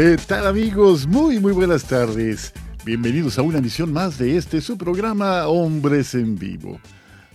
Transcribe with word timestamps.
¿Qué 0.00 0.16
tal 0.28 0.46
amigos? 0.46 1.08
Muy 1.08 1.40
muy 1.40 1.50
buenas 1.50 1.82
tardes. 1.82 2.52
Bienvenidos 2.84 3.36
a 3.36 3.42
una 3.42 3.58
emisión 3.58 3.92
más 3.92 4.16
de 4.16 4.36
este 4.36 4.60
su 4.60 4.78
programa 4.78 5.48
Hombres 5.48 6.14
en 6.14 6.38
Vivo. 6.38 6.78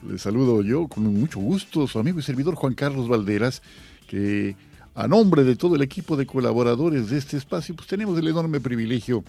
Les 0.08 0.22
saludo 0.22 0.61
yo 0.61 0.88
con 0.88 1.03
mucho 1.03 1.41
gusto, 1.41 1.88
su 1.88 2.00
amigo 2.00 2.19
y 2.19 2.23
servidor 2.23 2.56
Juan 2.56 2.73
Carlos 2.73 3.09
Valderas, 3.09 3.61
que 4.08 4.56
a 4.95 5.09
nombre 5.09 5.44
de 5.44 5.58
todo 5.58 5.75
el 5.75 5.81
equipo 5.81 6.16
de 6.16 6.25
colaboradores 6.25 7.09
de 7.09 7.17
este 7.17 7.36
espacio, 7.36 7.75
pues 7.75 7.89
tenemos 7.89 8.17
el 8.17 8.30
enorme 8.30 8.61
privilegio 8.61 9.25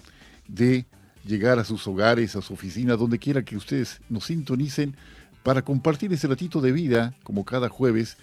de 0.47 0.85
llegar 1.25 1.59
a 1.59 1.65
sus 1.65 1.85
hogares, 1.87 2.37
a 2.37 2.41
su 2.41 2.53
oficina, 2.53 2.95
donde 2.95 3.19
quiera 3.19 3.43
que 3.43 3.57
ustedes 3.57 3.99
nos 4.07 4.27
sintonicen 4.27 4.95
para 5.43 5.61
compartir 5.61 6.13
ese 6.13 6.29
ratito 6.29 6.61
de 6.61 6.71
vida, 6.71 7.13
como 7.23 7.43
cada 7.43 7.67
jueves, 7.67 8.15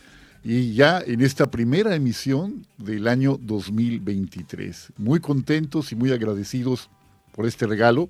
y 0.45 0.75
ya 0.75 1.01
en 1.01 1.21
esta 1.21 1.51
primera 1.51 1.95
emisión 1.95 2.67
del 2.79 3.07
año 3.07 3.39
2023. 3.41 4.93
Muy 4.97 5.21
contentos 5.21 5.93
y 5.93 5.97
muy 5.97 6.11
agradecidos 6.11 6.91
por 7.33 7.47
este 7.47 7.67
regalo 7.67 8.09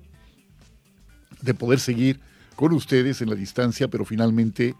de 1.41 1.53
poder 1.53 1.79
seguir 1.79 2.19
con 2.55 2.73
ustedes 2.73 3.21
en 3.21 3.29
la 3.29 3.35
distancia, 3.35 3.87
pero 3.87 4.05
finalmente 4.05 4.75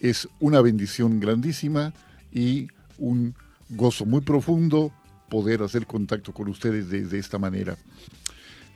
es 0.00 0.28
una 0.40 0.60
bendición 0.60 1.20
grandísima 1.20 1.92
y 2.32 2.68
un 2.98 3.34
gozo 3.70 4.04
muy 4.04 4.20
profundo 4.20 4.92
poder 5.28 5.62
hacer 5.62 5.86
contacto 5.86 6.32
con 6.32 6.48
ustedes 6.48 6.90
de, 6.90 7.06
de 7.06 7.18
esta 7.18 7.38
manera. 7.38 7.76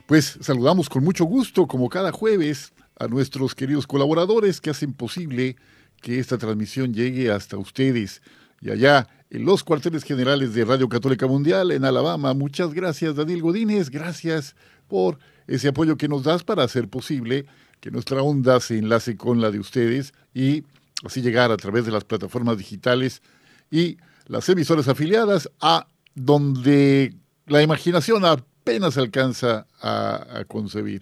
Pues 0.07 0.37
saludamos 0.41 0.89
con 0.89 1.03
mucho 1.03 1.25
gusto, 1.25 1.67
como 1.67 1.89
cada 1.89 2.11
jueves, 2.11 2.73
a 2.97 3.07
nuestros 3.07 3.53
queridos 3.53 3.85
colaboradores 3.87 4.61
que 4.61 4.69
hacen 4.69 4.93
posible 4.93 5.57
que 6.05 6.19
esta 6.19 6.37
transmisión 6.37 6.93
llegue 6.93 7.31
hasta 7.31 7.57
ustedes 7.57 8.21
y 8.61 8.69
allá 8.69 9.07
en 9.31 9.43
los 9.43 9.63
cuarteles 9.63 10.03
generales 10.03 10.53
de 10.53 10.63
Radio 10.63 10.87
Católica 10.87 11.25
Mundial 11.25 11.71
en 11.71 11.83
Alabama. 11.83 12.35
Muchas 12.35 12.75
gracias, 12.75 13.15
Daniel 13.15 13.41
Godínez. 13.41 13.89
Gracias 13.89 14.55
por 14.87 15.17
ese 15.47 15.69
apoyo 15.69 15.97
que 15.97 16.07
nos 16.07 16.21
das 16.21 16.43
para 16.43 16.61
hacer 16.61 16.89
posible 16.89 17.47
que 17.79 17.89
nuestra 17.89 18.21
onda 18.21 18.59
se 18.59 18.77
enlace 18.77 19.17
con 19.17 19.41
la 19.41 19.49
de 19.49 19.57
ustedes 19.57 20.13
y 20.31 20.63
así 21.03 21.23
llegar 21.23 21.51
a 21.51 21.57
través 21.57 21.87
de 21.87 21.91
las 21.91 22.03
plataformas 22.03 22.59
digitales 22.59 23.23
y 23.71 23.97
las 24.27 24.47
emisoras 24.47 24.87
afiliadas 24.87 25.49
a 25.59 25.87
donde 26.13 27.15
la 27.47 27.63
imaginación 27.63 28.25
apenas 28.25 28.99
alcanza 28.99 29.65
a, 29.81 30.43
concebir. 30.47 31.01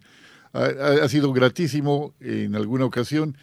Ha, 0.53 1.09
sido 1.09 1.33
gratísimo 1.33 2.13
en 2.21 2.55
alguna 2.55 2.85
ocasión 2.85 3.35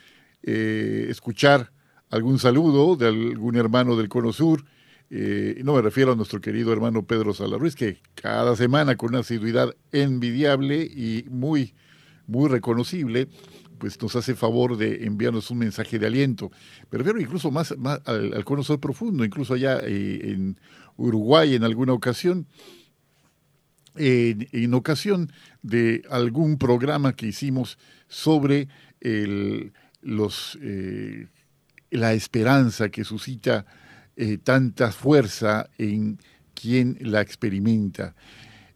eh, 0.43 1.07
escuchar 1.09 1.73
algún 2.11 2.39
saludo 2.39 2.97
de 2.97 3.07
algún 3.09 3.57
hermano 3.57 3.97
del 3.97 4.09
Cono 4.09 4.33
Sur. 4.33 4.65
Eh, 5.11 5.61
no 5.65 5.75
me 5.75 5.83
refiero 5.83 6.13
a 6.13 6.17
nuestro 6.17 6.41
querido 6.41 6.73
hermano 6.73 7.05
Pedro 7.05 7.35
Salaruiz, 7.35 7.75
que 7.75 7.99
cada 8.15 8.55
semana 8.57 8.97
con 8.97 9.11
una 9.11 9.21
asiduidad 9.21 9.75
envidiable 9.93 10.83
y 10.83 11.25
muy, 11.31 11.75
muy 12.27 12.49
reconocible, 12.49 13.29
pues 13.79 14.01
nos 14.01 14.15
hace 14.15 14.35
favor 14.35 14.77
de 14.77 15.07
enviarnos 15.07 15.51
un 15.51 15.59
mensaje 15.59 15.99
de 15.99 16.07
aliento. 16.07 16.51
Me 16.91 16.99
refiero 16.99 17.21
incluso 17.21 17.51
más, 17.51 17.77
más 17.79 18.01
al, 18.05 18.35
al, 18.35 18.45
Cono 18.45 18.63
Sur 18.63 18.79
profundo, 18.79 19.25
incluso 19.25 19.55
allá 19.55 19.81
eh, 19.83 20.33
en 20.33 20.59
Uruguay 20.97 21.55
en 21.55 21.65
alguna 21.65 21.93
ocasión. 21.93 22.47
En 23.97 24.73
ocasión 24.73 25.33
de 25.63 26.03
algún 26.09 26.59
programa 26.59 27.17
que 27.17 27.27
hicimos 27.27 27.77
sobre 28.07 28.69
el, 29.01 29.73
los, 30.03 30.59
eh, 30.63 31.29
la 31.91 32.13
esperanza 32.13 32.89
que 32.89 33.05
suscita 33.05 33.67
eh, 34.17 34.39
tanta 34.39 34.93
fuerza 34.93 35.71
en 35.79 36.19
quien 36.55 36.99
la 37.01 37.21
experimenta. 37.21 38.15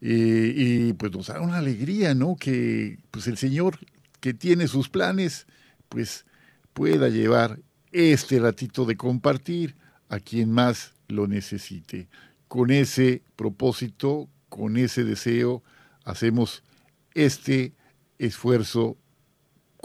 Eh, 0.01 0.53
y 0.57 0.93
pues 0.95 1.13
nos 1.13 1.29
da 1.29 1.41
una 1.41 1.59
alegría, 1.59 2.15
¿no? 2.15 2.37
Que 2.37 2.99
pues 3.11 3.27
el 3.27 3.37
Señor 3.37 3.79
que 4.21 4.35
tiene 4.35 4.69
sus 4.69 4.89
planes, 4.89 5.47
pues 5.89 6.25
pueda 6.73 7.09
llevar 7.09 7.61
este 7.93 8.39
ratito 8.39 8.85
de 8.85 8.97
compartir 8.97 9.77
a 10.09 10.19
quien 10.19 10.51
más 10.51 10.95
lo 11.09 11.27
necesite. 11.27 12.09
Con 12.49 12.71
ese 12.71 13.23
propósito, 13.37 14.29
con 14.49 14.77
ese 14.77 15.05
deseo, 15.05 15.63
hacemos 16.05 16.63
este 17.15 17.75
esfuerzo 18.19 18.97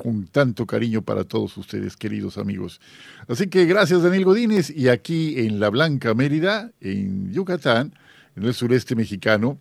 con 0.01 0.27
tanto 0.27 0.65
cariño 0.65 1.01
para 1.01 1.25
todos 1.25 1.57
ustedes, 1.57 1.97
queridos 1.97 2.37
amigos. 2.37 2.79
Así 3.27 3.47
que 3.47 3.65
gracias, 3.65 4.01
Daniel 4.01 4.23
Godínez, 4.23 4.69
y 4.69 4.87
aquí 4.87 5.41
en 5.41 5.59
La 5.59 5.67
Blanca 5.67 6.13
Mérida, 6.13 6.71
en 6.79 7.33
Yucatán, 7.33 7.93
en 8.37 8.45
el 8.45 8.53
sureste 8.53 8.95
mexicano, 8.95 9.59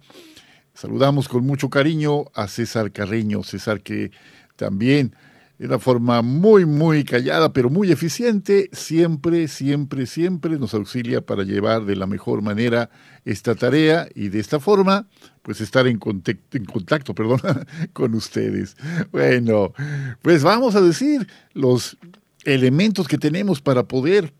saludamos 0.74 1.28
con 1.28 1.44
mucho 1.44 1.70
cariño 1.70 2.26
a 2.34 2.46
César 2.46 2.92
Carreño, 2.92 3.42
César 3.42 3.80
que 3.80 4.12
también 4.54 5.12
de 5.58 5.66
una 5.66 5.78
forma 5.80 6.22
muy, 6.22 6.64
muy 6.66 7.02
callada, 7.04 7.52
pero 7.52 7.68
muy 7.68 7.90
eficiente, 7.90 8.70
siempre, 8.72 9.48
siempre, 9.48 10.06
siempre 10.06 10.56
nos 10.56 10.72
auxilia 10.72 11.20
para 11.20 11.42
llevar 11.42 11.84
de 11.84 11.96
la 11.96 12.06
mejor 12.06 12.42
manera 12.42 12.90
esta 13.24 13.56
tarea 13.56 14.08
y 14.14 14.28
de 14.28 14.38
esta 14.38 14.60
forma, 14.60 15.08
pues 15.42 15.60
estar 15.60 15.88
en 15.88 15.98
contacto, 15.98 16.56
en 16.56 16.64
contacto 16.64 17.12
perdón, 17.12 17.40
con 17.92 18.14
ustedes. 18.14 18.76
Bueno, 19.10 19.72
pues 20.22 20.44
vamos 20.44 20.76
a 20.76 20.80
decir 20.80 21.26
los 21.54 21.98
elementos 22.44 23.08
que 23.08 23.18
tenemos 23.18 23.60
para 23.60 23.88
poder 23.88 24.32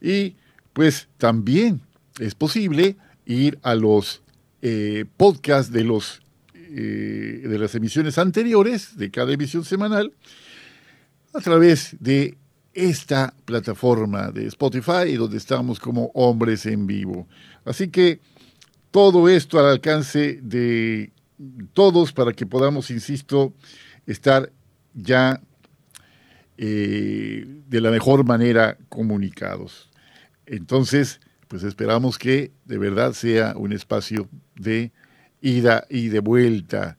Y 0.00 0.34
pues 0.72 1.08
también 1.16 1.80
es 2.18 2.34
posible 2.34 2.96
ir 3.24 3.58
a 3.62 3.74
los 3.76 4.22
eh, 4.62 5.04
podcasts 5.16 5.72
de, 5.72 5.84
los, 5.84 6.20
eh, 6.54 7.42
de 7.44 7.58
las 7.58 7.74
emisiones 7.76 8.18
anteriores, 8.18 8.96
de 8.96 9.10
cada 9.10 9.32
emisión 9.32 9.64
semanal, 9.64 10.12
a 11.34 11.40
través 11.40 11.96
de 12.00 12.37
esta 12.78 13.34
plataforma 13.44 14.30
de 14.30 14.46
Spotify, 14.46 15.16
donde 15.16 15.36
estamos 15.36 15.80
como 15.80 16.12
hombres 16.14 16.64
en 16.64 16.86
vivo. 16.86 17.26
Así 17.64 17.88
que 17.88 18.20
todo 18.92 19.28
esto 19.28 19.58
al 19.58 19.66
alcance 19.66 20.38
de 20.40 21.10
todos 21.72 22.12
para 22.12 22.32
que 22.32 22.46
podamos, 22.46 22.90
insisto, 22.90 23.52
estar 24.06 24.52
ya 24.94 25.40
eh, 26.56 27.44
de 27.68 27.80
la 27.80 27.90
mejor 27.90 28.24
manera 28.24 28.78
comunicados. 28.88 29.90
Entonces, 30.46 31.20
pues 31.48 31.64
esperamos 31.64 32.16
que 32.16 32.52
de 32.64 32.78
verdad 32.78 33.12
sea 33.12 33.54
un 33.56 33.72
espacio 33.72 34.28
de 34.54 34.92
ida 35.40 35.84
y 35.90 36.08
de 36.08 36.20
vuelta. 36.20 36.96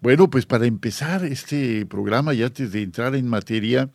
Bueno, 0.00 0.28
pues 0.30 0.46
para 0.46 0.66
empezar 0.66 1.24
este 1.24 1.86
programa 1.86 2.34
y 2.34 2.42
antes 2.42 2.72
de 2.72 2.82
entrar 2.82 3.14
en 3.14 3.28
materia, 3.28 3.90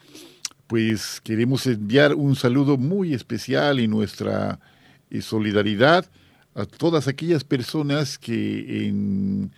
pues 0.72 1.20
queremos 1.20 1.68
enviar 1.68 2.16
un 2.16 2.34
saludo 2.38 2.78
muy 2.78 3.14
especial 3.14 3.82
y 3.82 3.90
nuestra 3.90 4.62
eh, 5.10 5.22
solidaridad 5.22 6.10
a 6.56 6.66
todas 6.66 7.10
aquellas 7.10 7.44
personas 7.44 8.18
que 8.18 8.88
en 8.88 9.52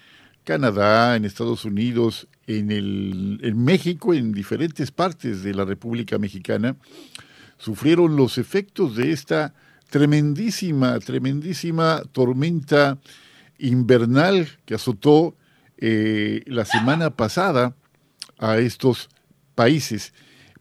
Canadá, 0.43 1.15
en 1.15 1.25
Estados 1.25 1.65
Unidos, 1.65 2.27
en, 2.47 2.71
el, 2.71 3.53
México, 3.55 4.15
en 4.15 4.31
diferentes 4.31 4.89
partes 4.89 5.43
de 5.43 5.53
la 5.53 5.65
República 5.65 6.17
Mexicana, 6.17 6.77
sufrieron 7.59 8.15
los 8.15 8.39
efectos 8.39 8.95
de 8.95 9.11
esta 9.11 9.53
tremendísima, 9.91 10.97
tremendísima 10.97 12.01
tormenta 12.11 12.97
invernal 13.59 14.47
que 14.65 14.73
azotó 14.73 15.35
eh, 15.77 16.41
la 16.47 16.65
semana 16.65 17.11
pasada 17.11 17.75
a 18.39 18.57
estos 18.57 19.09
países 19.53 20.11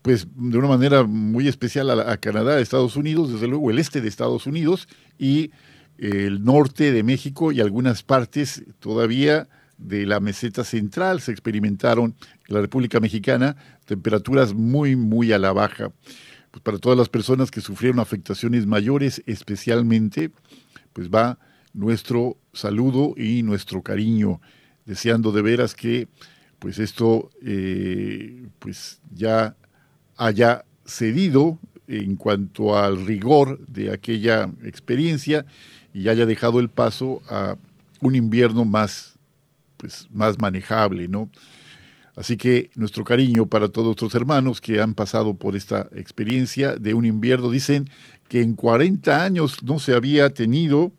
pues 0.02 0.26
de 0.34 0.58
una 0.58 0.69
manera 0.69 1.04
muy 1.04 1.49
especial 1.49 1.88
a, 1.90 2.16
Canadá, 2.16 2.54
a 2.56 2.60
Estados 2.60 2.96
Unidos, 2.96 3.32
desde 3.32 3.46
luego 3.46 3.70
el 3.70 3.78
este 3.78 4.00
de 4.00 4.08
Estados 4.08 4.46
Unidos 4.46 4.88
y 5.19 5.52
el 5.99 6.43
norte 6.44 6.90
de 6.90 7.04
México 7.04 7.52
y 7.52 7.60
algunas 7.60 8.02
partes 8.02 8.64
todavía 8.81 9.49
de 9.78 10.04
la 10.06 10.20
meseta 10.20 10.64
central 10.64 11.20
se 11.20 11.31
experimentaron 11.31 12.16
en 12.49 12.54
la 12.54 12.60
República 12.60 12.99
Mexicana 12.99 13.56
temperaturas 13.84 14.54
muy, 14.54 14.96
muy 14.96 15.32
a 15.32 15.38
la 15.38 15.52
baja. 15.52 15.93
Pues 16.50 16.62
para 16.62 16.78
todas 16.78 16.99
las 16.99 17.08
personas 17.08 17.50
que 17.50 17.60
sufrieron 17.60 18.00
afectaciones 18.00 18.66
mayores, 18.66 19.22
especialmente, 19.26 20.31
pues 20.93 21.08
va 21.08 21.38
nuestro 21.72 22.37
saludo 22.52 23.14
y 23.16 23.43
nuestro 23.43 23.82
cariño, 23.82 24.40
deseando 24.84 25.32
de 25.32 25.43
veras 25.43 25.75
que 25.75 26.08
pues 26.58 26.78
esto 26.78 27.31
eh, 27.44 28.46
pues 28.58 29.00
ya 29.10 29.56
haya 30.23 30.65
cedido 30.87 31.59
en 31.89 32.15
cuanto 32.15 32.79
al 32.79 33.05
rigor 33.07 33.59
de 33.67 33.93
aquella 33.93 34.49
experiencia 34.63 35.45
y 35.93 36.09
haya 36.09 36.27
dejado 36.27 36.61
el 36.61 36.69
paso 36.69 37.23
a 37.29 37.57
un 38.01 38.15
invierno 38.15 38.65
más, 38.65 39.19
pues, 39.77 40.07
más 40.13 40.39
manejable, 40.39 41.09
¿no? 41.09 41.29
Así 42.15 42.37
que 42.37 42.71
nuestro 42.77 43.03
cariño 43.03 43.47
para 43.47 43.69
todos 43.69 43.87
nuestros 43.87 44.15
hermanos 44.15 44.61
que 44.61 44.81
han 44.81 44.95
pasado 44.95 45.35
por 45.35 45.57
esta 45.57 45.89
experiencia 45.93 46.77
de 46.77 46.95
un 46.95 47.05
invierno. 47.05 47.51
Dicen 47.51 47.89
que 48.29 48.43
en 48.43 48.55
40 48.55 49.25
años 49.25 49.63
no 49.65 49.81
se 49.81 49.93
había 49.93 50.31
tenido 50.31 50.93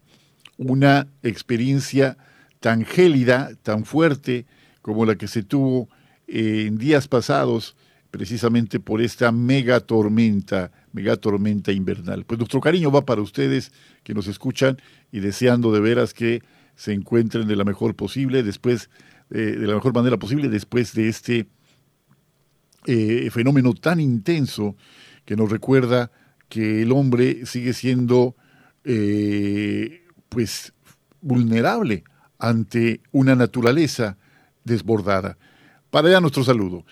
una 0.58 1.08
experiencia 1.22 2.18
tan 2.60 2.84
gélida, 2.84 3.52
tan 3.62 3.86
fuerte 3.86 4.46
como 4.82 5.06
la 5.06 5.16
que 5.16 5.28
se 5.28 5.44
tuvo 5.44 5.88
en 6.28 6.78
días 6.78 7.08
pasados 7.08 7.76
precisamente 8.14 8.80
por 8.80 9.02
esta 9.02 9.32
mega 9.32 9.80
tormenta, 9.80 10.72
mega 10.92 11.16
tormenta 11.18 11.72
invernal. 11.72 12.26
Pues 12.26 12.38
nuestro 12.38 12.62
cariño 12.62 12.92
va 12.92 13.08
para 13.08 13.24
ustedes 13.24 13.72
que 14.04 14.14
nos 14.14 14.28
escuchan 14.28 14.78
y 15.12 15.20
deseando 15.20 15.72
de 15.72 15.80
veras 15.80 16.14
que 16.14 16.44
se 16.76 16.94
encuentren 16.94 17.48
de 17.48 17.56
la 17.56 17.64
mejor 17.64 17.96
posible 17.96 18.44
después, 18.44 18.92
eh, 19.32 19.58
de 19.60 19.66
la 19.66 19.74
mejor 19.74 19.96
manera 19.96 20.18
posible 20.18 20.48
después 20.48 20.94
de 20.94 21.10
este 21.10 21.48
eh, 22.86 23.30
fenómeno 23.32 23.74
tan 23.74 24.00
intenso 24.00 24.76
que 25.26 25.36
nos 25.36 25.50
recuerda 25.50 26.12
que 26.50 26.84
el 26.84 26.92
hombre 26.92 27.48
sigue 27.48 27.74
siendo 27.74 28.36
eh, 28.84 30.04
pues 30.30 30.72
vulnerable 31.20 32.04
ante 32.38 33.02
una 33.12 33.34
naturaleza 33.34 34.20
desbordada. 34.66 35.40
Para 35.90 36.10
allá 36.10 36.22
nuestro 36.22 36.44
saludo. 36.44 36.86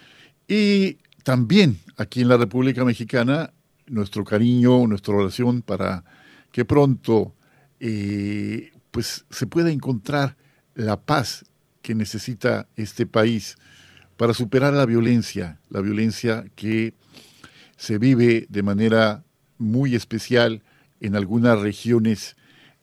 Y 0.48 0.98
también 1.24 1.80
aquí 1.98 2.22
en 2.22 2.28
la 2.28 2.38
República 2.38 2.84
Mexicana, 2.86 3.54
nuestro 3.88 4.24
cariño, 4.24 4.88
nuestra 4.88 5.16
oración 5.16 5.62
para 5.62 6.04
que 6.52 6.66
pronto 6.66 7.36
eh, 7.80 8.72
pues 8.92 9.26
se 9.30 9.48
pueda 9.48 9.72
encontrar 9.72 10.38
la 10.76 11.02
paz 11.02 11.46
que 11.82 11.96
necesita 11.96 12.68
este 12.76 13.06
país 13.06 13.58
para 14.18 14.34
superar 14.34 14.74
la 14.74 14.86
violencia, 14.86 15.60
la 15.70 15.82
violencia 15.82 16.46
que 16.56 16.94
se 17.78 17.98
vive 17.98 18.46
de 18.50 18.64
manera 18.64 19.24
muy 19.58 19.96
especial 19.96 20.62
en 21.00 21.16
algunas 21.16 21.60
regiones 21.60 22.36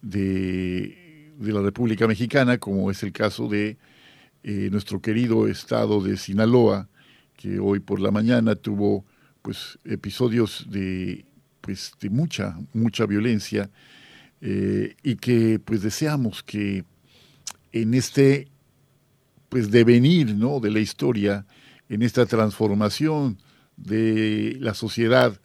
de, 0.02 1.32
la 1.38 1.62
República 1.62 2.08
Mexicana, 2.08 2.58
como 2.58 2.90
es 2.90 3.02
el 3.04 3.12
caso 3.12 3.48
de 3.48 3.78
eh, 4.42 4.68
nuestro 4.72 5.00
querido 5.00 5.46
estado 5.46 6.02
de 6.02 6.16
Sinaloa, 6.16 6.88
que 7.38 7.60
hoy 7.60 7.78
por 7.78 8.00
la 8.00 8.10
mañana 8.10 8.56
tuvo 8.56 9.06
pues 9.42 9.78
episodios 9.84 10.66
de 10.68 11.24
pues 11.60 11.92
de 12.00 12.10
mucha 12.10 12.58
mucha 12.74 13.06
violencia 13.06 13.70
eh, 14.40 14.96
y 15.04 15.14
que 15.16 15.60
pues 15.60 15.80
deseamos 15.82 16.42
que 16.42 16.84
en 17.72 17.94
este 17.94 18.48
pues 19.48 19.70
devenir 19.70 20.34
¿no? 20.34 20.58
de 20.58 20.70
la 20.70 20.80
historia 20.80 21.46
en 21.88 22.02
esta 22.02 22.26
transformación 22.26 23.38
de 23.76 24.56
la 24.58 24.74
sociedad 24.74 25.40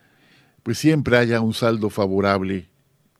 pues 0.63 0.80
siempre 0.80 1.18
haya 1.18 1.42
un 1.42 1.54
saldo 1.54 1.92
favorable 1.92 2.69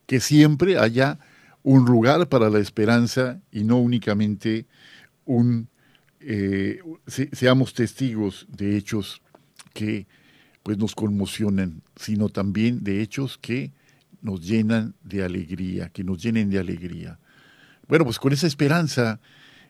que 0.06 0.18
siempre 0.18 0.78
haya 0.78 1.20
un 1.62 1.84
lugar 1.84 2.28
para 2.28 2.50
la 2.50 2.58
esperanza 2.58 3.40
y 3.52 3.62
no 3.62 3.78
únicamente 3.78 4.66
un 5.24 5.68
eh, 6.26 6.80
seamos 7.32 7.74
testigos 7.74 8.46
de 8.48 8.76
hechos 8.76 9.20
que 9.72 10.06
pues 10.62 10.78
nos 10.78 10.94
conmocionan, 10.94 11.82
sino 11.96 12.30
también 12.30 12.82
de 12.82 13.02
hechos 13.02 13.38
que 13.38 13.72
nos 14.22 14.40
llenan 14.40 14.94
de 15.02 15.22
alegría, 15.22 15.90
que 15.90 16.02
nos 16.02 16.22
llenen 16.22 16.48
de 16.48 16.58
alegría. 16.58 17.18
Bueno, 17.86 18.06
pues 18.06 18.18
con 18.18 18.32
esa 18.32 18.46
esperanza, 18.46 19.20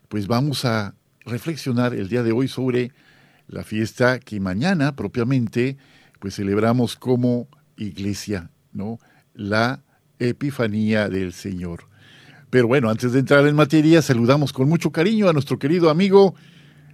pues 0.09 0.29
vamos 0.29 0.65
a 0.65 0.95
reflexionar 1.25 1.95
el 1.95 2.09
día 2.09 2.23
de 2.23 2.31
hoy 2.31 2.47
sobre 2.47 2.93
la 3.49 3.65
fiesta 3.65 4.21
que 4.21 4.39
mañana 4.39 4.95
propiamente 4.95 5.77
pues 6.21 6.37
celebramos 6.37 6.95
como 6.97 7.49
iglesia, 7.77 8.51
¿no? 8.73 9.01
La 9.35 9.83
Epifanía 10.21 11.09
del 11.09 11.33
Señor. 11.33 11.89
Pero 12.55 12.69
bueno, 12.69 12.89
antes 12.89 13.13
de 13.13 13.19
entrar 13.19 13.45
en 13.49 13.57
materia, 13.57 14.01
saludamos 14.01 14.53
con 14.53 14.69
mucho 14.69 14.93
cariño 14.93 15.29
a 15.29 15.33
nuestro 15.33 15.59
querido 15.59 15.91
amigo 15.91 16.37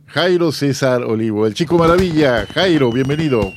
Jairo 0.07 0.53
César 0.53 1.03
Olivo, 1.03 1.47
el 1.47 1.53
chico 1.53 1.77
maravilla. 1.77 2.47
Jairo, 2.47 2.91
bienvenido. 2.91 3.53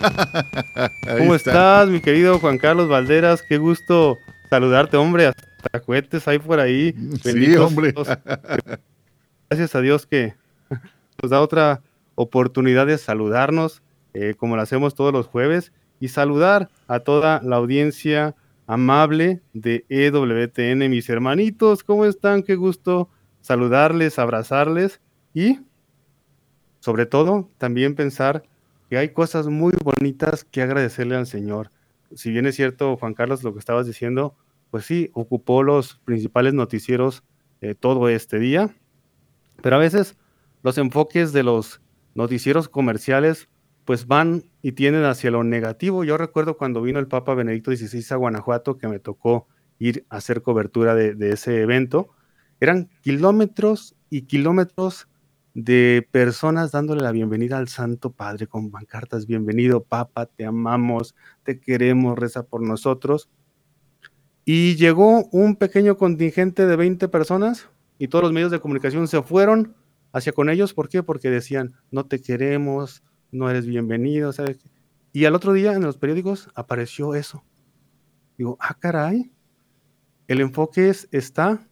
¿Cómo 1.18 1.36
estás, 1.36 1.88
mi 1.88 2.00
querido 2.00 2.40
Juan 2.40 2.58
Carlos 2.58 2.88
Valderas? 2.88 3.44
Qué 3.48 3.58
gusto 3.58 4.16
saludarte, 4.50 4.96
hombre. 4.96 5.26
Hasta 5.26 5.78
cohetes 5.78 6.26
ahí 6.26 6.40
por 6.40 6.58
ahí. 6.58 6.92
sí, 7.22 7.54
hombre. 7.54 7.94
Gracias 9.48 9.76
a 9.76 9.80
Dios 9.80 10.04
que 10.04 10.34
nos 11.22 11.30
da 11.30 11.40
otra 11.40 11.80
oportunidad 12.16 12.88
de 12.88 12.98
saludarnos, 12.98 13.82
eh, 14.14 14.34
como 14.36 14.56
lo 14.56 14.62
hacemos 14.62 14.96
todos 14.96 15.12
los 15.12 15.28
jueves, 15.28 15.70
y 16.00 16.08
saludar 16.08 16.70
a 16.88 16.98
toda 16.98 17.40
la 17.44 17.54
audiencia 17.54 18.34
amable 18.66 19.42
de 19.52 19.84
EWTN, 19.88 20.90
mis 20.90 21.08
hermanitos, 21.08 21.84
¿cómo 21.84 22.04
están? 22.04 22.42
Qué 22.42 22.56
gusto 22.56 23.08
saludarles, 23.40 24.18
abrazarles 24.18 25.00
y 25.32 25.60
sobre 26.80 27.06
todo 27.06 27.50
también 27.58 27.94
pensar 27.94 28.42
que 28.88 28.98
hay 28.98 29.10
cosas 29.10 29.48
muy 29.48 29.72
bonitas 29.82 30.44
que 30.44 30.62
agradecerle 30.62 31.16
al 31.16 31.26
Señor. 31.26 31.70
Si 32.14 32.30
bien 32.30 32.46
es 32.46 32.54
cierto, 32.54 32.96
Juan 32.96 33.14
Carlos, 33.14 33.42
lo 33.42 33.52
que 33.52 33.58
estabas 33.58 33.86
diciendo, 33.86 34.36
pues 34.70 34.84
sí, 34.84 35.10
ocupó 35.12 35.62
los 35.62 35.96
principales 36.04 36.54
noticieros 36.54 37.24
eh, 37.60 37.74
todo 37.74 38.08
este 38.08 38.38
día, 38.38 38.74
pero 39.62 39.76
a 39.76 39.80
veces 39.80 40.16
los 40.62 40.78
enfoques 40.78 41.32
de 41.32 41.42
los 41.42 41.80
noticieros 42.14 42.68
comerciales 42.68 43.48
pues 43.86 44.08
van 44.08 44.44
y 44.62 44.72
tienden 44.72 45.04
hacia 45.04 45.30
lo 45.30 45.44
negativo. 45.44 46.04
Yo 46.04 46.18
recuerdo 46.18 46.58
cuando 46.58 46.82
vino 46.82 46.98
el 46.98 47.06
Papa 47.06 47.34
Benedicto 47.34 47.74
XVI 47.74 48.04
a 48.10 48.16
Guanajuato, 48.16 48.76
que 48.76 48.88
me 48.88 48.98
tocó 48.98 49.46
ir 49.78 50.04
a 50.10 50.16
hacer 50.16 50.42
cobertura 50.42 50.94
de, 50.94 51.30
ese 51.30 51.62
evento, 51.62 52.10
eran 52.60 52.90
kilómetros 53.00 53.94
y 54.10 54.22
kilómetros 54.22 55.08
de 55.54 56.06
personas 56.10 56.72
dándole 56.72 57.02
la 57.02 57.12
bienvenida 57.12 57.58
al 57.58 57.68
Santo 57.68 58.10
Padre 58.10 58.46
con 58.46 58.70
pancartas, 58.70 59.26
bienvenido 59.26 59.84
Papa, 59.84 60.26
te 60.26 60.44
amamos, 60.44 61.14
te 61.44 61.60
queremos, 61.60 62.18
reza 62.18 62.42
por 62.42 62.62
nosotros. 62.62 63.30
Y 64.44 64.74
llegó 64.74 65.26
un 65.30 65.56
pequeño 65.56 65.96
contingente 65.96 66.66
de 66.66 66.76
20 66.76 67.08
personas 67.08 67.68
y 67.98 68.08
todos 68.08 68.24
los 68.24 68.32
medios 68.32 68.50
de 68.50 68.60
comunicación 68.60 69.06
se 69.06 69.22
fueron 69.22 69.74
hacia 70.12 70.32
con 70.32 70.50
ellos. 70.50 70.74
¿Por 70.74 70.88
qué? 70.88 71.02
Porque 71.04 71.30
decían, 71.30 71.74
no 71.90 72.06
te 72.06 72.20
queremos, 72.20 73.02
no 73.36 73.50
eres 73.50 73.66
bienvenido. 73.66 74.32
¿sabes? 74.32 74.58
Y 75.12 75.24
al 75.24 75.34
otro 75.34 75.52
día 75.52 75.72
en 75.74 75.82
los 75.82 75.98
periódicos 75.98 76.48
apareció 76.54 77.14
eso. 77.14 77.44
Digo, 78.36 78.58
ah, 78.60 78.76
caray, 78.78 79.32
el 80.28 80.40
enfoque 80.40 80.92
está 81.10 81.66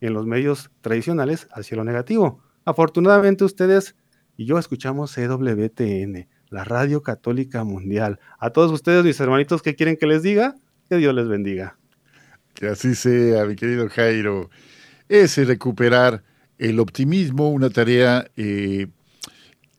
en 0.00 0.12
los 0.12 0.26
medios 0.26 0.70
tradicionales 0.80 1.48
hacia 1.52 1.76
lo 1.76 1.84
negativo. 1.84 2.42
Afortunadamente 2.64 3.44
ustedes 3.44 3.96
y 4.36 4.44
yo 4.44 4.58
escuchamos 4.58 5.16
EWTN, 5.16 6.28
la 6.50 6.64
Radio 6.64 7.02
Católica 7.02 7.64
Mundial. 7.64 8.20
A 8.38 8.50
todos 8.50 8.70
ustedes, 8.70 9.02
mis 9.02 9.18
hermanitos, 9.18 9.62
¿qué 9.62 9.74
quieren 9.74 9.96
que 9.96 10.06
les 10.06 10.22
diga? 10.22 10.54
Que 10.88 10.96
Dios 10.96 11.14
les 11.14 11.26
bendiga. 11.26 11.78
Que 12.54 12.68
así 12.68 12.94
sea, 12.94 13.46
mi 13.46 13.56
querido 13.56 13.88
Jairo. 13.88 14.50
Ese 15.08 15.44
recuperar 15.44 16.22
el 16.58 16.80
optimismo, 16.80 17.50
una 17.50 17.70
tarea 17.70 18.30
eh, 18.36 18.88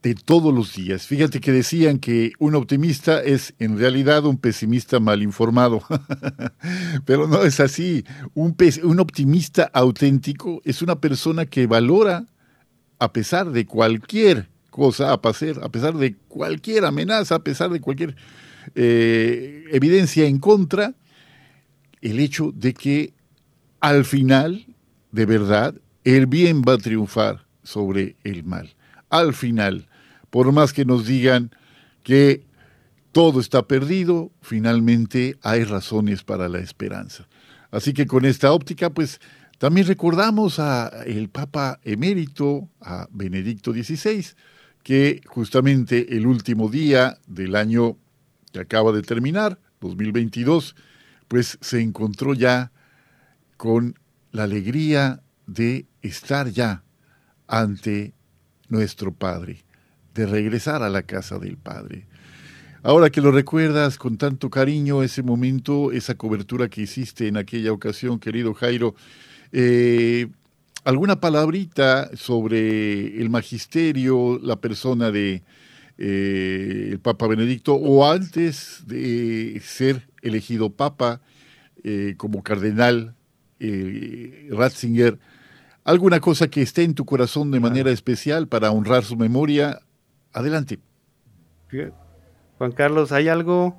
de 0.04 0.16
todos 0.16 0.54
los 0.54 0.76
días. 0.76 1.08
Fíjate 1.08 1.42
que 1.42 1.52
decían 1.52 2.00
que 2.00 2.34
un 2.40 2.56
optimista 2.56 3.22
es 3.22 3.54
en 3.60 3.78
realidad 3.78 4.26
un 4.26 4.38
pesimista 4.38 5.00
mal 5.00 5.24
informado, 5.24 5.82
pero 7.06 7.28
no 7.28 7.44
es 7.44 7.60
así. 7.60 8.06
Un, 8.34 8.56
un 8.84 9.00
optimista 9.00 9.70
auténtico 9.74 10.62
es 10.64 10.82
una 10.82 11.00
persona 11.00 11.46
que 11.46 11.68
valora 11.68 12.26
a 13.00 13.12
pesar 13.12 13.52
de 13.52 13.66
cualquier 13.66 14.50
cosa, 14.70 15.12
a 15.12 15.22
pesar, 15.22 15.60
a 15.64 15.70
pesar 15.70 15.96
de 15.96 16.16
cualquier 16.28 16.86
amenaza, 16.86 17.36
a 17.36 17.44
pesar 17.44 17.72
de 17.72 17.82
cualquier 17.82 18.16
eh, 18.76 19.64
evidencia 19.72 20.26
en 20.26 20.40
contra, 20.40 20.94
el 22.02 22.20
hecho 22.20 22.52
de 22.56 22.74
que 22.74 23.14
al 23.80 24.06
final, 24.06 24.66
de 25.12 25.26
verdad, 25.26 25.76
el 26.04 26.28
bien 26.28 26.62
va 26.62 26.74
a 26.74 26.78
triunfar 26.78 27.48
sobre 27.64 28.16
el 28.24 28.44
mal. 28.44 28.77
Al 29.10 29.34
final, 29.34 29.88
por 30.30 30.52
más 30.52 30.74
que 30.74 30.86
nos 30.86 31.06
digan 31.06 31.52
que 32.04 32.46
todo 33.12 33.40
está 33.40 33.68
perdido, 33.68 34.32
finalmente 34.42 35.38
hay 35.42 35.64
razones 35.64 36.24
para 36.24 36.50
la 36.50 36.60
esperanza. 36.60 37.28
Así 37.72 37.94
que 37.94 38.06
con 38.06 38.26
esta 38.26 38.52
óptica, 38.52 38.90
pues 38.90 39.20
también 39.58 39.88
recordamos 39.88 40.60
a 40.60 41.04
el 41.06 41.30
Papa 41.30 41.80
emérito, 41.84 42.70
a 42.80 43.08
Benedicto 43.12 43.74
XVI, 43.74 44.26
que 44.84 45.22
justamente 45.26 46.16
el 46.16 46.28
último 46.28 46.70
día 46.70 47.18
del 47.28 47.56
año 47.56 47.98
que 48.52 48.60
acaba 48.60 48.92
de 48.92 49.02
terminar, 49.02 49.60
2022, 49.82 50.76
pues 51.28 51.58
se 51.60 51.82
encontró 51.82 52.34
ya 52.34 52.72
con 53.58 53.98
la 54.32 54.44
alegría 54.44 55.22
de 55.46 55.88
estar 56.02 56.50
ya 56.50 56.84
ante 57.48 58.14
nuestro 58.70 59.14
Padre, 59.14 59.64
de 60.14 60.26
regresar 60.26 60.84
a 60.84 60.90
la 60.90 61.04
casa 61.04 61.40
del 61.40 61.58
Padre. 61.58 62.08
Ahora 62.84 63.10
que 63.10 63.22
lo 63.22 63.32
recuerdas 63.32 63.98
con 63.98 64.18
tanto 64.18 64.50
cariño, 64.50 65.04
ese 65.04 65.24
momento, 65.24 65.92
esa 65.92 66.16
cobertura 66.16 66.70
que 66.70 66.82
hiciste 66.82 67.28
en 67.28 67.38
aquella 67.38 67.74
ocasión, 67.74 68.20
querido 68.20 68.54
Jairo, 68.54 68.96
eh, 69.52 70.28
¿Alguna 70.84 71.20
palabrita 71.20 72.10
sobre 72.16 73.20
el 73.20 73.30
magisterio, 73.30 74.40
la 74.42 74.56
persona 74.62 75.12
de 75.12 75.44
eh, 75.98 76.88
el 76.92 77.00
Papa 77.00 77.28
Benedicto, 77.28 77.74
o 77.76 78.10
antes 78.10 78.84
de 78.86 79.62
ser 79.66 80.08
elegido 80.22 80.70
Papa 80.70 81.20
eh, 81.84 82.14
como 82.16 82.42
cardenal 82.42 83.16
Ratzinger? 84.50 85.20
¿Alguna 85.88 86.20
cosa 86.20 86.50
que 86.50 86.62
esté 86.62 86.84
en 86.84 86.96
tu 86.96 87.06
corazón 87.06 87.50
de 87.50 87.62
manera 87.62 87.92
especial 87.92 88.50
para 88.50 88.72
honrar 88.72 89.06
su 89.06 89.16
memoria? 89.16 89.80
Adelante. 90.34 90.80
Juan 92.58 92.74
Carlos, 92.74 93.14
hay 93.14 93.30
algo 93.30 93.74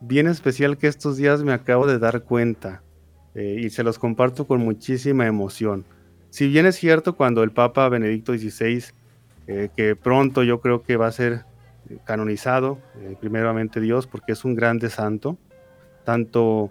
bien 0.00 0.28
especial 0.28 0.78
que 0.78 0.86
estos 0.86 1.16
días 1.16 1.42
me 1.42 1.52
acabo 1.52 1.88
de 1.88 1.98
dar 1.98 2.22
cuenta. 2.22 2.84
Eh, 3.34 3.56
y 3.58 3.70
se 3.70 3.82
los 3.82 3.98
comparto 3.98 4.46
con 4.46 4.60
muchísima 4.60 5.26
emoción. 5.26 5.84
Si 6.30 6.46
bien 6.46 6.64
es 6.64 6.76
cierto 6.76 7.16
cuando 7.16 7.42
el 7.42 7.50
Papa 7.50 7.88
Benedicto 7.88 8.34
XVI, 8.34 8.84
eh, 9.48 9.68
que 9.76 9.96
pronto 9.96 10.44
yo 10.44 10.60
creo 10.60 10.84
que 10.84 10.96
va 10.96 11.08
a 11.08 11.12
ser 11.12 11.44
canonizado, 12.04 12.78
eh, 13.00 13.16
primeramente 13.20 13.80
Dios, 13.80 14.06
porque 14.06 14.30
es 14.30 14.44
un 14.44 14.54
grande 14.54 14.90
santo, 14.90 15.36
tanto 16.04 16.70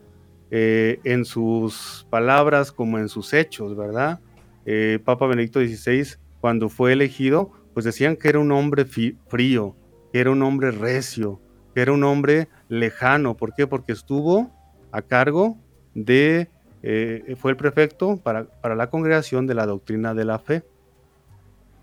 en 0.54 1.24
sus 1.24 2.06
palabras 2.10 2.74
como 2.74 3.00
en 3.00 3.08
sus 3.08 3.34
hechos, 3.34 3.76
¿verdad? 3.76 4.20
Papa 5.04 5.28
Benedicto 5.28 5.60
XVI, 5.60 6.18
cuando 6.40 6.70
fue 6.70 6.94
elegido, 6.94 7.52
pues 7.74 7.86
decían 7.86 8.16
que 8.16 8.30
era 8.30 8.40
un 8.40 8.52
hombre 8.52 8.86
frío, 8.86 9.76
que 10.12 10.20
era 10.20 10.32
un 10.32 10.42
hombre 10.44 10.72
recio, 10.72 11.40
que 11.74 11.82
era 11.82 11.94
un 11.94 12.04
hombre 12.04 12.48
lejano. 12.70 13.38
¿Por 13.38 13.54
qué? 13.54 13.68
Porque 13.68 13.92
estuvo 13.92 14.52
a 14.92 15.02
cargo 15.02 15.58
de, 15.94 16.50
eh, 16.84 17.36
fue 17.40 17.52
el 17.52 17.58
prefecto 17.58 18.18
para, 18.18 18.48
la 18.76 18.90
congregación 18.90 19.48
de 19.48 19.56
la 19.56 19.66
doctrina 19.66 20.14
de 20.14 20.26
la 20.26 20.40
fe. 20.40 20.64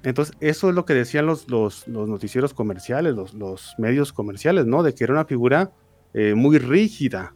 Entonces, 0.03 0.37
eso 0.41 0.69
es 0.69 0.75
lo 0.75 0.85
que 0.85 0.95
decían 0.95 1.27
los, 1.27 1.49
los, 1.49 1.89
noticieros 1.89 2.55
comerciales, 2.55 3.15
los, 3.15 3.75
medios 3.79 4.13
comerciales, 4.13 4.67
¿no? 4.67 4.83
De 4.83 4.95
que 4.95 5.05
era 5.05 5.13
una 5.13 5.25
figura 5.25 5.73
eh, 6.15 6.35
muy 6.35 6.59
rígida, 6.59 7.35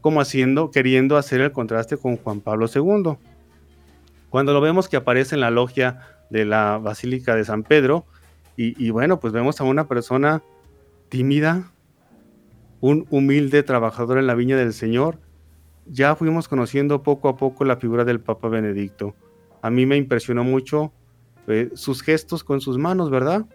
como 0.00 0.20
haciendo, 0.20 0.70
queriendo 0.70 1.16
hacer 1.16 1.40
el 1.40 1.52
contraste 1.52 1.96
con 1.96 2.16
Juan 2.16 2.40
Pablo 2.40 2.66
II. 2.72 3.16
Cuando 4.30 4.52
lo 4.52 4.60
vemos 4.60 4.88
que 4.88 4.96
aparece 4.96 5.34
en 5.34 5.40
la 5.40 5.50
logia 5.50 6.00
de 6.30 6.44
la 6.44 6.78
Basílica 6.78 7.34
de 7.34 7.44
San 7.44 7.64
Pedro, 7.64 8.06
y, 8.56 8.90
bueno, 8.90 9.20
pues 9.20 9.32
vemos 9.32 9.58
a 9.60 9.64
una 9.64 9.88
persona 9.88 10.42
tímida, 11.08 11.72
un 12.80 13.06
humilde 13.08 13.62
trabajador 13.62 14.18
en 14.18 14.26
la 14.26 14.34
viña 14.34 14.54
del 14.56 14.74
Señor, 14.74 15.18
ya 15.86 16.14
fuimos 16.14 16.46
conociendo 16.46 17.02
poco 17.02 17.30
a 17.30 17.38
poco 17.38 17.64
la 17.64 17.76
figura 17.76 18.04
del 18.04 18.20
Papa 18.20 18.48
Benedicto. 18.48 19.14
A 19.62 19.70
mí 19.70 19.86
me 19.86 19.96
impresionó 19.96 20.44
mucho 20.44 20.92
eh, 21.46 21.70
sus 21.74 22.02
gestos 22.02 22.44
con 22.44 22.60
sus 22.60 22.76
manos, 22.76 23.08
¿verdad? 23.08 23.46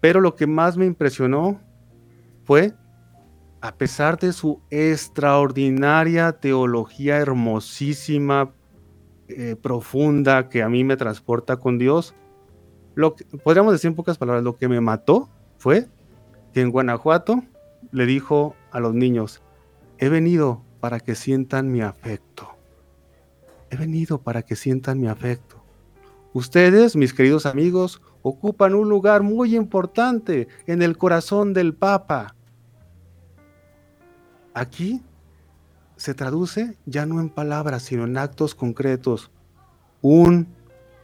Pero 0.00 0.20
lo 0.20 0.34
que 0.34 0.48
más 0.48 0.76
me 0.76 0.86
impresionó 0.86 1.60
fue, 2.44 2.74
a 3.60 3.76
pesar 3.76 4.18
de 4.18 4.32
su 4.32 4.60
extraordinaria 4.70 6.32
teología 6.32 7.18
hermosísima, 7.18 8.50
eh, 9.28 9.56
profunda, 9.60 10.48
que 10.48 10.62
a 10.62 10.68
mí 10.68 10.84
me 10.84 10.96
transporta 10.96 11.56
con 11.56 11.78
Dios, 11.78 12.14
lo 12.94 13.14
que, 13.14 13.24
podríamos 13.24 13.72
decir 13.72 13.88
en 13.88 13.94
pocas 13.94 14.18
palabras, 14.18 14.42
lo 14.42 14.56
que 14.56 14.68
me 14.68 14.80
mató 14.80 15.28
fue 15.58 15.86
que 16.52 16.60
en 16.60 16.70
Guanajuato 16.70 17.42
le 17.92 18.06
dijo 18.06 18.56
a 18.70 18.80
los 18.80 18.94
niños, 18.94 19.42
he 19.98 20.08
venido 20.08 20.62
para 20.80 21.00
que 21.00 21.14
sientan 21.14 21.70
mi 21.70 21.80
afecto. 21.80 22.48
He 23.70 23.76
venido 23.76 24.18
para 24.18 24.42
que 24.42 24.56
sientan 24.56 25.00
mi 25.00 25.08
afecto. 25.08 25.62
Ustedes, 26.32 26.96
mis 26.96 27.12
queridos 27.12 27.46
amigos, 27.46 28.00
ocupan 28.22 28.74
un 28.74 28.88
lugar 28.88 29.22
muy 29.22 29.56
importante 29.56 30.48
en 30.66 30.82
el 30.82 30.96
corazón 30.96 31.52
del 31.52 31.74
Papa. 31.74 32.34
Aquí 34.54 35.02
se 35.98 36.14
traduce 36.14 36.78
ya 36.86 37.04
no 37.04 37.20
en 37.20 37.28
palabras, 37.28 37.82
sino 37.82 38.04
en 38.04 38.16
actos 38.16 38.54
concretos. 38.54 39.30
Un, 40.00 40.48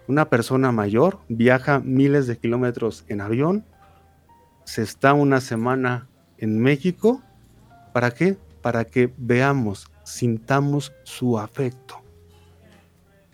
una 0.08 0.30
persona 0.30 0.72
mayor 0.72 1.18
viaja 1.28 1.80
miles 1.80 2.26
de 2.26 2.38
kilómetros 2.38 3.04
en 3.08 3.20
avión, 3.20 3.64
se 4.64 4.82
está 4.82 5.12
una 5.12 5.42
semana 5.42 6.08
en 6.38 6.58
México, 6.58 7.22
¿para 7.92 8.12
qué? 8.12 8.38
para 8.64 8.86
que 8.86 9.12
veamos, 9.18 9.90
sintamos 10.04 10.94
su 11.02 11.38
afecto. 11.38 12.00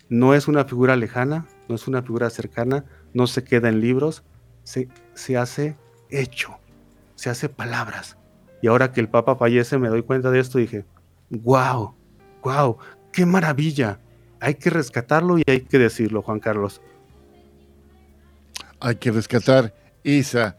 No 0.09 0.33
es 0.33 0.49
una 0.49 0.65
figura 0.65 0.97
lejana, 0.97 1.45
no 1.69 1.75
es 1.75 1.87
una 1.87 2.01
figura 2.01 2.29
cercana, 2.29 2.83
no 3.13 3.27
se 3.27 3.45
queda 3.45 3.69
en 3.69 3.79
libros, 3.79 4.23
se, 4.65 4.89
se 5.13 5.37
hace 5.37 5.77
hecho, 6.09 6.57
se 7.15 7.29
hace 7.29 7.47
palabras. 7.47 8.17
Y 8.61 8.67
ahora 8.67 8.91
que 8.91 8.99
el 8.99 9.07
Papa 9.07 9.37
fallece 9.37 9.77
me 9.77 9.87
doy 9.87 10.03
cuenta 10.03 10.31
de 10.31 10.41
esto 10.41 10.59
y 10.59 10.63
dije, 10.63 10.83
wow, 11.31 11.95
wow, 12.43 12.77
qué 13.11 13.25
maravilla. 13.25 13.99
Hay 14.39 14.55
que 14.55 14.69
rescatarlo 14.69 15.37
y 15.37 15.43
hay 15.47 15.61
que 15.61 15.79
decirlo, 15.79 16.21
Juan 16.21 16.39
Carlos. 16.39 16.81
Hay 18.79 18.95
que 18.95 19.11
rescatar 19.11 19.73
esa 20.03 20.57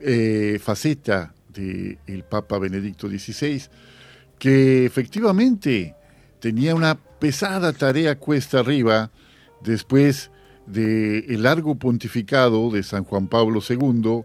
eh, 0.00 0.58
faceta 0.62 1.34
del 1.48 2.24
Papa 2.28 2.58
Benedicto 2.58 3.08
XVI 3.08 3.62
que 4.38 4.84
efectivamente 4.84 5.94
tenía 6.40 6.74
una 6.74 6.96
pesada 6.96 7.72
tarea 7.72 8.18
cuesta 8.18 8.58
arriba 8.58 9.10
después 9.62 10.30
del 10.66 11.42
largo 11.42 11.76
pontificado 11.76 12.70
de 12.70 12.82
San 12.82 13.04
Juan 13.04 13.28
Pablo 13.28 13.60
II, 13.66 14.24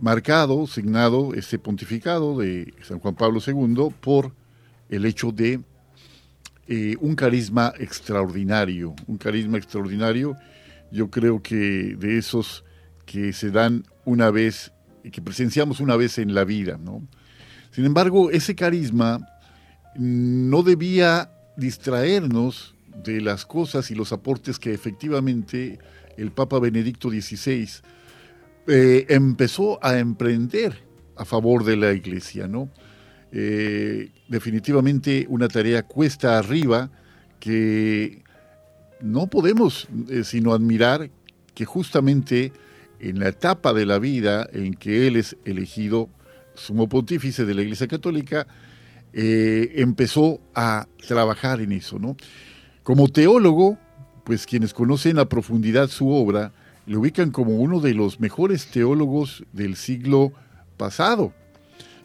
marcado, 0.00 0.66
signado 0.66 1.32
este 1.34 1.58
pontificado 1.58 2.38
de 2.38 2.74
San 2.82 2.98
Juan 2.98 3.14
Pablo 3.14 3.40
II 3.46 3.94
por 4.00 4.32
el 4.88 5.04
hecho 5.04 5.32
de 5.32 5.60
eh, 6.68 6.96
un 7.00 7.14
carisma 7.14 7.72
extraordinario, 7.78 8.94
un 9.06 9.18
carisma 9.18 9.58
extraordinario, 9.58 10.36
yo 10.90 11.10
creo 11.10 11.42
que 11.42 11.96
de 11.98 12.18
esos 12.18 12.64
que 13.04 13.32
se 13.32 13.50
dan 13.50 13.84
una 14.04 14.30
vez, 14.30 14.72
que 15.12 15.22
presenciamos 15.22 15.80
una 15.80 15.96
vez 15.96 16.18
en 16.18 16.34
la 16.34 16.44
vida, 16.44 16.78
¿no? 16.78 17.06
Sin 17.70 17.84
embargo, 17.84 18.30
ese 18.30 18.54
carisma 18.54 19.20
no 19.96 20.62
debía 20.62 21.30
distraernos 21.56 22.74
de 23.04 23.20
las 23.20 23.46
cosas 23.46 23.90
y 23.90 23.94
los 23.94 24.12
aportes 24.12 24.58
que 24.58 24.72
efectivamente 24.72 25.78
el 26.16 26.32
Papa 26.32 26.58
Benedicto 26.58 27.10
XVI 27.10 27.68
eh, 28.66 29.06
empezó 29.08 29.78
a 29.84 29.98
emprender 29.98 30.82
a 31.14 31.24
favor 31.24 31.64
de 31.64 31.76
la 31.76 31.92
Iglesia, 31.92 32.48
¿no? 32.48 32.70
Eh, 33.32 34.10
definitivamente 34.28 35.26
una 35.28 35.48
tarea 35.48 35.82
cuesta 35.82 36.38
arriba 36.38 36.90
que 37.40 38.22
no 39.00 39.26
podemos 39.26 39.88
eh, 40.08 40.24
sino 40.24 40.54
admirar 40.54 41.10
que 41.54 41.64
justamente 41.64 42.52
en 43.00 43.18
la 43.18 43.28
etapa 43.28 43.72
de 43.72 43.84
la 43.84 43.98
vida 43.98 44.48
en 44.52 44.74
que 44.74 45.06
él 45.06 45.16
es 45.16 45.36
elegido 45.44 46.08
sumo 46.54 46.88
pontífice 46.88 47.44
de 47.44 47.54
la 47.54 47.62
Iglesia 47.62 47.86
Católica, 47.86 48.46
empezó 49.12 50.40
a 50.54 50.86
trabajar 51.06 51.62
en 51.62 51.72
eso, 51.72 51.98
¿no? 51.98 52.16
Como 52.82 53.08
teólogo, 53.08 53.78
pues 54.24 54.46
quienes 54.46 54.74
conocen 54.74 55.18
a 55.18 55.28
profundidad 55.28 55.88
su 55.88 56.10
obra, 56.10 56.52
le 56.86 56.96
ubican 56.96 57.30
como 57.32 57.56
uno 57.56 57.80
de 57.80 57.94
los 57.94 58.20
mejores 58.20 58.68
teólogos 58.68 59.44
del 59.52 59.76
siglo 59.76 60.32
pasado. 60.76 61.32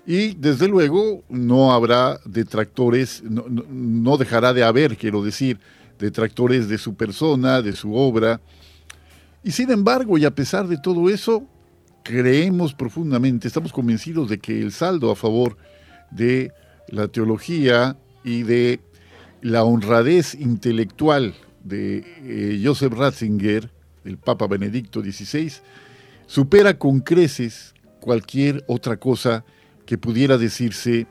Y 0.06 0.34
desde 0.34 0.68
luego 0.68 1.24
no 1.30 1.72
habrá 1.72 2.20
detractores, 2.26 3.24
no, 3.24 4.18
dejará 4.18 4.54
de 4.54 4.64
haber, 4.64 4.98
quiero 4.98 5.24
decir, 5.24 5.60
detractores 6.00 6.68
de 6.68 6.78
su 6.78 6.96
persona, 6.96 7.62
de 7.62 7.74
su 7.74 7.94
obra. 7.94 8.42
Y 9.44 9.52
sin 9.52 9.70
embargo, 9.72 10.18
y 10.18 10.26
a 10.26 10.34
pesar 10.34 10.68
de 10.68 10.78
todo 10.78 11.10
eso, 11.10 11.46
creemos 12.04 12.74
profundamente, 12.74 13.48
estamos 13.48 13.72
convencidos 13.72 14.28
de 14.28 14.40
que 14.40 14.60
el 14.60 14.72
saldo 14.72 15.12
a 15.12 15.16
favor 15.16 15.56
de 16.10 16.52
la 16.88 17.08
teología 17.08 17.96
y 18.24 18.42
de 18.44 18.80
la 19.42 19.64
honradez 19.64 20.34
intelectual 20.36 21.36
de 21.64 22.04
eh, 22.24 22.62
Joseph 22.64 22.94
Ratzinger, 22.94 23.70
el 24.04 24.18
Papa 24.18 24.48
Benedicto 24.48 25.02
XVI, 25.02 25.52
supera 26.26 26.78
con 26.78 27.02
creces 27.02 27.76
cualquier 28.00 28.64
otra 28.68 28.98
cosa 28.98 29.46
que 29.92 29.98
pudiera 29.98 30.38
decirse 30.38 31.06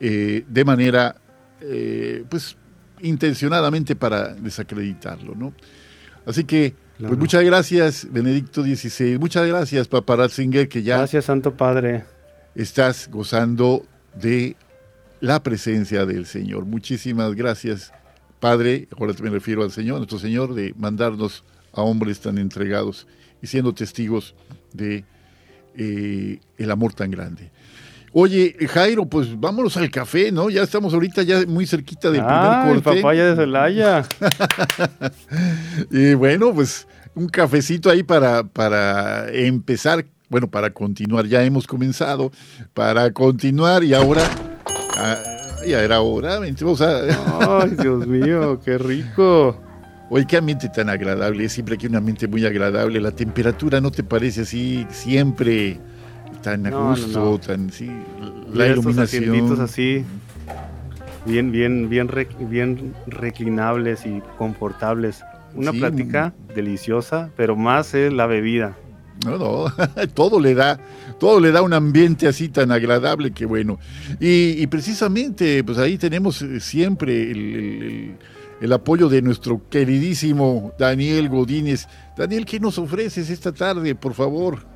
eh, 0.00 0.44
de 0.48 0.64
manera, 0.64 1.14
eh, 1.60 2.24
pues, 2.28 2.56
intencionadamente 3.00 3.94
para 3.94 4.34
desacreditarlo, 4.34 5.36
¿no? 5.36 5.54
Así 6.26 6.42
que, 6.42 6.74
pues 6.98 7.16
muchas 7.16 7.44
gracias, 7.44 8.08
Benedicto 8.10 8.64
XVI, 8.64 9.16
muchas 9.20 9.46
gracias, 9.46 9.86
Papa 9.86 10.16
Ratzinger, 10.16 10.68
que 10.68 10.82
ya... 10.82 10.96
Gracias, 10.96 11.26
Santo 11.26 11.56
Padre. 11.56 12.02
Estás 12.56 13.08
gozando 13.12 13.86
de 14.20 14.56
la 15.20 15.40
presencia 15.44 16.04
del 16.04 16.26
Señor. 16.26 16.64
Muchísimas 16.64 17.32
gracias, 17.36 17.92
Padre, 18.40 18.88
ahora 18.98 19.14
me 19.22 19.30
refiero 19.30 19.62
al 19.62 19.70
Señor, 19.70 19.98
nuestro 19.98 20.18
Señor, 20.18 20.52
de 20.52 20.74
mandarnos 20.76 21.44
a 21.72 21.82
hombres 21.82 22.18
tan 22.18 22.38
entregados 22.38 23.06
y 23.40 23.46
siendo 23.46 23.72
testigos 23.72 24.34
de 24.72 25.04
eh, 25.76 26.40
el 26.58 26.70
amor 26.72 26.92
tan 26.92 27.12
grande. 27.12 27.52
Oye, 28.18 28.56
Jairo, 28.68 29.04
pues 29.04 29.38
vámonos 29.38 29.76
al 29.76 29.90
café, 29.90 30.32
¿no? 30.32 30.48
Ya 30.48 30.62
estamos 30.62 30.94
ahorita 30.94 31.22
ya 31.22 31.44
muy 31.46 31.66
cerquita 31.66 32.10
del 32.10 32.22
ah, 32.24 32.62
primer 32.62 32.82
corte. 32.82 32.98
El 32.98 33.02
papaya 33.02 33.26
de 33.26 33.36
Celaya. 33.36 34.04
y 35.90 36.14
bueno, 36.14 36.54
pues 36.54 36.88
un 37.14 37.28
cafecito 37.28 37.90
ahí 37.90 38.02
para, 38.02 38.42
para 38.44 39.28
empezar, 39.30 40.06
bueno, 40.30 40.50
para 40.50 40.70
continuar. 40.70 41.26
Ya 41.26 41.44
hemos 41.44 41.66
comenzado, 41.66 42.32
para 42.72 43.12
continuar 43.12 43.84
y 43.84 43.92
ahora 43.92 44.22
Ah, 44.98 45.18
ya 45.66 45.82
era 45.82 46.00
hora, 46.00 46.40
vamos 46.40 46.80
Ay, 46.80 47.76
Dios 47.78 48.06
mío, 48.06 48.58
qué 48.64 48.78
rico. 48.78 49.60
Oye, 50.08 50.26
qué 50.26 50.38
ambiente 50.38 50.70
tan 50.70 50.88
agradable, 50.88 51.50
siempre 51.50 51.76
que 51.76 51.86
un 51.86 51.96
ambiente 51.96 52.28
muy 52.28 52.46
agradable. 52.46 52.98
La 52.98 53.10
temperatura 53.10 53.78
no 53.82 53.90
te 53.90 54.02
parece 54.02 54.42
así 54.42 54.86
siempre 54.88 55.78
tan 56.46 56.64
a 56.64 56.70
gusto, 56.70 57.40
tan 57.44 57.72
sí, 57.72 57.90
la 58.54 58.68
iluminación. 58.68 59.60
así, 59.60 60.04
bien, 61.24 61.50
bien, 61.50 61.88
bien, 61.88 62.08
bien 62.48 62.94
reclinables 63.08 64.06
y 64.06 64.22
confortables. 64.38 65.24
Una 65.56 65.72
plática 65.72 66.34
deliciosa, 66.54 67.30
pero 67.36 67.56
más 67.56 67.94
es 67.94 68.12
la 68.12 68.26
bebida. 68.26 68.76
No, 69.24 69.38
no, 69.38 69.72
todo 70.14 70.38
le 70.38 70.54
da, 70.54 70.78
todo 71.18 71.40
le 71.40 71.50
da 71.50 71.62
un 71.62 71.72
ambiente 71.72 72.28
así 72.28 72.48
tan 72.48 72.70
agradable 72.70 73.32
que 73.32 73.44
bueno. 73.44 73.80
Y, 74.20 74.64
precisamente, 74.68 75.64
pues 75.64 75.78
ahí 75.78 75.98
tenemos 75.98 76.42
eh, 76.42 76.60
siempre 76.60 77.32
el, 77.32 78.72
apoyo 78.72 79.08
de 79.08 79.20
nuestro 79.20 79.68
queridísimo 79.68 80.72
Daniel 80.78 81.28
Godínez. 81.28 81.88
Daniel, 82.16 82.44
¿qué 82.44 82.60
nos 82.60 82.78
ofreces 82.78 83.30
esta 83.30 83.50
tarde, 83.50 83.96
por 83.96 84.14
favor? 84.14 84.75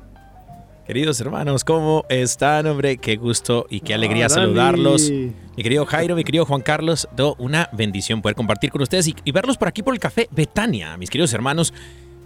Queridos 0.91 1.21
hermanos, 1.21 1.63
¿cómo 1.63 2.03
están, 2.09 2.67
hombre? 2.67 2.97
Qué 2.97 3.15
gusto 3.15 3.65
y 3.69 3.79
qué 3.79 3.93
alegría 3.93 4.27
saludarlos. 4.27 5.09
Mi 5.09 5.63
querido 5.63 5.85
Jairo, 5.85 6.17
mi 6.17 6.25
querido 6.25 6.45
Juan 6.45 6.59
Carlos, 6.59 7.07
do 7.15 7.33
una 7.39 7.69
bendición 7.71 8.21
poder 8.21 8.35
compartir 8.35 8.71
con 8.71 8.81
ustedes 8.81 9.07
y, 9.07 9.15
y 9.23 9.31
verlos 9.31 9.55
por 9.55 9.69
aquí 9.69 9.83
por 9.83 9.93
el 9.93 10.01
café 10.01 10.27
Betania, 10.31 10.97
mis 10.97 11.09
queridos 11.09 11.31
hermanos. 11.31 11.73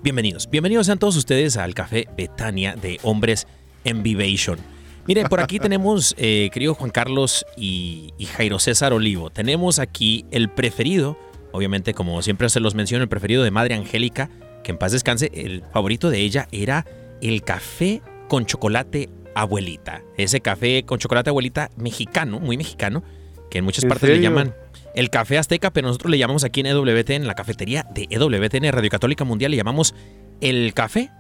Bienvenidos, 0.01 0.49
bienvenidos 0.49 0.88
sean 0.88 0.97
todos 0.97 1.15
ustedes 1.15 1.58
al 1.58 1.75
Café 1.75 2.08
Betania 2.17 2.75
de 2.75 2.99
Hombres 3.04 3.45
en 3.84 4.01
Vivation. 4.01 4.58
Miren, 5.06 5.28
por 5.28 5.41
aquí 5.41 5.60
tenemos, 5.60 6.15
eh, 6.17 6.49
querido 6.51 6.73
Juan 6.73 6.89
Carlos 6.89 7.45
y, 7.56 8.13
Jairo 8.36 8.58
César 8.58 8.93
Olivo, 8.93 9.30
tenemos 9.30 9.78
aquí 9.78 10.25
el 10.32 10.49
preferido, 10.49 11.19
obviamente 11.51 11.93
como 11.93 12.19
siempre 12.23 12.49
se 12.49 12.60
los 12.60 12.73
menciono, 12.73 13.04
el 13.04 13.10
preferido 13.10 13.43
de 13.43 13.51
Madre 13.51 13.75
Angélica, 13.75 14.32
que 14.63 14.71
en 14.71 14.80
paz 14.80 14.91
descanse, 14.91 15.30
el 15.36 15.62
favorito 15.71 16.10
de 16.10 16.21
ella 16.21 16.47
era 16.51 16.88
el 17.21 17.43
café 17.43 18.01
con 18.28 18.46
chocolate 18.46 19.10
abuelita. 19.36 20.02
Ese 20.18 20.42
café 20.42 20.84
con 20.84 21.00
chocolate 21.00 21.30
abuelita 21.30 21.70
mexicano, 21.78 22.40
muy 22.40 22.58
mexicano, 22.58 23.04
que 23.50 23.60
en 23.60 23.66
muchas 23.66 23.86
partes 23.86 24.10
le 24.10 24.22
llaman 24.22 24.56
el 24.96 25.10
café 25.10 25.38
azteca, 25.38 25.72
pero 25.72 25.88
nosotros 25.88 26.10
le 26.10 26.18
llamamos 26.18 26.44
aquí 26.44 26.62
en 26.62 26.68
EWTN, 26.68 27.12
en 27.12 27.28
la 27.28 27.36
cafetería 27.36 27.86
de 27.94 28.08
EWTN 28.10 28.72
Radio 28.72 28.90
Católica 28.90 29.26
Mundial, 29.26 29.52
le 29.52 29.58
llamamos 29.58 29.94
el 30.42 30.74
café 30.74 31.12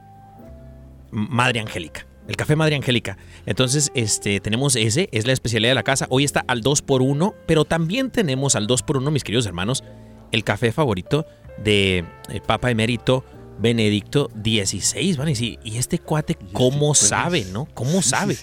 Madre 1.11 1.59
Angélica. 1.59 2.07
El 2.27 2.37
café 2.37 2.55
Madre 2.55 2.75
Angélica. 2.75 3.17
Entonces, 3.45 3.91
este, 3.93 4.39
tenemos 4.39 4.75
ese, 4.75 5.09
es 5.11 5.27
la 5.27 5.33
especialidad 5.33 5.71
de 5.71 5.75
la 5.75 5.83
casa. 5.83 6.07
Hoy 6.09 6.23
está 6.23 6.43
al 6.47 6.61
2x1, 6.61 7.35
pero 7.45 7.65
también 7.65 8.09
tenemos 8.09 8.55
al 8.55 8.65
2x1, 8.65 9.11
mis 9.11 9.23
queridos 9.23 9.45
hermanos, 9.45 9.83
el 10.31 10.43
café 10.43 10.71
favorito 10.71 11.25
de 11.63 12.03
el 12.29 12.41
Papa 12.41 12.71
Emérito 12.71 13.23
Benedicto 13.57 14.29
XVI, 14.35 15.15
van 15.15 15.27
a 15.27 15.29
decir, 15.29 15.59
¿y 15.63 15.77
este 15.77 15.99
cuate 15.99 16.37
cómo 16.53 16.93
sabe, 16.93 17.45
no? 17.45 17.67
¿Cómo 17.73 18.01
sabe? 18.01 18.37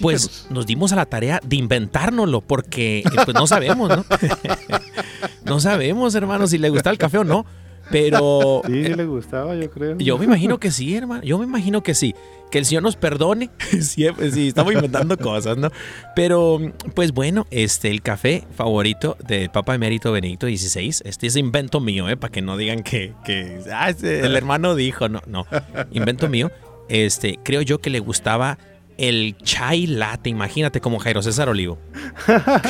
pues 0.00 0.46
nos 0.50 0.66
dimos 0.66 0.92
a 0.92 0.96
la 0.96 1.06
tarea 1.06 1.40
de 1.42 1.56
inventárnoslo, 1.56 2.40
porque 2.40 3.00
eh, 3.00 3.04
pues 3.24 3.34
no 3.34 3.46
sabemos, 3.46 3.88
¿no? 3.88 4.04
no 5.44 5.60
sabemos, 5.60 6.14
hermano, 6.14 6.46
si 6.46 6.58
le 6.58 6.70
gusta 6.70 6.90
el 6.90 6.98
café 6.98 7.18
o 7.18 7.24
no. 7.24 7.46
Pero. 7.92 8.62
Sí, 8.66 8.72
le 8.72 9.04
gustaba, 9.04 9.54
yo 9.54 9.70
creo. 9.70 9.96
Yo 9.98 10.18
me 10.18 10.24
imagino 10.24 10.58
que 10.58 10.70
sí, 10.70 10.96
hermano. 10.96 11.22
Yo 11.22 11.38
me 11.38 11.44
imagino 11.44 11.82
que 11.82 11.94
sí. 11.94 12.14
Que 12.50 12.58
el 12.58 12.66
Señor 12.66 12.82
nos 12.82 12.96
perdone 12.96 13.50
si, 13.80 14.06
si 14.32 14.48
estamos 14.48 14.74
inventando 14.74 15.16
cosas, 15.16 15.56
¿no? 15.56 15.70
Pero, 16.16 16.60
pues 16.94 17.12
bueno, 17.12 17.46
este, 17.50 17.88
el 17.88 18.02
café 18.02 18.44
favorito 18.54 19.16
del 19.26 19.50
Papa 19.50 19.74
Emérito 19.74 20.12
Benedicto 20.12 20.46
XVI, 20.46 20.88
este 21.04 21.26
es 21.28 21.36
invento 21.36 21.80
mío, 21.80 22.08
¿eh? 22.08 22.16
Para 22.16 22.32
que 22.32 22.42
no 22.42 22.56
digan 22.56 22.82
que, 22.82 23.14
que 23.24 23.60
ah, 23.72 23.90
el 24.02 24.36
hermano 24.36 24.74
dijo, 24.74 25.08
no, 25.08 25.22
no. 25.26 25.46
Invento 25.92 26.28
mío. 26.28 26.50
Este, 26.88 27.38
creo 27.42 27.62
yo 27.62 27.78
que 27.78 27.88
le 27.88 28.00
gustaba 28.00 28.58
el 29.02 29.36
chai 29.38 29.88
latte, 29.88 30.30
imagínate 30.30 30.80
como 30.80 31.00
Jairo 31.00 31.22
César 31.22 31.48
Olivo. 31.48 31.76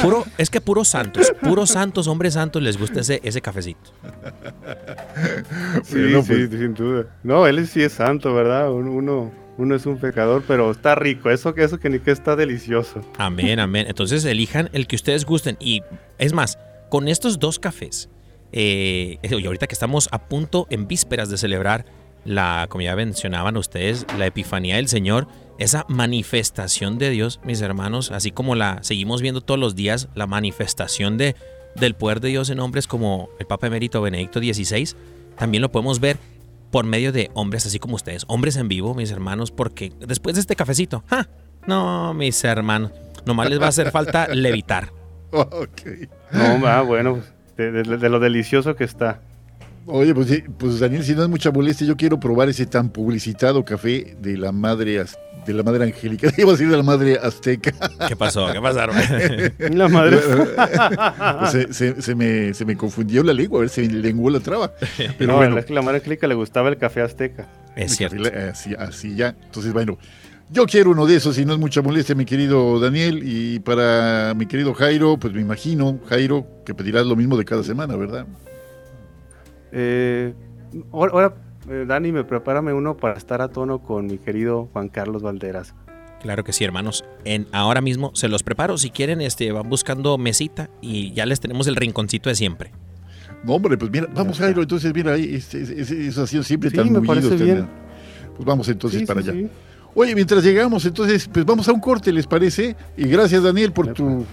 Puro, 0.03 0.25
es 0.39 0.49
que 0.49 0.63
puros 0.63 0.89
santos, 0.89 1.31
puros 1.43 1.69
santos, 1.69 2.09
hombres 2.09 2.35
santos 2.35 2.63
les 2.63 2.79
gusta 2.79 3.01
ese, 3.01 3.21
ese 3.23 3.43
cafecito. 3.43 3.93
Sí, 5.85 6.09
sí, 6.09 6.23
pues. 6.27 6.51
sin 6.51 6.75
duda. 6.75 7.07
No, 7.23 7.47
él 7.47 7.67
sí 7.67 7.83
es 7.83 7.93
santo, 7.93 8.33
¿verdad? 8.35 8.73
Uno, 8.73 9.31
uno 9.59 9.75
es 9.75 9.85
un 9.85 9.99
pecador, 9.99 10.43
pero 10.49 10.71
está 10.71 10.95
rico. 10.95 11.29
Eso 11.29 11.55
que 11.55 11.65
eso 11.65 11.79
que 11.79 11.91
ni 11.91 11.99
que 11.99 12.13
está 12.13 12.35
delicioso. 12.35 13.03
Amén, 13.19 13.61
amén. 13.61 13.87
Entonces 13.89 14.25
elijan 14.25 14.71
el 14.73 14.87
que 14.87 14.97
ustedes 14.97 15.27
gusten. 15.27 15.59
Y 15.61 15.83
es 16.17 16.33
más, 16.33 16.59
con 16.89 17.09
estos 17.09 17.41
dos 17.41 17.59
cafés, 17.59 18.09
eh, 18.53 19.19
y 19.23 19.47
ahorita 19.47 19.67
que 19.67 19.75
estamos 19.75 20.09
a 20.13 20.29
punto 20.29 20.67
en 20.71 20.89
vísperas 20.89 21.29
de 21.29 21.37
celebrar 21.37 21.85
la, 22.25 22.67
como 22.69 22.83
ya 22.83 22.95
mencionaban 22.97 23.57
ustedes, 23.57 24.07
la 24.19 24.27
Epifanía 24.27 24.77
del 24.77 24.89
Señor, 24.89 25.27
esa 25.59 25.85
manifestación 25.89 26.99
de 26.99 27.11
Dios, 27.11 27.41
mis 27.45 27.61
hermanos, 27.61 28.11
así 28.11 28.31
como 28.31 28.55
la 28.55 28.83
seguimos 28.83 29.23
viendo 29.23 29.41
todos 29.41 29.61
los 29.61 29.75
días, 29.75 30.09
la 30.15 30.27
manifestación 30.27 31.19
de, 31.19 31.37
del 31.77 31.95
poder 31.95 32.21
de 32.21 32.29
Dios 32.29 32.51
en 32.51 32.61
hombres 32.61 32.87
como 32.87 33.31
el 33.39 33.47
Papa 33.47 33.67
Emérito 33.67 34.01
Benedicto 34.03 34.41
XVI, 34.41 34.95
también 35.37 35.63
lo 35.63 35.73
podemos 35.73 36.01
ver 36.01 36.19
por 36.71 36.85
medio 36.85 37.13
de 37.13 37.31
hombres 37.35 37.67
así 37.67 37.79
como 37.79 37.97
ustedes, 37.97 38.25
hombres 38.29 38.57
en 38.57 38.69
vivo, 38.69 38.95
mis 38.95 39.11
hermanos, 39.11 39.51
porque 39.51 39.93
después 39.99 40.35
de 40.37 40.41
este 40.41 40.57
cafecito, 40.57 41.05
¡ja! 41.09 41.29
no, 41.67 42.15
mis 42.15 42.43
hermanos, 42.45 42.93
nomás 43.27 43.51
les 43.51 43.61
va 43.61 43.67
a 43.67 43.69
hacer 43.69 43.91
falta 43.91 44.29
levitar. 44.35 44.93
Ok. 45.31 45.83
No, 46.33 46.67
ah, 46.67 46.83
bueno, 46.83 47.21
de 47.57 48.09
lo 48.09 48.21
delicioso 48.21 48.77
que 48.77 48.85
está. 48.85 49.21
Oye, 49.87 50.15
pues, 50.15 50.43
pues, 50.59 50.79
Daniel, 50.79 51.03
si 51.03 51.15
no 51.15 51.23
es 51.23 51.29
mucha 51.29 51.51
molestia, 51.51 51.87
yo 51.87 51.97
quiero 51.97 52.21
probar 52.21 52.49
ese 52.49 52.67
tan 52.67 52.91
publicitado 52.91 53.65
café 53.65 54.17
de 54.21 54.37
la 54.37 54.53
madre 54.53 55.05
de 55.45 55.53
la 55.53 55.63
madre 55.65 55.85
angélica. 55.85 56.31
Iba 56.39 56.51
a 56.51 56.53
decir 56.53 56.69
de 56.69 56.77
la 56.77 56.83
madre 56.83 57.19
azteca. 57.21 57.73
¿Qué 58.07 58.15
pasó? 58.15 58.53
¿Qué 58.53 58.61
pasaron? 58.61 58.97
la 59.59 59.89
madre. 59.89 60.21
Pues 61.41 61.77
se, 61.77 62.15
me, 62.15 62.55
se, 62.55 62.65
me, 62.65 62.77
confundió 62.77 63.23
la 63.23 63.33
lengua, 63.33 63.59
a 63.59 63.61
ver, 63.63 63.69
si 63.69 63.83
me 63.83 63.89
lenguó 63.89 64.31
la 64.31 64.41
traba. 64.41 64.73
Pero 64.97 65.33
no, 65.33 65.37
bueno, 65.37 65.59
es 65.59 65.65
que 65.65 65.75
la 65.75 65.83
madre 65.83 65.99
angélica 65.99 66.27
le 66.27 66.35
gustaba 66.35 66.69
el 66.69 66.77
café 66.77 67.03
azteca. 67.03 67.49
Es 67.75 67.97
cierto. 67.97 68.23
así, 68.51 68.75
así 68.79 69.17
ya. 69.17 69.35
Entonces, 69.45 69.73
bueno, 69.73 69.99
yo 70.51 70.67
quiero 70.67 70.91
uno 70.91 71.07
de 71.07 71.17
esos, 71.17 71.37
si 71.37 71.45
no 71.45 71.55
es 71.55 71.59
mucha 71.59 71.83
molestia, 71.83 72.15
mi 72.15 72.25
querido 72.25 72.79
Daniel. 72.79 73.23
Y 73.25 73.59
para 73.61 74.35
mi 74.35 74.47
querido 74.47 74.75
Jairo, 74.75 75.17
pues 75.17 75.33
me 75.33 75.41
imagino, 75.41 75.99
Jairo, 76.09 76.47
que 76.65 76.75
pedirás 76.75 77.07
lo 77.07 77.17
mismo 77.17 77.37
de 77.37 77.45
cada 77.45 77.65
semana, 77.65 77.97
¿verdad? 77.97 78.27
Eh, 79.73 80.35
ahora, 80.93 81.35
eh, 81.69 81.85
Dani, 81.87 82.13
me 82.13 82.25
prepárame 82.25 82.73
uno 82.73 82.97
para 82.97 83.17
estar 83.17 83.41
a 83.41 83.49
tono 83.49 83.81
con 83.81 84.07
mi 84.07 84.19
querido 84.19 84.69
Juan 84.73 84.89
Carlos 84.89 85.23
Valderas. 85.23 85.75
Claro 86.21 86.45
que 86.45 86.53
sí, 86.53 86.63
hermanos. 86.63 87.05
En, 87.25 87.49
ahora 87.53 87.81
mismo 87.81 88.13
se 88.15 88.29
los 88.29 88.43
preparo. 88.43 88.79
Si 88.79 88.91
quieren, 88.91 89.21
este, 89.21 89.51
van 89.51 89.69
buscando 89.69 90.17
mesita 90.19 90.71
y 90.81 91.13
ya 91.13 91.27
les 91.27 91.41
tenemos 91.41 91.67
el 91.67 91.75
rinconcito 91.75 92.29
de 92.29 92.37
siempre. 92.37 92.71
No, 93.43 93.55
hombre, 93.55 93.77
pues 93.77 93.91
mira, 93.91 94.07
vamos 94.15 94.41
a 94.41 94.49
irlo. 94.49 94.63
Entonces, 94.63 94.95
mira, 94.95 95.15
ahí, 95.15 95.35
eso 95.35 96.23
ha 96.23 96.27
sido 96.27 96.45
siempre 96.45 96.71
tan 96.71 96.93
me 96.93 97.01
parece 97.01 97.35
bien. 97.35 97.67
Pues 98.37 98.47
vamos 98.47 98.69
entonces 98.69 99.03
para 99.03 99.21
allá. 99.21 99.35
Oye, 99.95 100.15
mientras 100.15 100.43
llegamos, 100.43 100.87
entonces, 100.87 101.29
pues 101.31 101.45
vamos 101.45 101.69
a 101.69 101.73
un 101.73 101.81
corte, 101.81 102.13
¿les 102.13 102.27
parece? 102.27 102.77
Y 102.97 103.07
gracias, 103.09 103.43
Daniel, 103.43 103.73
por 103.73 103.93
tu 103.93 104.25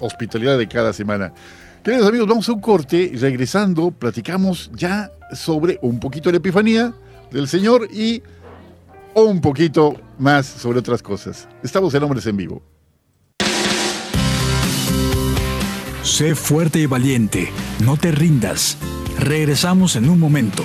hospitalidad 0.00 0.58
de 0.58 0.66
cada 0.66 0.92
semana. 0.92 1.32
Queridos 1.88 2.06
amigos, 2.06 2.28
vamos 2.28 2.46
a 2.50 2.52
un 2.52 2.60
corte 2.60 3.12
regresando 3.14 3.90
platicamos 3.90 4.70
ya 4.74 5.10
sobre 5.32 5.78
un 5.80 5.98
poquito 5.98 6.28
de 6.28 6.32
la 6.32 6.36
Epifanía 6.36 6.92
del 7.30 7.48
Señor 7.48 7.88
y 7.90 8.22
un 9.14 9.40
poquito 9.40 9.96
más 10.18 10.44
sobre 10.44 10.80
otras 10.80 11.02
cosas. 11.02 11.48
Estamos 11.62 11.94
en 11.94 12.02
Hombres 12.02 12.26
en 12.26 12.36
Vivo. 12.36 12.62
Sé 16.02 16.34
fuerte 16.34 16.78
y 16.78 16.84
valiente, 16.84 17.48
no 17.82 17.96
te 17.96 18.12
rindas. 18.12 18.76
Regresamos 19.18 19.96
en 19.96 20.10
un 20.10 20.20
momento. 20.20 20.64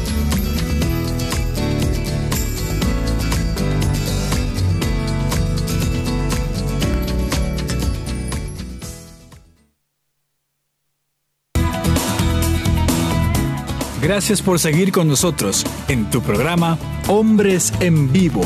Gracias 14.01 14.41
por 14.41 14.57
seguir 14.57 14.91
con 14.91 15.07
nosotros 15.07 15.63
en 15.87 16.09
tu 16.09 16.23
programa 16.23 16.75
Hombres 17.07 17.71
en 17.81 18.11
Vivo. 18.11 18.41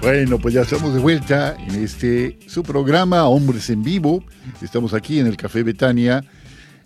Bueno, 0.00 0.40
pues 0.40 0.54
ya 0.54 0.62
estamos 0.62 0.92
de 0.92 0.98
vuelta 0.98 1.56
en 1.56 1.84
este 1.84 2.40
su 2.48 2.64
programa 2.64 3.28
Hombres 3.28 3.70
en 3.70 3.84
Vivo. 3.84 4.24
Estamos 4.60 4.92
aquí 4.92 5.20
en 5.20 5.28
el 5.28 5.36
Café 5.36 5.62
Betania, 5.62 6.24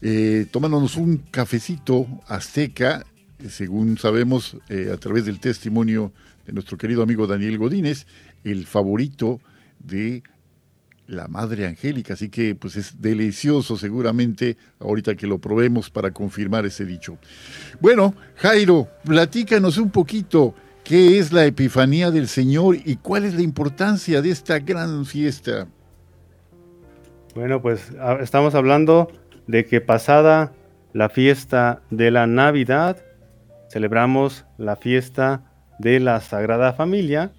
eh, 0.03 0.45
tomándonos 0.51 0.97
un 0.97 1.17
cafecito 1.31 2.07
azteca 2.29 3.07
según 3.49 3.99
sabemos 3.99 4.57
eh, 4.69 4.91
a 4.93 4.97
través 4.97 5.25
del 5.25 5.41
testimonio 5.41 6.13
de 6.47 6.53
nuestro 6.53 6.77
querido 6.77 7.03
amigo 7.03 7.27
Daniel 7.27 7.59
Godínez, 7.59 8.07
el 8.45 8.67
favorito 8.67 9.41
de 9.79 10.23
la 11.07 11.29
Madre 11.29 11.67
Angélica. 11.67 12.15
Así 12.15 12.29
que 12.29 12.55
pues 12.55 12.77
es 12.77 13.01
delicioso 13.01 13.77
seguramente 13.77 14.57
ahorita 14.79 15.15
que 15.15 15.27
lo 15.27 15.39
probemos 15.39 15.91
para 15.91 16.13
confirmar 16.13 16.67
ese 16.67 16.85
dicho. 16.85 17.19
Bueno, 17.81 18.15
Jairo, 18.37 18.89
platícanos 19.05 19.79
un 19.79 19.91
poquito 19.91 20.55
qué 20.85 21.19
es 21.19 21.33
la 21.33 21.45
Epifanía 21.45 22.11
del 22.11 22.29
Señor 22.29 22.77
y 22.85 22.97
cuál 22.97 23.25
es 23.25 23.35
la 23.35 23.43
importancia 23.43 24.23
de 24.23 24.31
esta 24.31 24.59
gran 24.59 25.05
fiesta. 25.05 25.67
Bueno, 27.35 27.63
pues 27.63 27.93
estamos 28.21 28.55
hablando 28.55 29.11
de 29.47 29.65
que 29.65 29.81
pasada 29.81 30.53
la 30.93 31.09
fiesta 31.09 31.83
de 31.91 32.11
la 32.11 32.27
Navidad, 32.27 32.97
celebramos 33.71 34.47
la 34.59 34.77
fiesta 34.77 35.45
de 35.79 36.01
la 36.01 36.21
Sagrada 36.21 36.73
Familia. 36.73 37.33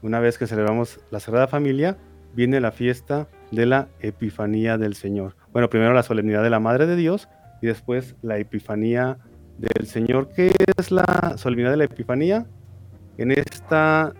Una 0.00 0.20
vez 0.20 0.38
que 0.38 0.46
celebramos 0.46 1.00
la 1.10 1.20
Sagrada 1.20 1.48
Familia, 1.48 1.98
viene 2.34 2.60
la 2.60 2.70
fiesta 2.70 3.28
de 3.50 3.66
la 3.66 3.88
Epifanía 4.00 4.78
del 4.78 4.94
Señor. 4.94 5.36
Bueno, 5.52 5.68
primero 5.68 5.92
la 5.92 6.04
solemnidad 6.04 6.42
de 6.42 6.50
la 6.50 6.60
Madre 6.60 6.86
de 6.86 6.96
Dios 6.96 7.28
y 7.60 7.66
después 7.66 8.14
la 8.22 8.38
Epifanía 8.38 9.18
del 9.58 9.86
Señor. 9.86 10.28
¿Qué 10.34 10.52
es 10.78 10.90
la 10.92 11.34
solemnidad 11.36 11.72
de 11.72 11.76
la 11.78 11.84
Epifanía? 11.84 12.46
En 13.18 13.32
esta, 13.32 14.12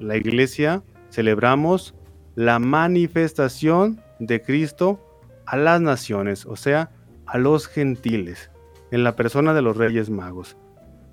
la 0.00 0.16
iglesia, 0.16 0.82
celebramos 1.10 1.94
la 2.34 2.58
manifestación 2.58 4.00
de 4.18 4.42
Cristo 4.42 5.00
a 5.46 5.56
las 5.56 5.80
naciones, 5.80 6.46
o 6.46 6.56
sea, 6.56 6.90
a 7.26 7.38
los 7.38 7.68
gentiles, 7.68 8.50
en 8.90 9.04
la 9.04 9.14
persona 9.14 9.54
de 9.54 9.62
los 9.62 9.76
reyes 9.76 10.10
magos. 10.10 10.56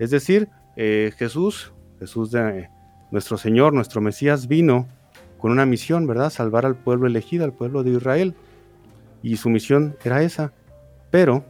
Es 0.01 0.09
decir, 0.09 0.49
eh, 0.77 1.11
Jesús, 1.15 1.73
Jesús 1.99 2.31
de 2.31 2.69
nuestro 3.11 3.37
Señor, 3.37 3.71
nuestro 3.71 4.01
Mesías, 4.01 4.47
vino 4.47 4.87
con 5.37 5.51
una 5.51 5.67
misión, 5.67 6.07
¿verdad? 6.07 6.31
Salvar 6.31 6.65
al 6.65 6.75
pueblo 6.75 7.05
elegido, 7.05 7.45
al 7.45 7.53
pueblo 7.53 7.83
de 7.83 7.91
Israel. 7.91 8.33
Y 9.21 9.37
su 9.37 9.51
misión 9.51 9.95
era 10.03 10.23
esa. 10.23 10.53
Pero 11.11 11.45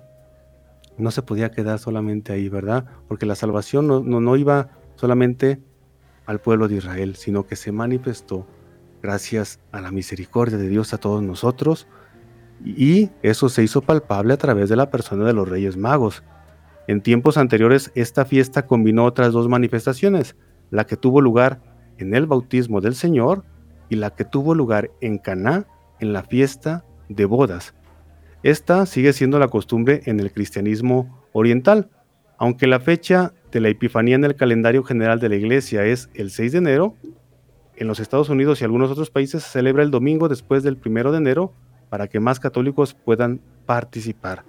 no 0.98 1.12
se 1.12 1.22
podía 1.22 1.52
quedar 1.52 1.80
solamente 1.80 2.34
ahí, 2.34 2.50
¿verdad? 2.50 2.84
Porque 3.08 3.26
la 3.26 3.36
salvación 3.36 3.88
no, 3.88 4.02
no, 4.02 4.36
iba 4.36 4.72
solamente 4.96 5.62
al 6.26 6.42
pueblo 6.42 6.68
de 6.68 6.76
Israel, 6.76 7.16
sino 7.16 7.48
que 7.48 7.56
se 7.56 7.72
manifestó 7.72 8.46
gracias 9.02 9.62
a 9.72 9.80
la 9.80 9.92
misericordia 9.92 10.58
de 10.58 10.68
Dios 10.68 10.94
a 10.94 10.98
todos 10.98 11.24
nosotros. 11.24 11.88
Y 12.66 13.12
eso 13.24 13.48
se 13.48 13.64
hizo 13.64 13.82
palpable 13.82 14.34
a 14.34 14.38
través 14.38 14.68
de 14.68 14.76
la 14.76 14.92
persona 14.92 15.24
de 15.24 15.32
los 15.32 15.48
reyes 15.48 15.78
magos. 15.78 16.22
En 16.88 17.02
tiempos 17.02 17.38
anteriores, 17.38 17.92
esta 17.96 18.26
fiesta 18.26 18.66
combinó 18.66 19.06
otras 19.06 19.34
dos 19.34 19.48
manifestaciones, 19.48 20.36
la 20.70 20.86
que 20.86 20.98
tuvo 20.98 21.22
lugar 21.22 21.62
en 21.98 22.16
el 22.16 22.26
bautismo 22.26 22.82
del 22.82 22.96
Señor 22.96 23.44
y 23.90 23.96
la 23.96 24.16
que 24.16 24.26
tuvo 24.26 24.56
lugar 24.56 24.92
en 25.02 25.18
Caná 25.18 25.68
en 26.00 26.14
la 26.14 26.24
fiesta 26.24 26.84
de 27.10 27.26
bodas. 27.26 27.76
Esta 28.44 28.86
sigue 28.86 29.14
siendo 29.14 29.38
la 29.38 29.50
costumbre 29.50 30.02
en 30.06 30.20
el 30.20 30.32
cristianismo 30.32 31.26
oriental, 31.34 31.90
aunque 32.38 32.66
la 32.66 32.80
fecha 32.80 33.34
de 33.52 33.60
la 33.60 33.70
Epifanía 33.70 34.16
en 34.16 34.24
el 34.24 34.36
calendario 34.36 34.84
general 34.84 35.20
de 35.20 35.30
la 35.30 35.36
Iglesia 35.36 35.86
es 35.86 36.10
el 36.16 36.32
6 36.32 36.54
de 36.54 36.58
enero, 36.58 36.96
en 37.76 37.88
los 37.88 38.00
Estados 38.00 38.30
Unidos 38.30 38.62
y 38.62 38.64
algunos 38.64 38.92
otros 38.92 39.10
países 39.10 39.44
se 39.44 39.50
celebra 39.50 39.84
el 39.84 39.92
domingo 39.92 40.30
después 40.30 40.64
del 40.64 40.80
1 40.84 41.12
de 41.12 41.18
enero 41.18 41.54
para 41.90 42.08
que 42.08 42.20
más 42.20 42.40
católicos 42.40 42.94
puedan 42.94 43.42
participar. 43.66 44.44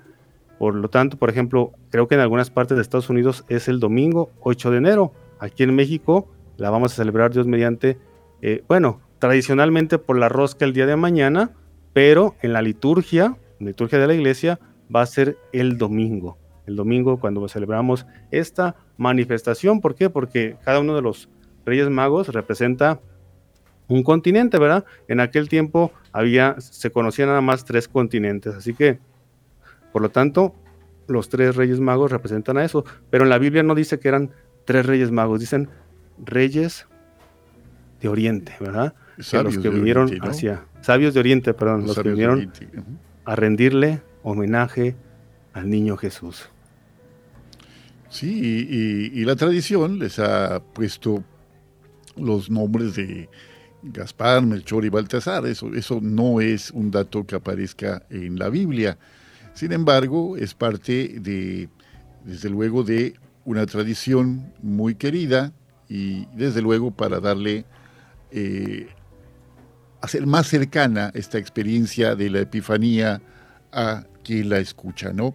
Por 0.62 0.76
lo 0.76 0.88
tanto, 0.88 1.16
por 1.16 1.28
ejemplo, 1.28 1.72
creo 1.90 2.06
que 2.06 2.14
en 2.14 2.20
algunas 2.20 2.50
partes 2.50 2.76
de 2.76 2.82
Estados 2.82 3.10
Unidos 3.10 3.44
es 3.48 3.66
el 3.66 3.80
domingo 3.80 4.30
8 4.42 4.70
de 4.70 4.76
enero. 4.76 5.12
Aquí 5.40 5.64
en 5.64 5.74
México 5.74 6.28
la 6.56 6.70
vamos 6.70 6.92
a 6.92 6.94
celebrar 6.94 7.32
Dios 7.32 7.48
mediante, 7.48 7.98
eh, 8.42 8.62
bueno, 8.68 9.00
tradicionalmente 9.18 9.98
por 9.98 10.16
la 10.16 10.28
rosca 10.28 10.64
el 10.64 10.72
día 10.72 10.86
de 10.86 10.94
mañana, 10.94 11.50
pero 11.92 12.36
en 12.42 12.52
la 12.52 12.62
liturgia, 12.62 13.36
liturgia 13.58 13.98
de 13.98 14.06
la 14.06 14.14
iglesia, 14.14 14.60
va 14.94 15.02
a 15.02 15.06
ser 15.06 15.36
el 15.52 15.78
domingo. 15.78 16.38
El 16.68 16.76
domingo 16.76 17.18
cuando 17.18 17.48
celebramos 17.48 18.06
esta 18.30 18.76
manifestación. 18.98 19.80
¿Por 19.80 19.96
qué? 19.96 20.10
Porque 20.10 20.58
cada 20.64 20.78
uno 20.78 20.94
de 20.94 21.02
los 21.02 21.28
Reyes 21.66 21.90
Magos 21.90 22.28
representa 22.28 23.00
un 23.88 24.04
continente, 24.04 24.60
¿verdad? 24.60 24.84
En 25.08 25.18
aquel 25.18 25.48
tiempo 25.48 25.90
había, 26.12 26.54
se 26.60 26.92
conocían 26.92 27.30
nada 27.30 27.40
más 27.40 27.64
tres 27.64 27.88
continentes, 27.88 28.54
así 28.54 28.74
que, 28.74 29.00
por 29.92 30.02
lo 30.02 30.10
tanto, 30.10 30.54
los 31.06 31.28
tres 31.28 31.56
Reyes 31.56 31.80
Magos 31.80 32.10
representan 32.10 32.58
a 32.58 32.64
eso, 32.64 32.84
pero 33.10 33.24
en 33.24 33.30
la 33.30 33.38
Biblia 33.38 33.62
no 33.62 33.74
dice 33.74 33.98
que 33.98 34.08
eran 34.08 34.30
tres 34.64 34.86
Reyes 34.86 35.10
Magos, 35.10 35.40
dicen 35.40 35.68
Reyes 36.24 36.86
de 38.00 38.08
Oriente, 38.08 38.54
¿verdad? 38.60 38.94
los 39.16 39.58
que 39.58 39.68
vinieron 39.68 40.10
hacia, 40.22 40.64
sabios 40.80 41.14
de 41.14 41.20
Oriente, 41.20 41.54
perdón, 41.54 41.86
los, 41.86 41.98
que 41.98 42.08
vinieron 42.08 42.52
a 43.24 43.36
rendirle 43.36 44.02
homenaje 44.22 44.96
al 45.52 45.68
niño 45.68 45.96
Jesús. 45.96 46.48
Sí, 48.08 49.08
y, 49.14 49.24
la 49.24 49.36
tradición 49.36 49.98
les 49.98 50.18
ha 50.18 50.60
puesto 50.60 51.24
los 52.16 52.50
nombres 52.50 52.94
de 52.94 53.28
Gaspar, 53.82 54.44
Melchor 54.44 54.84
y 54.84 54.90
Baltasar. 54.90 55.46
Eso, 55.46 55.72
eso 55.74 55.98
no 56.02 56.40
es 56.40 56.70
un 56.72 56.90
dato 56.90 57.24
que 57.26 57.36
aparezca 57.36 58.04
en 58.10 58.38
la 58.38 58.50
Biblia. 58.50 58.98
Sin 59.54 59.72
embargo, 59.72 60.36
es 60.36 60.54
parte 60.54 61.20
de, 61.20 61.68
desde 62.24 62.48
luego, 62.48 62.82
de 62.82 63.14
una 63.44 63.66
tradición 63.66 64.52
muy 64.62 64.94
querida 64.94 65.52
y 65.88 66.26
desde 66.34 66.62
luego 66.62 66.90
para 66.90 67.20
darle, 67.20 67.64
eh, 68.30 68.88
hacer 70.00 70.26
más 70.26 70.46
cercana 70.46 71.10
esta 71.14 71.38
experiencia 71.38 72.14
de 72.14 72.30
la 72.30 72.40
Epifanía 72.40 73.20
a 73.72 74.04
quien 74.24 74.48
la 74.48 74.58
escucha, 74.58 75.12
¿no? 75.12 75.34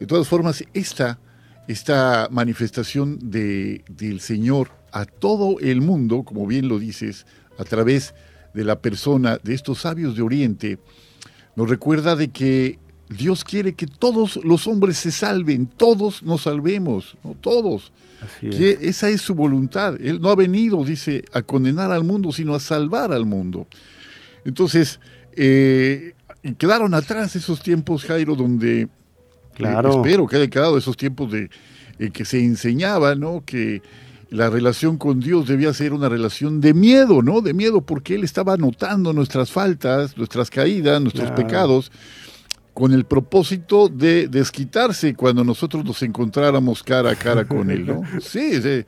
De 0.00 0.06
todas 0.06 0.28
formas, 0.28 0.64
esta, 0.74 1.18
esta 1.66 2.28
manifestación 2.30 3.18
de, 3.30 3.84
del 3.88 4.20
Señor 4.20 4.70
a 4.92 5.04
todo 5.04 5.58
el 5.60 5.80
mundo, 5.80 6.22
como 6.22 6.46
bien 6.46 6.68
lo 6.68 6.78
dices, 6.78 7.26
a 7.58 7.64
través 7.64 8.14
de 8.54 8.64
la 8.64 8.80
persona 8.80 9.38
de 9.42 9.54
estos 9.54 9.80
sabios 9.80 10.16
de 10.16 10.22
Oriente, 10.22 10.78
nos 11.56 11.68
recuerda 11.68 12.16
de 12.16 12.28
que 12.28 12.78
Dios 13.08 13.44
quiere 13.44 13.74
que 13.74 13.86
todos 13.86 14.36
los 14.44 14.66
hombres 14.66 14.98
se 14.98 15.10
salven, 15.10 15.66
todos 15.66 16.22
nos 16.22 16.42
salvemos, 16.42 17.16
¿no? 17.24 17.34
todos. 17.40 17.92
que 18.40 18.78
esa 18.82 19.08
es 19.08 19.22
su 19.22 19.34
voluntad. 19.34 19.96
Él 20.00 20.20
no 20.20 20.28
ha 20.28 20.34
venido, 20.34 20.84
dice, 20.84 21.24
a 21.32 21.42
condenar 21.42 21.90
al 21.90 22.04
mundo, 22.04 22.32
sino 22.32 22.54
a 22.54 22.60
salvar 22.60 23.12
al 23.12 23.24
mundo. 23.24 23.66
Entonces, 24.44 25.00
eh, 25.32 26.14
quedaron 26.58 26.94
atrás 26.94 27.36
esos 27.36 27.62
tiempos, 27.62 28.04
Jairo, 28.04 28.34
donde 28.34 28.82
eh, 28.82 28.88
claro. 29.54 29.90
espero 29.90 30.26
que 30.26 30.36
haya 30.36 30.48
quedado 30.48 30.76
esos 30.76 30.96
tiempos 30.96 31.32
de 31.32 31.50
eh, 31.98 32.10
que 32.10 32.24
se 32.24 32.42
enseñaba, 32.42 33.14
¿no? 33.14 33.42
Que 33.44 33.82
la 34.30 34.50
relación 34.50 34.98
con 34.98 35.20
Dios 35.20 35.48
debía 35.48 35.72
ser 35.72 35.92
una 35.92 36.08
relación 36.08 36.60
de 36.60 36.74
miedo, 36.74 37.22
¿no? 37.22 37.40
De 37.40 37.54
miedo 37.54 37.80
porque 37.80 38.14
Él 38.14 38.24
estaba 38.24 38.56
notando 38.56 39.12
nuestras 39.12 39.50
faltas, 39.50 40.16
nuestras 40.16 40.50
caídas, 40.50 41.00
nuestros 41.00 41.30
pecados, 41.32 41.90
con 42.78 42.92
el 42.92 43.06
propósito 43.06 43.88
de 43.88 44.28
desquitarse 44.28 45.12
cuando 45.16 45.42
nosotros 45.42 45.84
nos 45.84 46.00
encontráramos 46.04 46.84
cara 46.84 47.10
a 47.10 47.16
cara 47.16 47.44
con 47.44 47.72
Él, 47.72 47.84
¿no? 47.84 48.02
Sí, 48.20 48.62
sí. 48.62 48.84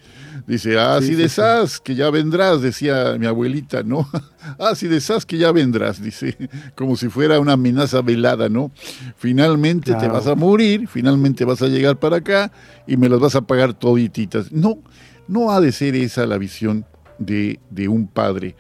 dice, 0.47 0.79
ah, 0.79 1.01
si 1.03 1.17
desas, 1.17 1.81
que 1.81 1.97
ya 1.97 2.09
vendrás, 2.09 2.63
decía 2.63 3.17
mi 3.19 3.27
abuelita, 3.27 3.83
¿no? 3.83 4.09
ah, 4.61 4.77
si 4.77 4.87
desas, 4.87 5.27
que 5.27 5.39
ya 5.39 5.51
vendrás, 5.51 6.01
dice, 6.01 6.37
como 6.77 6.95
si 6.95 7.09
fuera 7.09 7.41
una 7.41 7.55
amenaza 7.55 8.01
velada, 8.01 8.49
¿no? 8.49 8.71
Finalmente 9.17 9.93
te 9.97 10.07
vas 10.07 10.29
a 10.29 10.37
morir, 10.37 10.87
finalmente 10.87 11.45
vas 11.45 11.61
a 11.61 11.67
llegar 11.67 11.99
para 11.99 12.19
acá 12.19 12.53
y 12.87 12.97
me 12.97 13.09
las 13.09 13.19
vas 13.19 13.35
a 13.35 13.41
pagar 13.41 13.75
todititas. 13.75 14.53
No, 14.53 14.79
no 15.27 15.51
ha 15.51 15.61
de 15.61 15.73
ser 15.73 15.97
esa 15.97 16.27
la 16.27 16.39
visión 16.39 16.87
de, 17.19 17.59
un 17.89 18.07
padre, 18.07 18.55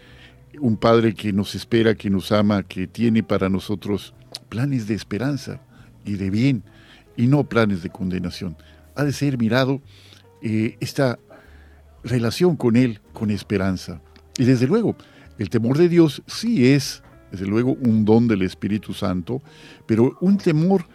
un 0.58 0.76
padre 0.76 1.14
que 1.14 1.32
nos 1.32 1.54
espera, 1.54 1.94
que 1.94 2.10
nos 2.10 2.32
ama, 2.32 2.64
que 2.64 2.88
tiene 2.88 3.22
para 3.22 3.48
nosotros 3.48 4.12
planes 4.48 4.86
de 4.86 4.94
esperanza 4.94 5.60
y 6.04 6.14
de 6.14 6.30
bien 6.30 6.62
y 7.16 7.26
no 7.26 7.44
planes 7.44 7.82
de 7.82 7.90
condenación. 7.90 8.56
Ha 8.94 9.04
de 9.04 9.12
ser 9.12 9.38
mirado 9.38 9.80
eh, 10.42 10.76
esta 10.80 11.18
relación 12.02 12.56
con 12.56 12.76
Él 12.76 13.00
con 13.12 13.30
esperanza. 13.30 14.00
Y 14.38 14.44
desde 14.44 14.66
luego, 14.66 14.96
el 15.38 15.50
temor 15.50 15.76
de 15.78 15.88
Dios 15.88 16.22
sí 16.26 16.68
es, 16.68 17.02
desde 17.30 17.46
luego, 17.46 17.72
un 17.72 18.04
don 18.04 18.26
del 18.28 18.42
Espíritu 18.42 18.94
Santo, 18.94 19.42
pero 19.86 20.16
un 20.20 20.38
temor 20.38 20.86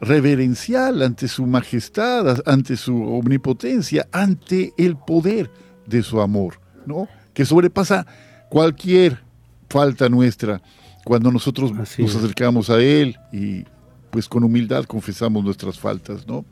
reverencial 0.00 1.02
ante 1.02 1.28
su 1.28 1.46
majestad, 1.46 2.42
ante 2.46 2.76
su 2.76 3.02
omnipotencia, 3.02 4.08
ante 4.12 4.72
el 4.78 4.96
poder 4.96 5.50
de 5.86 6.02
su 6.02 6.20
amor, 6.20 6.60
¿no? 6.86 7.08
Que 7.34 7.44
sobrepasa 7.44 8.06
cualquier 8.48 9.20
falta 9.68 10.08
nuestra 10.08 10.60
cuando 11.04 11.30
nosotros 11.30 11.72
nos 11.72 12.16
acercamos 12.16 12.70
a 12.70 12.80
Él 12.80 13.16
y 13.32 13.64
pues 14.10 14.28
con 14.28 14.44
humildad 14.44 14.84
confesamos 14.84 15.44
nuestras 15.44 15.78
faltas, 15.78 16.26
¿no? 16.26 16.44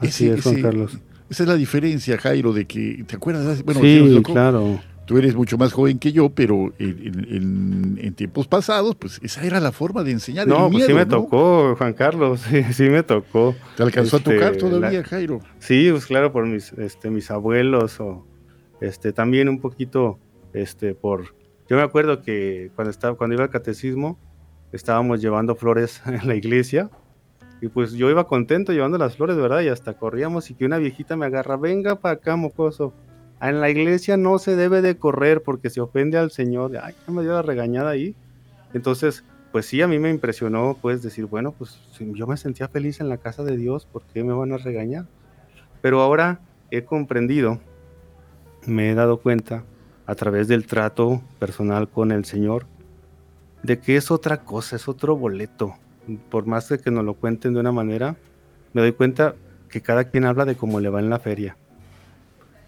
Así 0.00 0.28
es, 0.28 0.42
Juan 0.42 0.62
Carlos. 0.62 0.98
Esa 1.30 1.42
es 1.44 1.48
la 1.48 1.56
diferencia, 1.56 2.18
Jairo, 2.18 2.52
de 2.52 2.66
que, 2.66 3.04
¿te 3.06 3.16
acuerdas? 3.16 3.62
Bueno, 3.62 3.80
sí, 3.80 4.22
claro 4.22 4.80
tú 5.04 5.18
eres 5.18 5.34
mucho 5.34 5.58
más 5.58 5.72
joven 5.72 5.98
que 5.98 6.12
yo, 6.12 6.30
pero 6.30 6.72
en, 6.78 8.14
tiempos 8.14 8.46
pasados, 8.46 8.94
pues 8.94 9.20
esa 9.22 9.44
era 9.44 9.60
la 9.60 9.72
forma 9.72 10.02
de 10.04 10.12
enseñar. 10.12 10.46
No, 10.46 10.70
pues 10.70 10.86
sí 10.86 10.94
me 10.94 11.06
tocó, 11.06 11.74
Juan 11.76 11.92
Carlos, 11.92 12.40
sí, 12.72 12.84
me 12.84 13.02
tocó. 13.02 13.54
¿Te 13.76 13.82
alcanzó 13.82 14.16
a 14.16 14.18
este, 14.20 14.34
tocar 14.34 14.56
todavía, 14.56 15.02
Jairo? 15.02 15.40
Sí, 15.58 15.88
pues 15.90 16.06
claro, 16.06 16.32
por 16.32 16.46
mis, 16.46 16.72
este, 16.74 17.10
mis 17.10 17.30
abuelos 17.30 17.98
o 18.00 18.24
este, 18.80 19.12
también 19.12 19.48
un 19.48 19.60
poquito 19.60 20.18
este, 20.52 20.94
por... 20.94 21.34
Yo 21.68 21.76
me 21.76 21.82
acuerdo 21.82 22.22
que 22.22 22.70
cuando, 22.74 22.90
estaba, 22.90 23.16
cuando 23.16 23.34
iba 23.34 23.44
al 23.44 23.50
catecismo, 23.50 24.18
estábamos 24.72 25.20
llevando 25.20 25.54
flores 25.54 26.02
en 26.06 26.26
la 26.26 26.34
iglesia 26.34 26.90
y 27.60 27.68
pues 27.68 27.92
yo 27.92 28.10
iba 28.10 28.26
contento 28.26 28.72
llevando 28.72 28.98
las 28.98 29.16
flores, 29.16 29.36
¿verdad? 29.36 29.62
Y 29.62 29.68
hasta 29.68 29.94
corríamos 29.94 30.50
y 30.50 30.54
que 30.54 30.66
una 30.66 30.78
viejita 30.78 31.16
me 31.16 31.26
agarra, 31.26 31.56
venga 31.56 31.96
para 31.96 32.16
acá, 32.16 32.36
mocoso 32.36 32.92
en 33.48 33.60
la 33.60 33.70
iglesia 33.70 34.16
no 34.16 34.38
se 34.38 34.56
debe 34.56 34.80
de 34.82 34.96
correr 34.96 35.42
porque 35.42 35.70
se 35.70 35.80
ofende 35.80 36.18
al 36.18 36.30
Señor. 36.30 36.72
Ay, 36.82 36.94
me 37.08 37.22
dio 37.22 37.32
la 37.32 37.42
regañada 37.42 37.90
ahí. 37.90 38.14
Entonces, 38.72 39.24
pues 39.52 39.66
sí, 39.66 39.82
a 39.82 39.88
mí 39.88 39.98
me 39.98 40.10
impresionó, 40.10 40.76
pues 40.80 41.02
decir, 41.02 41.26
bueno, 41.26 41.52
pues 41.52 41.78
yo 41.98 42.26
me 42.26 42.36
sentía 42.36 42.68
feliz 42.68 43.00
en 43.00 43.08
la 43.08 43.18
casa 43.18 43.44
de 43.44 43.56
Dios, 43.56 43.86
¿por 43.86 44.02
qué 44.02 44.24
me 44.24 44.32
van 44.32 44.52
a 44.52 44.56
regañar? 44.56 45.06
Pero 45.80 46.00
ahora 46.00 46.40
he 46.70 46.84
comprendido, 46.84 47.60
me 48.66 48.90
he 48.90 48.94
dado 48.94 49.18
cuenta 49.18 49.64
a 50.06 50.14
través 50.14 50.48
del 50.48 50.66
trato 50.66 51.22
personal 51.38 51.88
con 51.88 52.12
el 52.12 52.24
Señor, 52.24 52.66
de 53.62 53.78
que 53.78 53.96
es 53.96 54.10
otra 54.10 54.44
cosa, 54.44 54.76
es 54.76 54.88
otro 54.88 55.16
boleto. 55.16 55.74
Por 56.30 56.46
más 56.46 56.68
que 56.68 56.90
nos 56.90 57.04
lo 57.04 57.14
cuenten 57.14 57.54
de 57.54 57.60
una 57.60 57.72
manera, 57.72 58.16
me 58.74 58.82
doy 58.82 58.92
cuenta 58.92 59.34
que 59.70 59.80
cada 59.80 60.04
quien 60.04 60.24
habla 60.24 60.44
de 60.44 60.56
cómo 60.56 60.80
le 60.80 60.90
va 60.90 61.00
en 61.00 61.08
la 61.08 61.18
feria. 61.18 61.56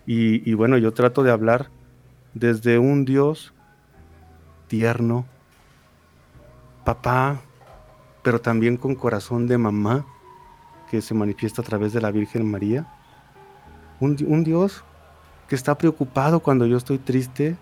Y, 0.07 0.55
bueno, 0.55 0.79
yo 0.79 0.93
trato 0.95 1.25
de 1.25 1.33
hablar 1.33 1.69
desde 2.33 2.79
un 2.79 3.05
Dios 3.05 3.53
tierno, 4.69 5.27
papá, 6.85 7.41
pero 8.23 8.41
también 8.41 8.77
con 8.77 8.95
corazón 8.95 9.49
de 9.49 9.59
mamá, 9.59 10.07
que 10.91 11.03
se 11.03 11.13
manifiesta 11.13 11.63
a 11.63 11.65
través 11.65 11.93
de 11.93 12.01
la 12.01 12.13
Virgen 12.13 12.49
María. 12.49 12.87
Un, 13.99 14.17
un, 14.29 14.45
Dios 14.45 14.85
que 15.49 15.55
está 15.55 15.79
preocupado 15.79 16.41
cuando 16.41 16.67
yo 16.67 16.77
estoy 16.77 16.99
triste, 16.99 17.57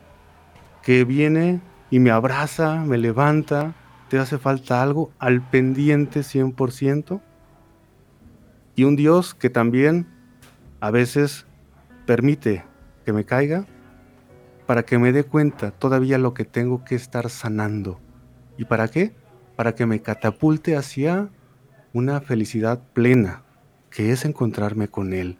que 0.83 1.05
viene 1.05 1.61
y 1.91 1.99
me 1.99 2.11
abraza, 2.11 2.85
me 2.85 2.99
levanta, 2.99 3.75
te 4.09 4.19
hace 4.19 4.39
falta 4.39 4.83
algo, 4.83 5.11
al 5.19 5.43
pendiente 5.43 6.21
100%. 6.21 7.21
Y 8.77 8.85
un 8.85 8.97
Dios 8.97 9.35
que 9.35 9.51
también 9.51 10.07
a 10.81 10.91
veces 10.91 11.47
permite 12.07 12.65
que 13.05 13.13
me 13.13 13.25
caiga 13.25 13.67
para 14.67 14.85
que 14.85 14.99
me 14.99 15.13
dé 15.13 15.25
cuenta 15.25 15.71
todavía 15.71 16.19
lo 16.19 16.35
que 16.35 16.45
tengo 16.45 16.85
que 16.85 16.95
estar 16.95 17.31
sanando. 17.31 18.01
¿Y 18.57 18.65
para 18.65 18.89
qué? 18.89 19.15
Para 19.57 19.75
que 19.75 19.87
me 19.87 20.01
catapulte 20.01 20.77
hacia 20.77 21.29
una 21.93 22.21
felicidad 22.21 22.81
plena, 22.93 23.43
que 23.91 24.11
es 24.11 24.25
encontrarme 24.25 24.89
con 24.89 25.13
Él. 25.13 25.39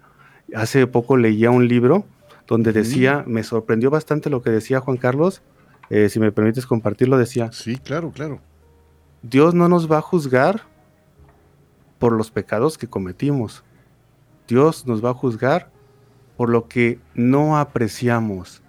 Hace 0.55 0.87
poco 0.87 1.17
leía 1.17 1.51
un 1.51 1.69
libro 1.69 2.07
donde 2.47 2.73
decía, 2.73 3.25
me 3.27 3.43
sorprendió 3.43 3.91
bastante 3.91 4.31
lo 4.31 4.43
que 4.43 4.51
decía 4.51 4.81
Juan 4.81 4.97
Carlos, 4.97 5.43
eh, 5.91 6.09
si 6.09 6.21
me 6.21 6.33
permites 6.33 6.67
compartirlo, 6.67 7.19
decía. 7.19 7.53
Sí, 7.53 7.77
claro, 7.77 8.11
claro. 8.11 8.41
Dios 9.23 9.55
no 9.55 9.69
nos 9.69 9.91
va 9.91 9.99
a 9.99 10.03
juzgar 10.03 10.63
por 11.99 12.13
los 12.13 12.31
pecados 12.31 12.77
que 12.77 12.89
cometimos. 12.89 13.65
Dios 14.47 14.87
nos 14.87 15.05
va 15.05 15.11
a 15.11 15.15
juzgar 15.15 15.71
por 16.37 16.51
lo 16.51 16.69
que 16.69 16.99
no 17.15 17.59
apreciamos, 17.59 18.63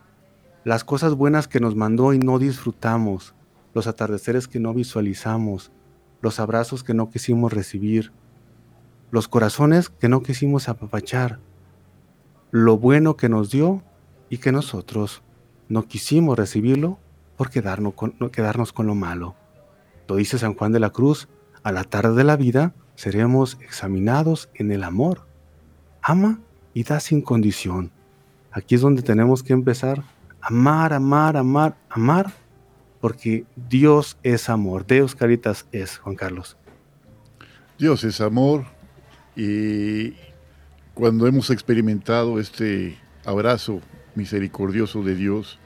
las 0.64 0.84
cosas 0.84 1.14
buenas 1.16 1.48
que 1.48 1.60
nos 1.60 1.76
mandó 1.76 2.14
y 2.14 2.20
no 2.20 2.40
disfrutamos, 2.40 3.34
los 3.74 3.88
atardeceres 3.88 4.48
que 4.48 4.60
no 4.60 4.74
visualizamos, 4.74 5.72
los 6.22 6.40
abrazos 6.40 6.84
que 6.84 6.94
no 6.94 7.10
quisimos 7.10 7.54
recibir, 7.54 8.12
los 9.12 9.28
corazones 9.28 9.90
que 9.90 10.10
no 10.10 10.22
quisimos 10.22 10.70
apapachar, 10.70 11.40
lo 12.56 12.78
bueno 12.78 13.18
que 13.18 13.28
nos 13.28 13.52
dio 13.52 13.84
y 14.30 14.38
que 14.38 14.54
nosotros 14.54 15.24
no 15.68 15.90
quisimos 15.90 16.38
recibirlo 16.38 17.00
por 17.36 17.50
quedarnos 17.50 17.96
con, 17.96 18.12
quedarnos 18.32 18.72
con 18.72 18.88
lo 18.88 18.96
malo. 18.96 19.36
Lo 20.08 20.16
dice 20.16 20.40
San 20.40 20.54
Juan 20.54 20.72
de 20.72 20.80
la 20.80 20.92
Cruz, 20.92 21.28
a 21.64 21.74
la 21.74 21.84
tarde 21.84 22.16
de 22.16 22.24
la 22.24 22.38
vida 22.38 22.74
seremos 22.96 23.58
examinados 23.60 24.48
en 24.54 24.72
el 24.72 24.86
amor. 24.86 25.28
Ama 26.02 26.40
y 26.74 26.84
da 26.84 27.02
sin 27.02 27.22
condición. 27.22 27.92
Aquí 28.52 28.76
es 28.76 28.82
donde 28.82 29.02
tenemos 29.02 29.44
que 29.44 29.52
empezar 29.52 30.06
a 30.40 30.48
amar, 30.48 30.94
amar, 30.94 31.36
amar, 31.36 31.76
amar, 31.90 32.32
porque 33.02 33.44
Dios 33.68 34.18
es 34.24 34.48
amor. 34.48 34.88
Dios 34.88 35.14
Caritas 35.14 35.68
es, 35.74 35.98
Juan 35.98 36.16
Carlos. 36.16 36.56
Dios 37.78 38.06
es 38.06 38.22
amor 38.22 38.64
y 39.36 40.14
cuando 40.96 41.28
hemos 41.28 41.50
experimentado 41.50 42.40
este 42.40 42.98
abrazo 43.26 43.82
misericordioso 44.16 45.04
de 45.04 45.14
Dios, 45.14 45.60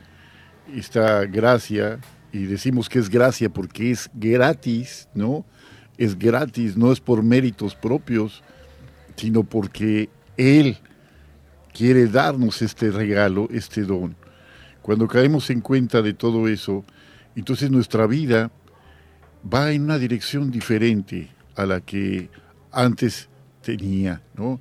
esta 0.75 1.23
gracia, 1.25 1.99
y 2.33 2.45
decimos 2.45 2.89
que 2.89 2.97
es 2.97 3.09
gracia 3.09 3.47
porque 3.49 3.91
es 3.91 4.09
gratis, 4.15 5.07
¿no? 5.13 5.45
Es 5.99 6.17
gratis, 6.17 6.75
no 6.75 6.91
es 6.91 6.99
por 6.99 7.21
méritos 7.21 7.75
propios, 7.75 8.43
sino 9.15 9.43
porque 9.43 10.09
Él 10.35 10.77
quiere 11.73 12.07
darnos 12.07 12.63
este 12.63 12.89
regalo, 12.89 13.47
este 13.51 13.83
don. 13.83 14.15
Cuando 14.81 15.07
caemos 15.07 15.51
en 15.51 15.61
cuenta 15.61 16.01
de 16.01 16.15
todo 16.15 16.47
eso, 16.47 16.83
entonces 17.35 17.69
nuestra 17.69 18.07
vida 18.07 18.51
va 19.41 19.71
en 19.73 19.83
una 19.83 19.99
dirección 19.99 20.49
diferente 20.49 21.29
a 21.55 21.67
la 21.67 21.81
que 21.81 22.31
antes 22.71 23.29
tenía, 23.61 24.23
¿no? 24.35 24.59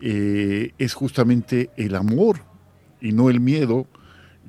Eh, 0.00 0.72
es 0.78 0.94
justamente 0.94 1.70
el 1.76 1.94
amor 1.94 2.40
y 3.00 3.12
no 3.12 3.30
el 3.30 3.40
miedo 3.40 3.86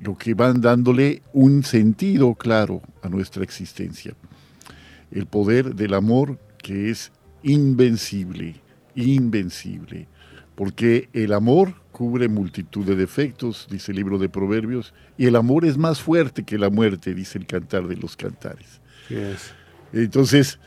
lo 0.00 0.16
que 0.16 0.34
van 0.34 0.60
dándole 0.60 1.22
un 1.32 1.62
sentido 1.62 2.34
claro 2.34 2.82
a 3.02 3.08
nuestra 3.08 3.42
existencia. 3.42 4.14
El 5.10 5.26
poder 5.26 5.74
del 5.74 5.94
amor 5.94 6.38
que 6.58 6.90
es 6.90 7.12
invencible, 7.42 8.56
invencible, 8.94 10.06
porque 10.54 11.08
el 11.12 11.32
amor 11.32 11.74
cubre 11.90 12.28
multitud 12.28 12.86
de 12.86 12.96
defectos, 12.96 13.66
dice 13.70 13.92
el 13.92 13.96
libro 13.96 14.18
de 14.18 14.28
Proverbios, 14.28 14.94
y 15.18 15.26
el 15.26 15.36
amor 15.36 15.64
es 15.64 15.76
más 15.76 16.00
fuerte 16.00 16.44
que 16.44 16.58
la 16.58 16.70
muerte, 16.70 17.14
dice 17.14 17.38
el 17.38 17.46
cantar 17.46 17.88
de 17.88 17.96
los 17.96 18.16
cantares. 18.16 18.80
Entonces, 19.92 20.58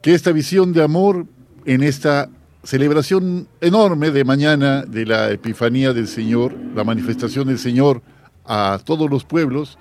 que 0.00 0.14
esta 0.14 0.32
visión 0.32 0.72
de 0.72 0.82
amor 0.82 1.26
en 1.66 1.82
esta 1.82 2.30
celebración 2.62 3.48
enorme 3.60 4.10
de 4.10 4.24
mañana 4.24 4.82
de 4.82 5.06
la 5.06 5.30
Epifanía 5.30 5.92
del 5.92 6.08
Señor, 6.08 6.54
la 6.74 6.84
manifestación 6.84 7.48
del 7.48 7.58
Señor 7.58 8.02
a 8.44 8.78
todos 8.84 9.08
los 9.08 9.24
pueblos, 9.24 9.78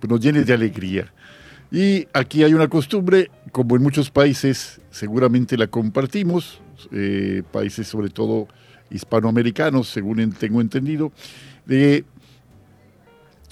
pues 0.00 0.10
nos 0.10 0.20
llene 0.20 0.44
de 0.44 0.52
alegría. 0.52 1.12
Y 1.70 2.06
aquí 2.12 2.44
hay 2.44 2.54
una 2.54 2.68
costumbre, 2.68 3.30
como 3.50 3.76
en 3.76 3.82
muchos 3.82 4.10
países 4.10 4.80
seguramente 4.90 5.56
la 5.56 5.66
compartimos, 5.66 6.60
eh, 6.90 7.42
países 7.50 7.88
sobre 7.88 8.10
todo 8.10 8.46
hispanoamericanos, 8.90 9.88
según 9.88 10.32
tengo 10.32 10.60
entendido, 10.60 11.12
de 11.64 12.04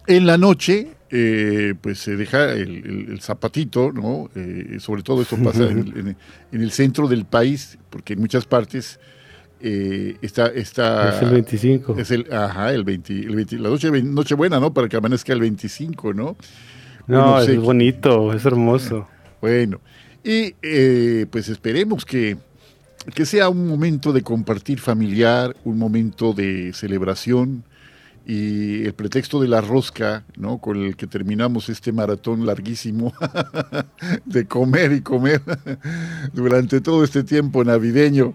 en 0.07 0.27
la 0.27 0.37
noche 0.37 0.89
eh, 1.13 1.75
pues 1.81 1.99
se 1.99 2.17
deja 2.17 2.53
el, 2.53 3.19
zapatito, 3.21 3.93
¿no? 3.93 4.31
Eh, 4.37 4.77
sobre 4.79 5.03
todo 5.03 5.23
esto 5.23 5.37
pasa 5.37 5.65
en, 5.71 6.17
el 6.53 6.71
centro 6.71 7.09
del 7.09 7.25
país, 7.25 7.79
porque 7.91 8.13
en 8.13 8.21
muchas 8.21 8.47
partes 8.47 9.01
eh, 9.61 10.17
está, 10.23 10.47
está... 10.47 11.17
Es 11.17 11.23
el 11.23 11.31
25. 11.31 11.97
Es 11.99 12.11
el, 12.13 12.33
ajá, 12.33 12.73
el 12.73 12.85
20, 12.85 13.13
la 13.59 13.71
noche, 13.71 13.91
noche 14.03 14.35
buena, 14.37 14.61
¿no? 14.61 14.73
Para 14.73 14.89
que 14.89 14.97
amanezca 14.97 15.33
el 15.33 15.41
25, 15.41 16.15
¿no? 16.15 16.37
No, 17.09 17.41
es 17.41 17.61
bonito, 17.61 18.33
es 18.33 18.45
hermoso. 18.45 19.09
Bueno, 19.41 19.81
y 20.23 20.53
pues 21.25 21.49
esperemos 21.49 22.05
que, 22.05 22.37
que 23.15 23.27
sea 23.27 23.49
un 23.49 23.67
momento 23.67 24.13
de 24.13 24.23
compartir 24.23 24.79
familiar, 24.79 25.57
un 25.65 25.77
momento 25.77 26.33
de 26.35 26.73
celebración, 26.73 27.65
y 28.27 28.85
el 28.85 28.93
pretexto 28.93 29.41
de 29.41 29.49
la 29.49 29.61
rosca, 29.61 30.25
¿no? 30.37 30.59
Con 30.59 30.77
el 30.77 30.97
que 30.97 31.07
terminamos 31.07 31.69
este 31.69 31.93
maratón 31.93 32.47
larguísimo 32.47 33.13
de 34.25 34.47
comer 34.47 34.93
y 34.93 35.01
comer 35.01 35.43
durante 36.33 36.81
todo 36.81 37.03
este 37.03 37.25
tiempo 37.25 37.65
navideño. 37.65 38.35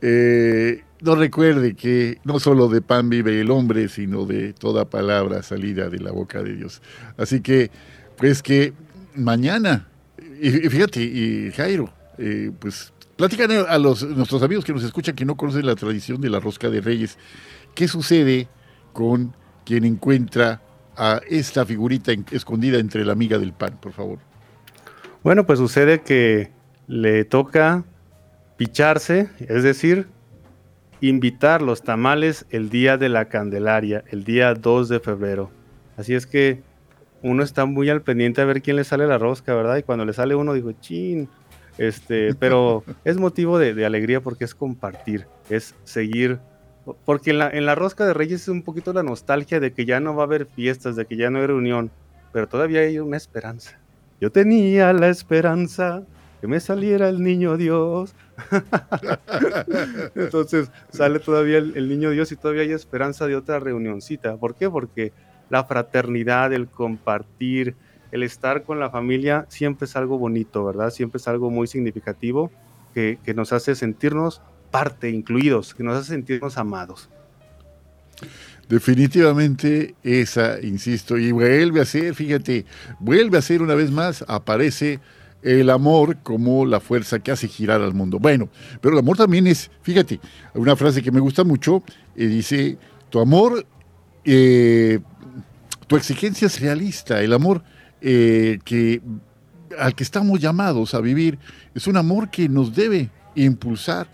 Eh, 0.00 0.82
no 1.00 1.14
recuerde 1.14 1.74
que 1.74 2.18
no 2.24 2.40
solo 2.40 2.68
de 2.68 2.80
pan 2.80 3.10
vive 3.10 3.40
el 3.40 3.50
hombre, 3.50 3.88
sino 3.88 4.24
de 4.24 4.52
toda 4.52 4.88
palabra 4.88 5.42
salida 5.42 5.90
de 5.90 5.98
la 5.98 6.12
boca 6.12 6.42
de 6.42 6.54
Dios. 6.54 6.80
Así 7.18 7.40
que, 7.40 7.70
pues 8.16 8.42
que 8.42 8.72
mañana, 9.14 9.88
y, 10.40 10.50
fíjate, 10.50 11.02
y 11.02 11.52
Jairo, 11.52 11.92
eh, 12.18 12.50
pues 12.58 12.92
platican 13.16 13.50
a 13.50 13.78
los, 13.78 14.02
nuestros 14.02 14.42
amigos 14.42 14.64
que 14.64 14.72
nos 14.72 14.84
escuchan 14.84 15.14
que 15.14 15.24
no 15.24 15.36
conocen 15.36 15.66
la 15.66 15.74
tradición 15.74 16.20
de 16.20 16.30
la 16.30 16.40
rosca 16.40 16.70
de 16.70 16.80
reyes. 16.80 17.18
¿Qué 17.74 17.88
sucede 17.88 18.48
con 18.96 19.36
quien 19.66 19.84
encuentra 19.84 20.62
a 20.96 21.20
esta 21.28 21.66
figurita 21.66 22.12
escondida 22.30 22.78
entre 22.78 23.04
la 23.04 23.12
amiga 23.12 23.36
del 23.36 23.52
pan, 23.52 23.76
por 23.78 23.92
favor. 23.92 24.20
Bueno, 25.22 25.44
pues 25.44 25.58
sucede 25.58 26.00
que 26.00 26.50
le 26.86 27.26
toca 27.26 27.84
picharse, 28.56 29.28
es 29.38 29.62
decir, 29.62 30.06
invitar 31.02 31.60
los 31.60 31.82
tamales 31.82 32.46
el 32.48 32.70
día 32.70 32.96
de 32.96 33.10
la 33.10 33.26
Candelaria, 33.26 34.02
el 34.08 34.24
día 34.24 34.54
2 34.54 34.88
de 34.88 35.00
febrero. 35.00 35.50
Así 35.98 36.14
es 36.14 36.26
que 36.26 36.62
uno 37.22 37.42
está 37.42 37.66
muy 37.66 37.90
al 37.90 38.00
pendiente 38.00 38.40
a 38.40 38.46
ver 38.46 38.62
quién 38.62 38.76
le 38.76 38.84
sale 38.84 39.06
la 39.06 39.18
rosca, 39.18 39.54
¿verdad? 39.54 39.76
Y 39.76 39.82
cuando 39.82 40.06
le 40.06 40.14
sale 40.14 40.34
uno 40.34 40.54
digo, 40.54 40.72
chin, 40.72 41.28
este, 41.76 42.34
pero 42.34 42.82
es 43.04 43.18
motivo 43.18 43.58
de, 43.58 43.74
de 43.74 43.84
alegría 43.84 44.22
porque 44.22 44.46
es 44.46 44.54
compartir, 44.54 45.26
es 45.50 45.74
seguir 45.84 46.38
porque 47.04 47.30
en 47.30 47.38
la, 47.38 47.50
en 47.50 47.66
la 47.66 47.74
rosca 47.74 48.06
de 48.06 48.14
Reyes 48.14 48.42
es 48.42 48.48
un 48.48 48.62
poquito 48.62 48.92
la 48.92 49.02
nostalgia 49.02 49.60
de 49.60 49.72
que 49.72 49.84
ya 49.84 50.00
no 50.00 50.14
va 50.14 50.22
a 50.22 50.26
haber 50.26 50.46
fiestas, 50.46 50.96
de 50.96 51.06
que 51.06 51.16
ya 51.16 51.30
no 51.30 51.38
hay 51.40 51.46
reunión, 51.46 51.90
pero 52.32 52.48
todavía 52.48 52.80
hay 52.80 52.98
una 52.98 53.16
esperanza. 53.16 53.78
Yo 54.20 54.30
tenía 54.32 54.92
la 54.92 55.08
esperanza 55.08 56.04
que 56.40 56.46
me 56.46 56.60
saliera 56.60 57.08
el 57.08 57.22
niño 57.22 57.56
Dios. 57.56 58.14
Entonces 60.14 60.70
sale 60.90 61.18
todavía 61.18 61.58
el, 61.58 61.88
niño 61.88 62.10
Dios 62.10 62.32
y 62.32 62.36
todavía 62.36 62.62
hay 62.62 62.72
esperanza 62.72 63.26
de 63.26 63.36
otra 63.36 63.58
reunioncita. 63.58 64.36
¿Por 64.36 64.54
qué? 64.54 64.70
Porque 64.70 65.12
la 65.50 65.64
fraternidad, 65.64 66.52
el 66.52 66.68
compartir, 66.68 67.74
el 68.12 68.22
estar 68.22 68.62
con 68.62 68.78
la 68.80 68.90
familia 68.90 69.46
siempre 69.48 69.86
es 69.86 69.96
algo 69.96 70.18
bonito, 70.18 70.64
¿verdad? 70.64 70.90
Siempre 70.90 71.18
es 71.18 71.28
algo 71.28 71.50
muy 71.50 71.66
significativo 71.66 72.50
que, 72.94 73.18
que 73.24 73.34
nos 73.34 73.52
hace 73.52 73.74
sentirnos 73.74 74.42
parte, 74.70 75.10
incluidos, 75.10 75.74
que 75.74 75.82
nos 75.82 75.96
hace 75.96 76.10
sentirnos 76.10 76.58
amados. 76.58 77.08
Definitivamente 78.68 79.94
esa, 80.02 80.60
insisto, 80.60 81.16
y 81.16 81.30
vuelve 81.30 81.80
a 81.80 81.84
ser, 81.84 82.14
fíjate, 82.14 82.64
vuelve 82.98 83.38
a 83.38 83.42
ser 83.42 83.62
una 83.62 83.74
vez 83.74 83.90
más, 83.90 84.24
aparece 84.26 85.00
el 85.42 85.70
amor 85.70 86.16
como 86.24 86.66
la 86.66 86.80
fuerza 86.80 87.20
que 87.20 87.30
hace 87.30 87.46
girar 87.46 87.80
al 87.80 87.94
mundo. 87.94 88.18
Bueno, 88.18 88.48
pero 88.80 88.94
el 88.94 88.98
amor 88.98 89.16
también 89.16 89.46
es, 89.46 89.70
fíjate, 89.82 90.18
una 90.54 90.74
frase 90.74 91.02
que 91.02 91.12
me 91.12 91.20
gusta 91.20 91.44
mucho, 91.44 91.84
eh, 92.16 92.26
dice, 92.26 92.76
tu 93.10 93.20
amor, 93.20 93.64
eh, 94.24 94.98
tu 95.86 95.96
exigencia 95.96 96.46
es 96.46 96.60
realista, 96.60 97.22
el 97.22 97.32
amor 97.32 97.62
eh, 98.00 98.58
que, 98.64 99.00
al 99.78 99.94
que 99.94 100.02
estamos 100.02 100.40
llamados 100.40 100.94
a 100.94 101.00
vivir 101.00 101.38
es 101.74 101.86
un 101.86 101.96
amor 101.96 102.30
que 102.30 102.48
nos 102.48 102.74
debe 102.74 103.10
impulsar 103.36 104.08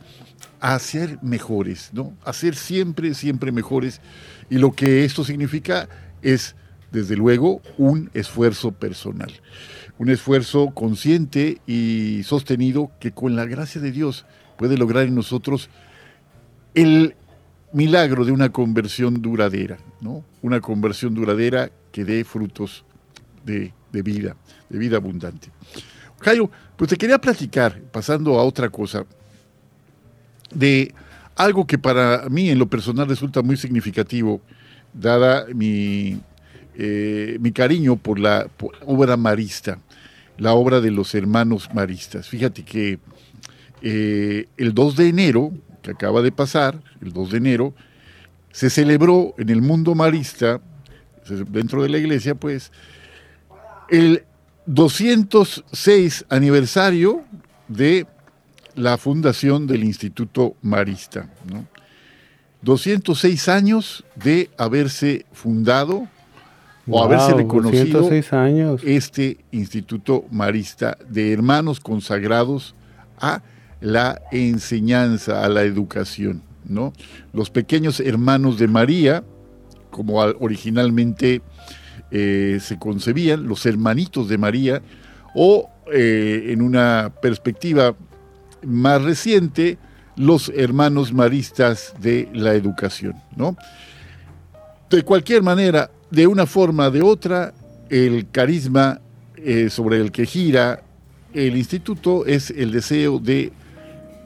a 0.63 0.79
ser 0.79 1.19
mejores, 1.23 1.91
¿no? 1.93 2.17
A 2.25 2.33
ser 2.33 2.55
siempre, 2.55 3.15
siempre 3.15 3.51
mejores. 3.51 4.01
Y 4.49 4.59
lo 4.59 4.71
que 4.71 5.05
esto 5.05 5.25
significa 5.25 5.89
es, 6.23 6.55
desde 6.93 7.17
luego, 7.17 7.61
un 7.79 8.11
esfuerzo 8.15 8.71
personal. 8.71 9.33
Un 9.99 10.09
esfuerzo 10.09 10.71
consciente 10.73 11.61
y 11.67 12.23
sostenido 12.23 12.93
que 13.01 13.11
con 13.11 13.35
la 13.35 13.45
gracia 13.45 13.81
de 13.81 13.91
Dios 13.91 14.25
puede 14.57 14.79
lograr 14.79 15.09
en 15.09 15.17
nosotros 15.17 15.69
el 16.75 17.17
milagro 17.73 18.25
de 18.25 18.31
una 18.31 18.53
conversión 18.53 19.21
duradera, 19.21 19.79
¿no? 20.01 20.25
Una 20.43 20.61
conversión 20.61 21.13
duradera 21.13 21.73
que 21.91 22.05
dé 22.05 22.23
frutos 22.23 22.85
de, 23.45 23.75
de 23.91 24.03
vida, 24.03 24.37
de 24.69 24.79
vida 24.79 24.99
abundante. 24.99 25.49
Jairo, 26.21 26.53
pues 26.77 26.89
te 26.89 26.97
quería 26.97 27.21
platicar, 27.21 27.81
pasando 27.91 28.39
a 28.39 28.45
otra 28.45 28.71
cosa, 28.71 29.05
de 30.55 30.94
algo 31.36 31.66
que 31.66 31.78
para 31.78 32.28
mí 32.28 32.50
en 32.50 32.59
lo 32.59 32.68
personal 32.68 33.09
resulta 33.09 33.42
muy 33.42 33.57
significativo, 33.57 34.40
dada 34.92 35.46
mi, 35.55 36.20
eh, 36.76 37.38
mi 37.40 37.53
cariño 37.53 37.96
por 37.96 38.18
la 38.18 38.48
obra 38.86 39.16
marista, 39.16 39.78
la 40.38 40.53
obra 40.53 40.80
de 40.80 40.90
los 40.90 41.14
hermanos 41.14 41.70
maristas. 41.74 42.28
Fíjate 42.28 42.64
que 42.64 42.98
eh, 43.82 44.46
el 44.57 44.74
2 44.74 44.96
de 44.96 45.09
enero, 45.09 45.53
que 45.82 45.90
acaba 45.90 46.22
de 46.22 46.32
pasar, 46.32 46.80
el 47.00 47.12
2 47.12 47.30
de 47.30 47.38
enero, 47.38 47.74
se 48.53 48.70
celebró 48.70 49.34
en 49.38 49.48
el 49.48 49.62
mundo 49.62 49.94
marista, 49.94 50.61
dentro 51.48 51.82
de 51.82 51.88
la 51.88 51.98
iglesia, 51.98 52.34
pues, 52.34 52.70
el 53.88 54.24
206 54.66 56.26
aniversario 56.28 57.24
de 57.68 58.07
la 58.75 58.99
fundación 58.99 59.66
del 59.66 59.85
Instituto 59.85 60.57
Marista. 60.62 61.29
206 62.62 63.49
años 63.49 64.05
de 64.14 64.51
haberse 64.57 65.27
fundado 65.33 66.09
o 66.89 67.03
haberse 67.03 67.35
reconocido 67.35 68.09
este 68.83 69.39
Instituto 69.51 70.25
Marista 70.31 70.97
de 71.09 71.33
hermanos 71.33 71.81
consagrados 71.81 72.75
a 73.18 73.43
la 73.81 74.20
enseñanza, 74.31 75.45
a 75.45 75.49
la 75.49 75.62
educación. 75.62 76.43
¿no? 76.64 76.93
Los 77.33 77.51
pequeños 77.51 78.01
hermanos 78.01 78.59
de 78.59 78.68
María, 78.68 79.25
como 79.91 80.18
originalmente 80.18 81.43
eh, 82.11 82.59
se 82.61 82.79
concebían, 82.79 83.47
los 83.47 83.66
hermanitos 83.66 84.29
de 84.29 84.39
María, 84.39 84.83
o 85.35 85.68
eh, 85.93 86.47
en 86.49 86.62
una 86.62 87.12
perspectiva 87.20 87.95
más 88.65 89.03
reciente, 89.03 89.79
los 90.17 90.51
hermanos 90.55 91.13
maristas 91.13 91.95
de 92.01 92.29
la 92.33 92.55
educación. 92.55 93.15
¿no? 93.37 93.57
De 94.91 95.03
cualquier 95.03 95.43
manera, 95.43 95.91
de 96.11 96.27
una 96.27 96.47
forma 96.47 96.89
o 96.89 96.91
de 96.91 97.03
otra, 97.03 97.55
el 97.89 98.29
carisma 98.31 99.01
eh, 99.37 99.71
sobre 99.71 99.99
el 99.99 100.13
que 100.13 100.27
gira 100.27 100.83
el 101.35 101.57
instituto 101.57 102.27
es 102.27 102.51
el 102.51 102.73
deseo 102.73 103.19
de 103.19 103.53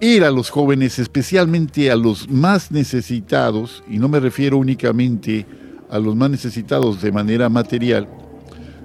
ir 0.00 0.24
a 0.24 0.30
los 0.30 0.50
jóvenes, 0.50 0.98
especialmente 0.98 1.90
a 1.90 1.96
los 1.96 2.28
más 2.28 2.70
necesitados, 2.70 3.82
y 3.88 3.98
no 3.98 4.08
me 4.08 4.20
refiero 4.20 4.58
únicamente 4.58 5.46
a 5.88 5.98
los 5.98 6.16
más 6.16 6.30
necesitados 6.30 7.00
de 7.00 7.12
manera 7.12 7.48
material, 7.48 8.08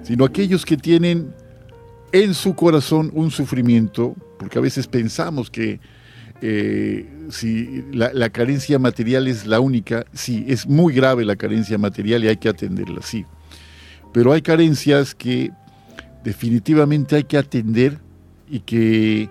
sino 0.04 0.24
aquellos 0.24 0.64
que 0.64 0.76
tienen 0.76 1.34
en 2.12 2.34
su 2.34 2.54
corazón 2.54 3.10
un 3.14 3.30
sufrimiento, 3.30 4.14
porque 4.38 4.58
a 4.58 4.60
veces 4.60 4.86
pensamos 4.86 5.50
que 5.50 5.80
eh, 6.42 7.08
si 7.30 7.84
la, 7.92 8.30
carencia 8.30 8.78
material 8.78 9.28
es 9.28 9.46
la 9.46 9.60
única, 9.60 10.04
sí, 10.12 10.44
es 10.48 10.66
muy 10.66 10.92
grave 10.92 11.24
la 11.24 11.36
carencia 11.36 11.78
material 11.78 12.24
y 12.24 12.28
hay 12.28 12.36
que 12.36 12.48
atenderla, 12.48 13.00
sí. 13.02 13.24
Pero 14.12 14.32
hay 14.32 14.42
carencias 14.42 15.14
que 15.14 15.50
definitivamente 16.24 17.16
hay 17.16 17.24
que 17.24 17.38
atender 17.38 17.98
y 18.48 18.60
que 18.60 19.30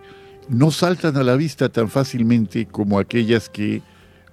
no 0.50 0.72
saltan 0.72 1.18
a 1.18 1.24
la 1.24 1.36
vista 1.36 1.70
tan 1.70 1.90
fácilmente 1.90 2.66
como 2.66 2.98
aquellas 2.98 3.50
que, 3.50 3.82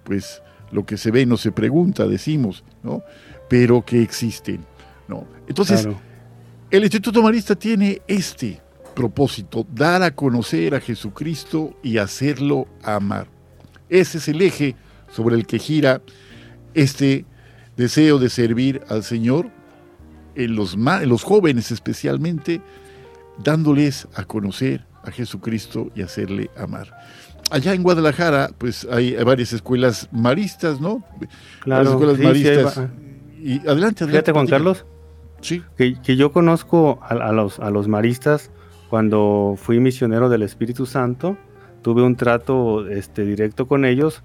pues, 0.04 0.40
lo 0.72 0.86
que 0.86 0.96
se 0.96 1.10
ve 1.10 1.26
no 1.26 1.36
se 1.36 1.52
pregunta, 1.52 2.06
decimos, 2.06 2.64
¿no? 2.82 3.02
Pero 3.48 3.84
que 3.84 4.02
existen, 4.02 4.64
¿no? 5.08 5.26
Entonces, 5.48 5.88
el 6.70 6.82
Instituto 6.82 7.22
Marista 7.22 7.54
tiene 7.54 8.02
este 8.06 8.60
propósito, 8.94 9.66
dar 9.72 10.02
a 10.02 10.10
conocer 10.10 10.74
a 10.74 10.80
Jesucristo 10.80 11.74
y 11.82 11.98
hacerlo 11.98 12.66
amar. 12.82 13.28
Ese 13.88 14.18
es 14.18 14.28
el 14.28 14.42
eje 14.42 14.76
sobre 15.10 15.36
el 15.36 15.46
que 15.46 15.58
gira 15.58 16.02
este 16.74 17.24
deseo 17.76 18.18
de 18.18 18.28
servir 18.28 18.82
al 18.88 19.02
Señor 19.02 19.50
en 20.34 20.56
los, 20.56 20.74
en 20.74 21.08
los 21.08 21.22
jóvenes 21.22 21.70
especialmente, 21.70 22.60
dándoles 23.42 24.06
a 24.14 24.24
conocer 24.24 24.84
a 25.04 25.10
Jesucristo 25.10 25.90
y 25.94 26.02
hacerle 26.02 26.50
amar. 26.56 26.92
Allá 27.50 27.72
en 27.72 27.82
Guadalajara, 27.82 28.50
pues 28.58 28.86
hay 28.90 29.14
varias 29.24 29.54
escuelas 29.54 30.08
maristas, 30.12 30.80
¿no? 30.80 31.02
Claro, 31.60 31.90
escuelas 31.90 32.18
maristas. 32.18 32.80
y 33.40 33.58
adelante, 33.60 34.04
adelante. 34.04 34.06
Fíjate, 34.06 34.32
Juan 34.32 34.46
Carlos. 34.46 34.84
Que, 35.76 36.16
yo 36.16 36.32
conozco 36.32 36.98
a, 37.02 37.32
los, 37.32 37.60
a 37.60 37.70
los 37.70 37.88
maristas 37.88 38.50
cuando 38.90 39.54
fui 39.56 39.80
misionero 39.80 40.28
del 40.28 40.42
Espíritu 40.42 40.86
Santo. 40.86 41.36
Tuve 41.82 42.02
un 42.02 42.16
trato 42.16 42.88
este, 42.88 43.24
directo 43.24 43.66
con 43.66 43.84
ellos. 43.84 44.22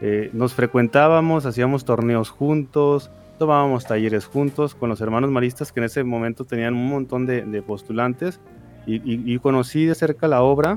Eh, 0.00 0.30
nos 0.32 0.54
frecuentábamos, 0.54 1.46
hacíamos 1.46 1.84
torneos 1.84 2.30
juntos, 2.30 3.10
tomábamos 3.38 3.86
talleres 3.86 4.26
juntos 4.26 4.74
con 4.74 4.88
los 4.88 5.00
hermanos 5.00 5.30
maristas 5.30 5.72
que 5.72 5.80
en 5.80 5.84
ese 5.84 6.04
momento 6.04 6.44
tenían 6.44 6.74
un 6.74 6.88
montón 6.88 7.26
de 7.26 7.62
postulantes 7.62 8.40
y, 8.86 9.38
conocí 9.40 9.84
de 9.84 9.94
cerca 9.94 10.28
la 10.28 10.42
obra 10.42 10.76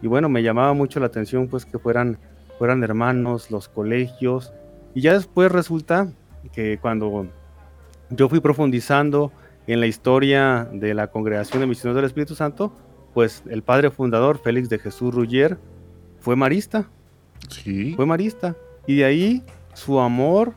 y 0.00 0.06
bueno, 0.06 0.28
me 0.28 0.42
llamaba 0.42 0.72
mucho 0.74 1.00
la 1.00 1.06
atención 1.06 1.48
pues 1.48 1.64
que 1.64 1.78
fueran, 1.78 2.18
fueran 2.58 2.82
hermanos, 2.84 3.50
los 3.50 3.68
colegios 3.68 4.52
y 4.94 5.00
ya 5.02 5.14
después 5.14 5.50
resulta 5.50 6.12
que 6.52 6.78
cuando 6.80 7.26
yo 8.14 8.28
fui 8.28 8.40
profundizando 8.40 9.32
en 9.66 9.80
la 9.80 9.86
historia 9.86 10.68
de 10.72 10.94
la 10.94 11.08
congregación 11.08 11.60
de 11.60 11.66
misioneros 11.66 11.96
del 11.96 12.06
Espíritu 12.06 12.34
Santo, 12.34 12.72
pues 13.14 13.42
el 13.48 13.62
padre 13.62 13.90
fundador 13.90 14.38
Félix 14.38 14.68
de 14.68 14.78
Jesús 14.78 15.14
Ruggier 15.14 15.58
fue 16.20 16.36
marista. 16.36 16.88
Sí. 17.48 17.94
Fue 17.94 18.06
marista. 18.06 18.56
Y 18.86 18.96
de 18.96 19.04
ahí 19.04 19.42
su 19.74 20.00
amor 20.00 20.54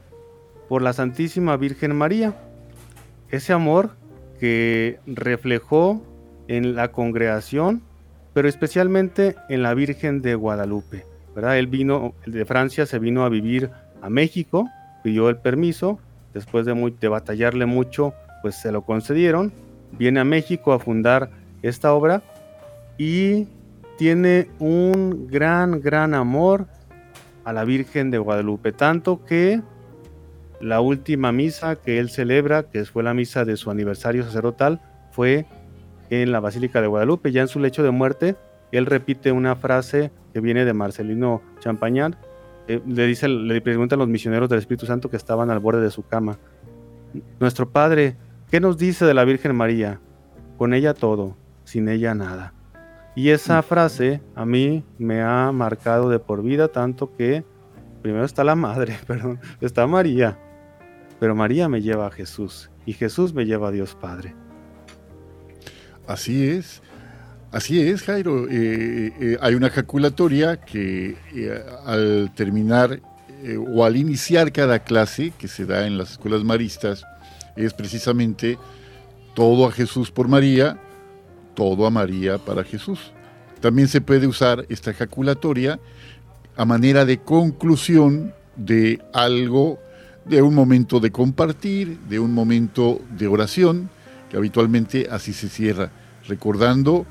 por 0.69 0.81
la 0.81 0.93
Santísima 0.93 1.57
Virgen 1.57 1.95
María. 1.95 2.35
Ese 3.29 3.53
amor 3.53 3.91
que 4.39 4.99
reflejó 5.05 6.01
en 6.47 6.75
la 6.75 6.91
congregación, 6.91 7.81
pero 8.33 8.47
especialmente 8.47 9.35
en 9.49 9.63
la 9.63 9.73
Virgen 9.73 10.21
de 10.21 10.35
Guadalupe. 10.35 11.05
¿verdad? 11.35 11.57
Él 11.57 11.67
vino 11.67 12.13
de 12.25 12.45
Francia, 12.45 12.85
se 12.85 12.99
vino 12.99 13.25
a 13.25 13.29
vivir 13.29 13.69
a 14.01 14.09
México, 14.09 14.69
pidió 15.03 15.29
el 15.29 15.37
permiso, 15.37 15.99
después 16.35 16.67
de, 16.67 16.75
muy, 16.75 16.91
batallarle 17.01 17.65
mucho, 17.65 18.13
pues 18.43 18.55
se 18.55 18.71
lo 18.71 18.83
concedieron, 18.83 19.51
viene 19.93 20.19
a 20.19 20.23
México 20.23 20.73
a 20.73 20.79
fundar 20.79 21.31
esta 21.63 21.93
obra 21.93 22.21
y 22.99 23.47
tiene 23.97 24.49
un 24.59 25.27
gran, 25.27 25.81
gran 25.81 26.13
amor 26.13 26.67
a 27.45 27.53
la 27.53 27.63
Virgen 27.63 28.11
de 28.11 28.19
Guadalupe, 28.19 28.71
tanto 28.71 29.25
que 29.25 29.61
la 30.59 30.81
última 30.81 31.31
misa 31.31 31.77
que 31.77 31.99
él 31.99 32.09
celebra, 32.09 32.63
que 32.63 32.85
fue 32.85 33.01
la 33.01 33.13
misa 33.13 33.45
de 33.45 33.55
su 33.55 33.71
aniversario 33.71 34.23
sacerdotal, 34.23 34.81
fue 35.11 35.45
en 36.09 36.31
la 36.31 36.39
Basílica 36.39 36.81
de 36.81 36.87
Guadalupe. 36.87 37.31
Ya 37.31 37.41
en 37.41 37.47
su 37.47 37.59
lecho 37.59 37.83
de 37.83 37.91
muerte, 37.91 38.35
él 38.71 38.85
repite 38.85 39.31
una 39.31 39.55
frase 39.55 40.11
que 40.33 40.41
viene 40.41 40.65
de 40.65 40.73
Marcelino 40.73 41.41
Champañán. 41.59 42.15
Eh, 42.67 42.81
le, 42.85 43.05
dice, 43.05 43.27
le 43.27 43.61
preguntan 43.61 43.99
los 43.99 44.07
misioneros 44.07 44.49
del 44.49 44.59
Espíritu 44.59 44.85
Santo 44.85 45.09
que 45.09 45.17
estaban 45.17 45.49
al 45.49 45.59
borde 45.59 45.81
de 45.81 45.91
su 45.91 46.03
cama. 46.03 46.37
Nuestro 47.39 47.69
Padre, 47.69 48.17
¿qué 48.49 48.59
nos 48.59 48.77
dice 48.77 49.05
de 49.05 49.13
la 49.13 49.23
Virgen 49.23 49.55
María? 49.55 49.99
Con 50.57 50.73
ella 50.73 50.93
todo, 50.93 51.37
sin 51.63 51.87
ella 51.87 52.15
nada. 52.15 52.53
Y 53.15 53.29
esa 53.29 53.59
mm. 53.59 53.63
frase 53.63 54.21
a 54.35 54.45
mí 54.45 54.83
me 54.97 55.21
ha 55.21 55.51
marcado 55.51 56.09
de 56.09 56.19
por 56.19 56.43
vida 56.43 56.67
tanto 56.67 57.15
que 57.15 57.45
primero 58.01 58.25
está 58.25 58.43
la 58.43 58.55
madre, 58.55 58.97
perdón, 59.07 59.39
está 59.61 59.87
María, 59.87 60.37
pero 61.19 61.33
María 61.33 61.69
me 61.69 61.81
lleva 61.81 62.07
a 62.07 62.11
Jesús 62.11 62.69
y 62.85 62.93
Jesús 62.93 63.33
me 63.33 63.45
lleva 63.45 63.69
a 63.69 63.71
Dios 63.71 63.95
Padre. 63.95 64.35
Así 66.07 66.47
es. 66.47 66.83
Así 67.55 67.79
es, 67.79 68.01
Jairo. 68.01 68.49
Eh, 68.49 69.13
eh, 69.17 69.37
hay 69.39 69.55
una 69.55 69.69
calculatoria 69.69 70.57
que 70.57 71.15
eh, 71.33 71.63
al 71.85 72.29
terminar 72.35 72.99
o 73.73 73.85
al 73.85 73.95
iniciar 73.95 74.51
cada 74.51 74.79
clase 74.79 75.31
que 75.37 75.47
se 75.47 75.65
da 75.65 75.87
en 75.87 75.97
las 75.97 76.11
escuelas 76.11 76.43
maristas 76.43 77.05
es 77.55 77.73
precisamente 77.73 78.57
todo 79.35 79.67
a 79.67 79.71
Jesús 79.71 80.11
por 80.11 80.27
María, 80.27 80.77
todo 81.53 81.85
a 81.85 81.91
María 81.91 82.39
para 82.39 82.65
Jesús. 82.65 83.13
También 83.61 83.87
se 83.87 84.01
puede 84.01 84.27
usar 84.27 84.65
esta 84.67 84.93
calculatoria 84.93 85.79
a 86.57 86.65
manera 86.65 87.05
de 87.05 87.19
conclusión 87.19 88.33
de 88.57 89.01
algo, 89.13 89.79
de 90.25 90.41
un 90.41 90.55
momento 90.55 90.99
de 90.99 91.11
compartir, 91.11 91.99
de 92.09 92.19
un 92.19 92.33
momento 92.33 92.99
de 93.17 93.27
oración, 93.27 93.89
que 94.29 94.35
habitualmente 94.35 95.07
así 95.09 95.31
se 95.31 95.47
cierra, 95.47 95.89
recordando 96.27 97.05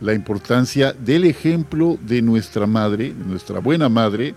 la 0.00 0.14
importancia 0.14 0.92
del 0.92 1.24
ejemplo 1.24 1.98
de 2.00 2.22
nuestra 2.22 2.66
madre, 2.66 3.12
nuestra 3.14 3.60
buena 3.60 3.88
madre, 3.88 4.34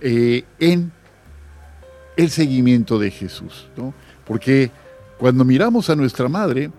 eh, 0.00 0.44
en 0.58 0.92
el 2.16 2.30
seguimiento 2.30 2.98
de 2.98 3.10
Jesús. 3.10 3.68
Porque 4.26 4.70
cuando 5.18 5.44
miramos 5.44 5.88
a 5.90 5.96
nuestra 5.96 6.28
madre, 6.28 6.70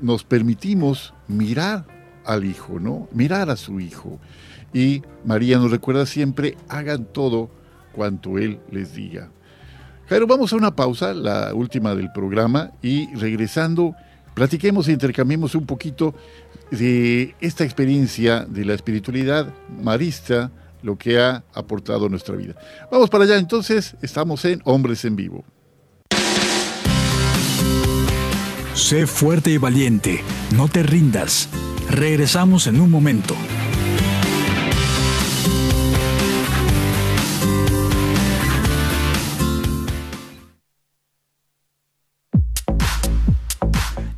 nos 0.00 0.24
permitimos 0.24 1.14
mirar 1.28 1.84
al 2.24 2.44
hijo, 2.44 2.78
¿no? 2.80 3.08
Mirar 3.12 3.50
a 3.50 3.56
su 3.56 3.80
hijo. 3.80 4.18
Y 4.72 5.02
María 5.24 5.58
nos 5.58 5.70
recuerda 5.70 6.04
siempre, 6.04 6.56
hagan 6.68 7.04
todo 7.04 7.50
cuanto 7.92 8.38
Él 8.38 8.58
les 8.70 8.94
diga. 8.94 9.30
Jairo, 10.08 10.26
vamos 10.26 10.52
a 10.52 10.56
una 10.56 10.74
pausa, 10.74 11.14
la 11.14 11.54
última 11.54 11.94
del 11.94 12.12
programa, 12.12 12.72
y 12.82 13.14
regresando, 13.14 13.94
platiquemos 14.34 14.88
e 14.88 14.92
intercambiemos 14.92 15.54
un 15.54 15.66
poquito 15.66 16.14
de 16.70 17.34
esta 17.40 17.64
experiencia 17.64 18.44
de 18.44 18.64
la 18.64 18.74
espiritualidad 18.74 19.52
marista, 19.82 20.50
lo 20.82 20.98
que 20.98 21.18
ha 21.18 21.44
aportado 21.54 22.06
a 22.06 22.08
nuestra 22.08 22.36
vida. 22.36 22.54
Vamos 22.90 23.08
para 23.08 23.24
allá, 23.24 23.38
entonces, 23.38 23.96
estamos 24.02 24.44
en 24.44 24.60
Hombres 24.64 25.04
en 25.04 25.16
Vivo. 25.16 25.44
Sé 28.74 29.06
fuerte 29.06 29.50
y 29.50 29.56
valiente, 29.58 30.20
no 30.56 30.68
te 30.68 30.82
rindas. 30.82 31.48
Regresamos 31.88 32.66
en 32.66 32.80
un 32.80 32.90
momento. 32.90 33.34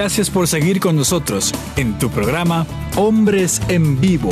Gracias 0.00 0.30
por 0.30 0.46
seguir 0.46 0.78
con 0.78 0.94
nosotros 0.94 1.52
en 1.74 1.98
tu 1.98 2.08
programa 2.08 2.64
Hombres 2.94 3.60
en 3.66 4.00
Vivo. 4.00 4.30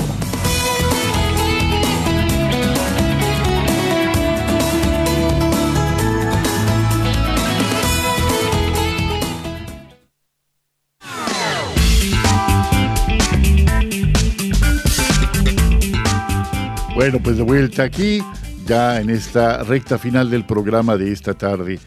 Bueno, 16.94 17.18
pues 17.20 17.38
de 17.38 17.42
vuelta 17.42 17.82
aquí, 17.82 18.22
ya 18.66 19.00
en 19.00 19.10
esta 19.10 19.64
recta 19.64 19.98
final 19.98 20.30
del 20.30 20.46
programa 20.46 20.96
de 20.96 21.10
esta 21.10 21.34
tarde. 21.34 21.80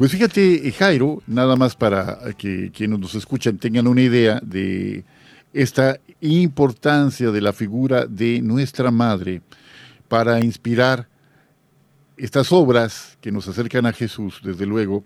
Pues 0.00 0.12
fíjate, 0.12 0.72
Jairo, 0.72 1.22
nada 1.26 1.56
más 1.56 1.76
para 1.76 2.32
que 2.38 2.70
quienes 2.72 2.98
nos 2.98 3.14
escuchan 3.14 3.58
tengan 3.58 3.86
una 3.86 4.00
idea 4.00 4.40
de 4.42 5.04
esta 5.52 6.00
importancia 6.22 7.30
de 7.30 7.42
la 7.42 7.52
figura 7.52 8.06
de 8.06 8.40
nuestra 8.40 8.90
madre 8.90 9.42
para 10.08 10.42
inspirar 10.42 11.06
estas 12.16 12.50
obras 12.50 13.18
que 13.20 13.30
nos 13.30 13.46
acercan 13.46 13.84
a 13.84 13.92
Jesús, 13.92 14.40
desde 14.42 14.64
luego. 14.64 15.04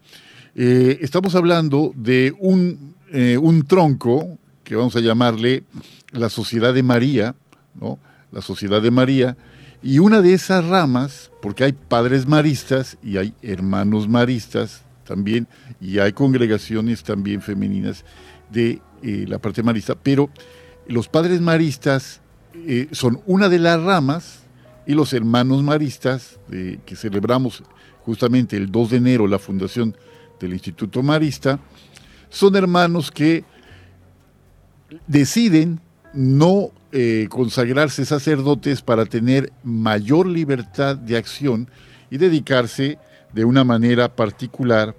Eh, 0.55 0.99
estamos 1.01 1.35
hablando 1.35 1.93
de 1.97 2.33
un, 2.39 2.95
eh, 3.11 3.37
un 3.37 3.67
tronco 3.67 4.39
que 4.63 4.77
vamos 4.77 4.95
a 4.95 5.01
llamarle 5.01 5.65
la 6.13 6.29
Sociedad 6.29 6.73
de 6.73 6.85
María, 6.85 7.35
¿no? 7.75 7.99
La 8.31 8.43
Sociedad 8.43 8.81
de 8.81 8.93
María, 8.93 9.37
y 9.83 9.99
una 9.99 10.23
de 10.23 10.35
esas 10.35 10.65
ramas, 10.65 11.33
porque 11.43 11.65
hay 11.65 11.73
padres 11.73 12.29
maristas 12.29 12.97
y 13.03 13.17
hay 13.17 13.35
hermanos 13.43 14.09
maristas 14.09 14.84
también, 15.05 15.47
y 15.81 15.99
hay 15.99 16.13
congregaciones 16.13 17.03
también 17.03 17.43
femeninas 17.43 18.05
de 18.51 18.81
eh, 19.03 19.25
la 19.29 19.39
parte 19.39 19.63
marista, 19.63 19.95
pero 19.95 20.31
los 20.87 21.09
padres 21.09 21.41
maristas 21.41 22.21
eh, 22.55 22.89
son 22.93 23.21
una 23.27 23.49
de 23.49 23.59
las 23.59 23.83
ramas 23.83 24.41
y 24.87 24.95
los 24.95 25.13
hermanos 25.13 25.63
maristas, 25.63 26.39
que 26.51 26.95
celebramos 26.95 27.63
justamente 28.05 28.57
el 28.57 28.71
2 28.71 28.91
de 28.91 28.97
enero 28.99 29.27
la 29.27 29.39
fundación 29.39 29.97
del 30.39 30.53
Instituto 30.53 31.03
Marista, 31.03 31.59
son 32.29 32.55
hermanos 32.57 33.11
que 33.11 33.45
deciden 35.07 35.81
no 36.13 36.71
eh, 36.93 37.27
consagrarse 37.29 38.05
sacerdotes 38.05 38.83
para 38.83 39.07
tener 39.07 39.53
mayor 39.63 40.27
libertad 40.27 40.97
de 40.97 41.17
acción 41.17 41.69
y 42.11 42.19
dedicarse 42.19 42.99
de 43.35 43.45
una 43.45 43.65
manera 43.65 44.15
particular 44.15 44.95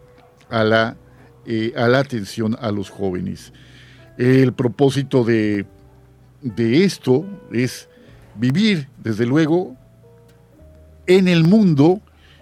a 0.49 0.63
la, 0.63 0.97
eh, 1.45 1.73
a 1.75 1.87
la 1.87 1.99
atención 1.99 2.57
a 2.59 2.71
los 2.71 2.89
jóvenes. 2.89 3.53
El 4.17 4.53
propósito 4.53 5.23
de, 5.23 5.65
de 6.41 6.83
esto 6.83 7.25
es 7.51 7.89
vivir, 8.35 8.87
desde 9.01 9.25
luego, 9.25 9.75
en 11.07 11.27
el 11.27 11.43
mundo, 11.43 12.01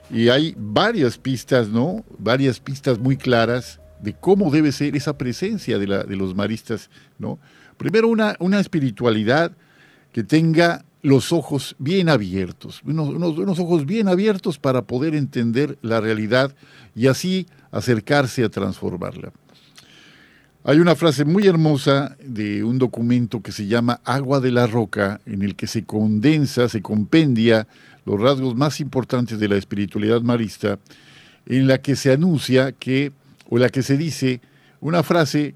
y 0.10 0.30
hay 0.30 0.56
varias 0.58 1.18
pistas, 1.18 1.70
¿no? 1.70 2.04
Varias 2.18 2.60
pistas 2.60 3.00
muy 3.00 3.18
claras 3.18 3.80
de 4.02 4.14
cómo 4.14 4.52
debe 4.52 4.72
ser 4.72 4.96
esa 4.96 5.18
presencia 5.18 5.80
de, 5.80 5.88
la, 5.88 6.04
de 6.04 6.16
los 6.16 6.36
maristas, 6.36 6.90
¿no? 7.18 7.40
Primero, 7.78 8.08
una, 8.08 8.36
una 8.40 8.60
espiritualidad 8.60 9.52
que 10.12 10.24
tenga 10.24 10.86
los 11.04 11.34
ojos 11.34 11.76
bien 11.80 12.08
abiertos, 12.08 12.82
unos, 12.86 13.10
unos, 13.10 13.60
ojos 13.60 13.86
bien 13.86 14.08
abiertos 14.08 14.58
para 14.58 14.84
poder 14.84 15.16
entender 15.16 15.78
la 15.82 16.00
realidad 16.00 16.56
y 16.96 17.08
así 17.08 17.46
acercarse 17.72 18.44
a 18.46 18.50
transformarla. 18.50 19.34
Hay 20.64 20.80
una 20.80 20.96
frase 20.96 21.26
muy 21.26 21.46
hermosa 21.46 22.16
de 22.26 22.64
un 22.64 22.80
documento 22.80 23.42
que 23.42 23.52
se 23.52 23.68
llama 23.68 24.00
Agua 24.06 24.40
de 24.40 24.52
la 24.52 24.66
Roca, 24.66 25.20
en 25.26 25.42
el 25.42 25.58
que 25.58 25.68
se 25.68 25.84
condensa, 25.84 26.70
se 26.70 26.82
compendia 26.82 27.68
los 28.06 28.20
rasgos 28.20 28.56
más 28.56 28.80
importantes 28.80 29.40
de 29.40 29.50
la 29.50 29.58
espiritualidad 29.58 30.22
marista, 30.22 30.80
en 31.46 31.68
la 31.68 31.80
que 31.80 31.98
se 31.98 32.14
anuncia 32.14 32.72
que, 32.72 33.12
o 33.50 33.58
la 33.58 33.68
que 33.68 33.84
se 33.84 33.98
dice, 33.98 34.40
una 34.80 35.04
frase 35.04 35.56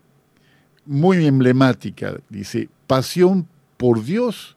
muy 0.86 1.26
emblemática. 1.26 2.16
Dice, 2.30 2.68
pasión 2.86 3.48
por 3.78 4.04
Dios 4.04 4.57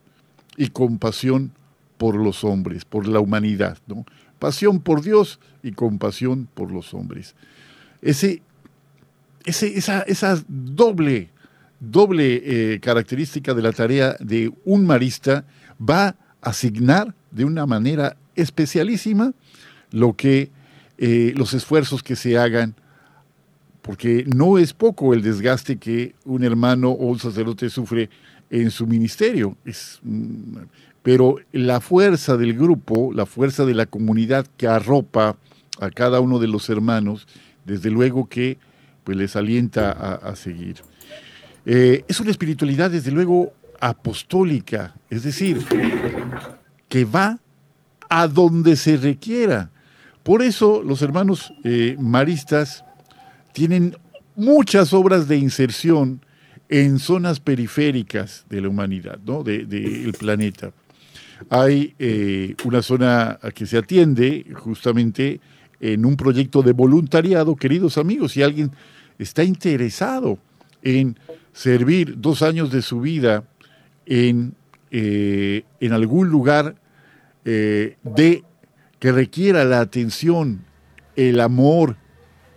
y 0.56 0.68
compasión 0.68 1.52
por 1.98 2.16
los 2.16 2.44
hombres, 2.44 2.84
por 2.84 3.06
la 3.06 3.20
humanidad. 3.20 3.78
¿no? 3.86 4.04
Pasión 4.38 4.80
por 4.80 5.02
Dios 5.02 5.38
y 5.62 5.72
compasión 5.72 6.48
por 6.54 6.70
los 6.70 6.94
hombres. 6.94 7.34
Ese, 8.02 8.42
ese, 9.44 9.76
esa, 9.76 10.02
esa 10.02 10.42
doble, 10.48 11.30
doble 11.78 12.42
eh, 12.74 12.80
característica 12.80 13.54
de 13.54 13.62
la 13.62 13.72
tarea 13.72 14.16
de 14.18 14.52
un 14.64 14.86
marista 14.86 15.44
va 15.78 16.08
a 16.08 16.16
asignar 16.42 17.14
de 17.30 17.44
una 17.44 17.66
manera 17.66 18.16
especialísima 18.34 19.32
lo 19.90 20.16
que 20.16 20.50
eh, 20.98 21.32
los 21.36 21.54
esfuerzos 21.54 22.02
que 22.02 22.16
se 22.16 22.38
hagan 22.38 22.74
porque 23.82 24.24
no 24.26 24.58
es 24.58 24.72
poco 24.72 25.14
el 25.14 25.22
desgaste 25.22 25.78
que 25.78 26.14
un 26.24 26.44
hermano 26.44 26.90
o 26.90 27.06
un 27.06 27.18
sacerdote 27.18 27.70
sufre 27.70 28.10
en 28.50 28.70
su 28.70 28.86
ministerio. 28.86 29.56
Es, 29.64 30.00
mm, 30.02 30.56
pero 31.02 31.36
la 31.52 31.80
fuerza 31.80 32.36
del 32.36 32.54
grupo, 32.54 33.12
la 33.14 33.26
fuerza 33.26 33.64
de 33.64 33.74
la 33.74 33.86
comunidad 33.86 34.46
que 34.56 34.66
arropa 34.66 35.36
a 35.80 35.90
cada 35.90 36.20
uno 36.20 36.38
de 36.38 36.48
los 36.48 36.68
hermanos, 36.68 37.26
desde 37.64 37.90
luego 37.90 38.28
que 38.28 38.58
pues, 39.04 39.16
les 39.16 39.34
alienta 39.34 39.92
a, 39.92 40.36
seguir. 40.36 40.76
Eh, 41.64 42.04
es 42.06 42.20
una 42.20 42.30
espiritualidad, 42.30 42.90
desde 42.90 43.10
luego, 43.10 43.52
apostólica, 43.80 44.94
es 45.08 45.22
decir, 45.22 45.64
que 46.88 47.04
va 47.04 47.38
a 48.10 48.28
donde 48.28 48.76
se 48.76 48.96
requiera. 48.98 49.70
Por 50.22 50.42
eso 50.42 50.82
los 50.82 51.00
hermanos 51.00 51.52
eh, 51.64 51.96
maristas 51.98 52.84
tienen 53.52 53.96
muchas 54.36 54.92
obras 54.92 55.28
de 55.28 55.38
inserción 55.38 56.20
en 56.70 57.00
zonas 57.00 57.40
periféricas 57.40 58.46
de 58.48 58.60
la 58.60 58.68
humanidad, 58.68 59.18
¿no? 59.26 59.42
del 59.42 59.68
de, 59.68 60.12
planeta. 60.16 60.72
Hay 61.50 61.94
eh, 61.98 62.54
una 62.64 62.80
zona 62.80 63.40
que 63.54 63.66
se 63.66 63.76
atiende 63.76 64.46
justamente 64.54 65.40
en 65.80 66.06
un 66.06 66.16
proyecto 66.16 66.62
de 66.62 66.72
voluntariado, 66.72 67.56
queridos 67.56 67.98
amigos, 67.98 68.32
si 68.32 68.42
alguien 68.42 68.70
está 69.18 69.42
interesado 69.42 70.38
en 70.82 71.18
servir 71.52 72.14
dos 72.18 72.40
años 72.40 72.70
de 72.70 72.82
su 72.82 73.00
vida 73.00 73.42
en, 74.06 74.54
eh, 74.92 75.64
en 75.80 75.92
algún 75.92 76.28
lugar 76.28 76.76
eh, 77.44 77.96
de, 78.04 78.44
que 79.00 79.10
requiera 79.10 79.64
la 79.64 79.80
atención, 79.80 80.64
el 81.16 81.40
amor, 81.40 81.96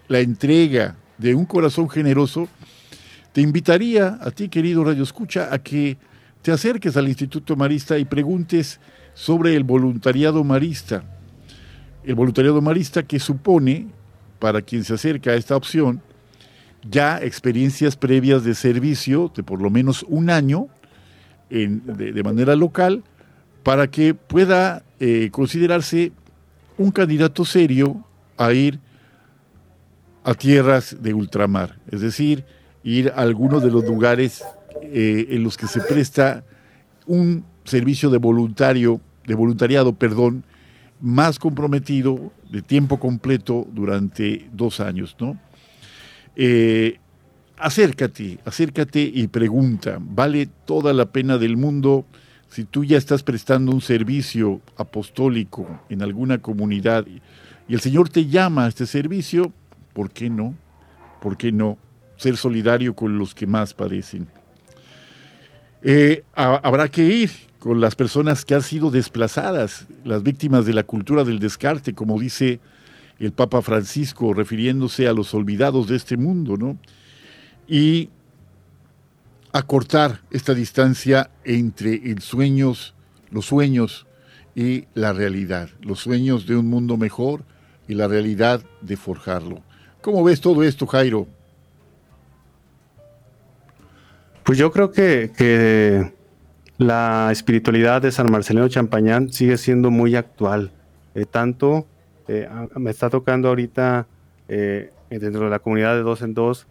la 0.08 0.20
entrega 0.20 0.98
de 1.18 1.34
un 1.34 1.46
corazón 1.46 1.90
generoso, 1.90 2.48
te 3.34 3.42
invitaría 3.42 4.20
a 4.22 4.30
ti, 4.30 4.48
querido 4.48 4.84
Radio 4.84 5.04
Escucha, 5.04 5.50
a 5.52 5.58
que 5.58 5.98
te 6.44 6.52
acerques 6.52 6.96
al 6.96 7.08
Instituto 7.08 7.56
Marista 7.56 7.98
y 7.98 8.06
preguntes 8.06 8.80
sobre 9.16 9.56
el 9.56 9.64
voluntariado 9.64 10.44
marista. 10.44 11.04
El 12.04 12.14
voluntariado 12.14 12.62
marista 12.62 13.02
que 13.04 13.20
supone, 13.20 13.88
para 14.38 14.62
quien 14.62 14.84
se 14.84 14.94
acerca 14.94 15.32
a 15.32 15.36
esta 15.36 15.56
opción, 15.56 16.02
ya 16.88 17.18
experiencias 17.18 17.96
previas 17.96 18.44
de 18.44 18.54
servicio 18.54 19.32
de 19.36 19.42
por 19.42 19.62
lo 19.62 19.72
menos 19.72 20.06
un 20.08 20.30
año 20.30 20.68
de, 21.50 22.22
manera 22.24 22.56
local 22.56 23.04
para 23.64 23.88
que 23.88 24.14
pueda 24.14 24.84
eh, 25.00 25.30
considerarse 25.32 26.12
un 26.78 26.92
candidato 26.92 27.46
serio 27.46 28.06
a 28.38 28.54
ir 28.54 28.80
a 30.24 30.34
tierras 30.34 30.98
de 31.02 31.14
ultramar, 31.14 31.78
es 31.90 32.02
decir, 32.02 32.46
ir 32.84 33.10
a 33.16 33.22
algunos 33.22 33.64
de 33.64 33.72
los 33.72 33.84
lugares 33.86 34.44
eh, 34.82 35.28
en 35.30 35.44
los 35.44 35.58
que 35.58 35.68
se 35.68 35.82
presta 35.82 36.44
un 37.06 37.46
servicio 37.64 38.10
de 38.10 38.18
voluntario, 38.18 39.00
de 39.26 39.36
voluntariado, 39.36 39.94
perdón, 39.94 40.44
más 41.00 41.40
comprometido, 41.40 42.32
de 42.50 42.62
tiempo 42.62 43.00
completo 43.00 43.68
durante 43.72 44.48
dos 44.54 44.80
años, 44.80 45.16
¿no? 45.20 45.38
Eh, 46.36 47.00
acércate, 47.58 48.40
acércate 48.46 49.02
y 49.02 49.28
pregunta. 49.28 49.98
Vale 50.00 50.48
toda 50.66 50.94
la 50.94 51.06
pena 51.06 51.38
del 51.38 51.58
mundo 51.58 52.06
si 52.50 52.66
tú 52.66 52.84
ya 52.84 52.98
estás 52.98 53.24
prestando 53.24 53.72
un 53.72 53.82
servicio 53.82 54.62
apostólico 54.78 55.82
en 55.90 56.04
alguna 56.04 56.38
comunidad 56.38 57.06
y 57.68 57.74
el 57.74 57.80
Señor 57.80 58.10
te 58.10 58.28
llama 58.28 58.66
a 58.66 58.68
este 58.68 58.86
servicio, 58.86 59.52
¿por 59.94 60.12
qué 60.12 60.30
no? 60.30 60.54
¿Por 61.22 61.38
qué 61.38 61.52
no? 61.52 61.78
Ser 62.18 62.38
solidario 62.38 62.96
con 62.96 63.18
los 63.18 63.34
que 63.34 63.48
más 63.48 63.74
padecen. 63.74 64.28
Eh, 65.82 66.24
habrá 66.34 66.88
que 66.88 67.04
ir 67.04 67.32
con 67.60 67.82
las 67.82 67.96
personas 67.96 68.46
que 68.46 68.56
han 68.56 68.62
sido 68.62 68.92
desplazadas, 68.92 69.88
las 70.04 70.24
víctimas 70.24 70.66
de 70.66 70.74
la 70.74 70.84
cultura 70.84 71.24
del 71.24 71.40
descarte, 71.40 71.94
como 71.94 72.20
dice 72.20 72.60
el 73.20 73.32
Papa 73.32 73.62
Francisco, 73.62 74.34
refiriéndose 74.34 75.08
a 75.08 75.14
los 75.14 75.34
olvidados 75.34 75.88
de 75.88 75.96
este 75.96 76.18
mundo, 76.18 76.58
¿no? 76.58 76.78
Y 77.68 78.10
acortar 79.54 80.22
esta 80.32 80.54
distancia 80.54 81.30
entre 81.44 81.96
el 82.12 82.22
sueños, 82.22 82.96
los 83.30 83.46
sueños 83.46 84.08
y 84.56 84.86
la 84.94 85.14
realidad, 85.14 85.70
los 85.82 86.00
sueños 86.00 86.46
de 86.48 86.56
un 86.56 86.70
mundo 86.70 86.98
mejor 86.98 87.44
y 87.88 87.94
la 87.94 88.08
realidad 88.08 88.64
de 88.82 88.98
forjarlo. 88.98 89.62
¿Cómo 90.02 90.24
ves 90.24 90.42
todo 90.42 90.64
esto, 90.64 90.86
Jairo? 90.88 91.28
Pues 94.44 94.58
yo 94.58 94.72
creo 94.72 94.92
que, 94.92 96.12
la 96.78 97.30
espiritualidad 97.32 98.02
de 98.02 98.12
San 98.12 98.30
Marcelino 98.32 98.68
Champañán 98.68 99.32
sigue 99.32 99.58
siendo 99.58 99.90
muy 99.90 100.16
actual. 100.16 100.72
Eh, 101.16 101.26
tanto 101.26 101.86
eh, 102.28 102.50
me 102.76 102.90
está 102.90 103.10
tocando 103.10 103.48
ahorita 103.48 104.08
eh, 104.50 104.92
dentro 105.10 105.46
de 105.46 105.50
la 105.50 105.60
comunidad 105.60 105.96
de 105.96 106.02
dos 106.02 106.24
en 106.24 106.34
dos 106.34 106.68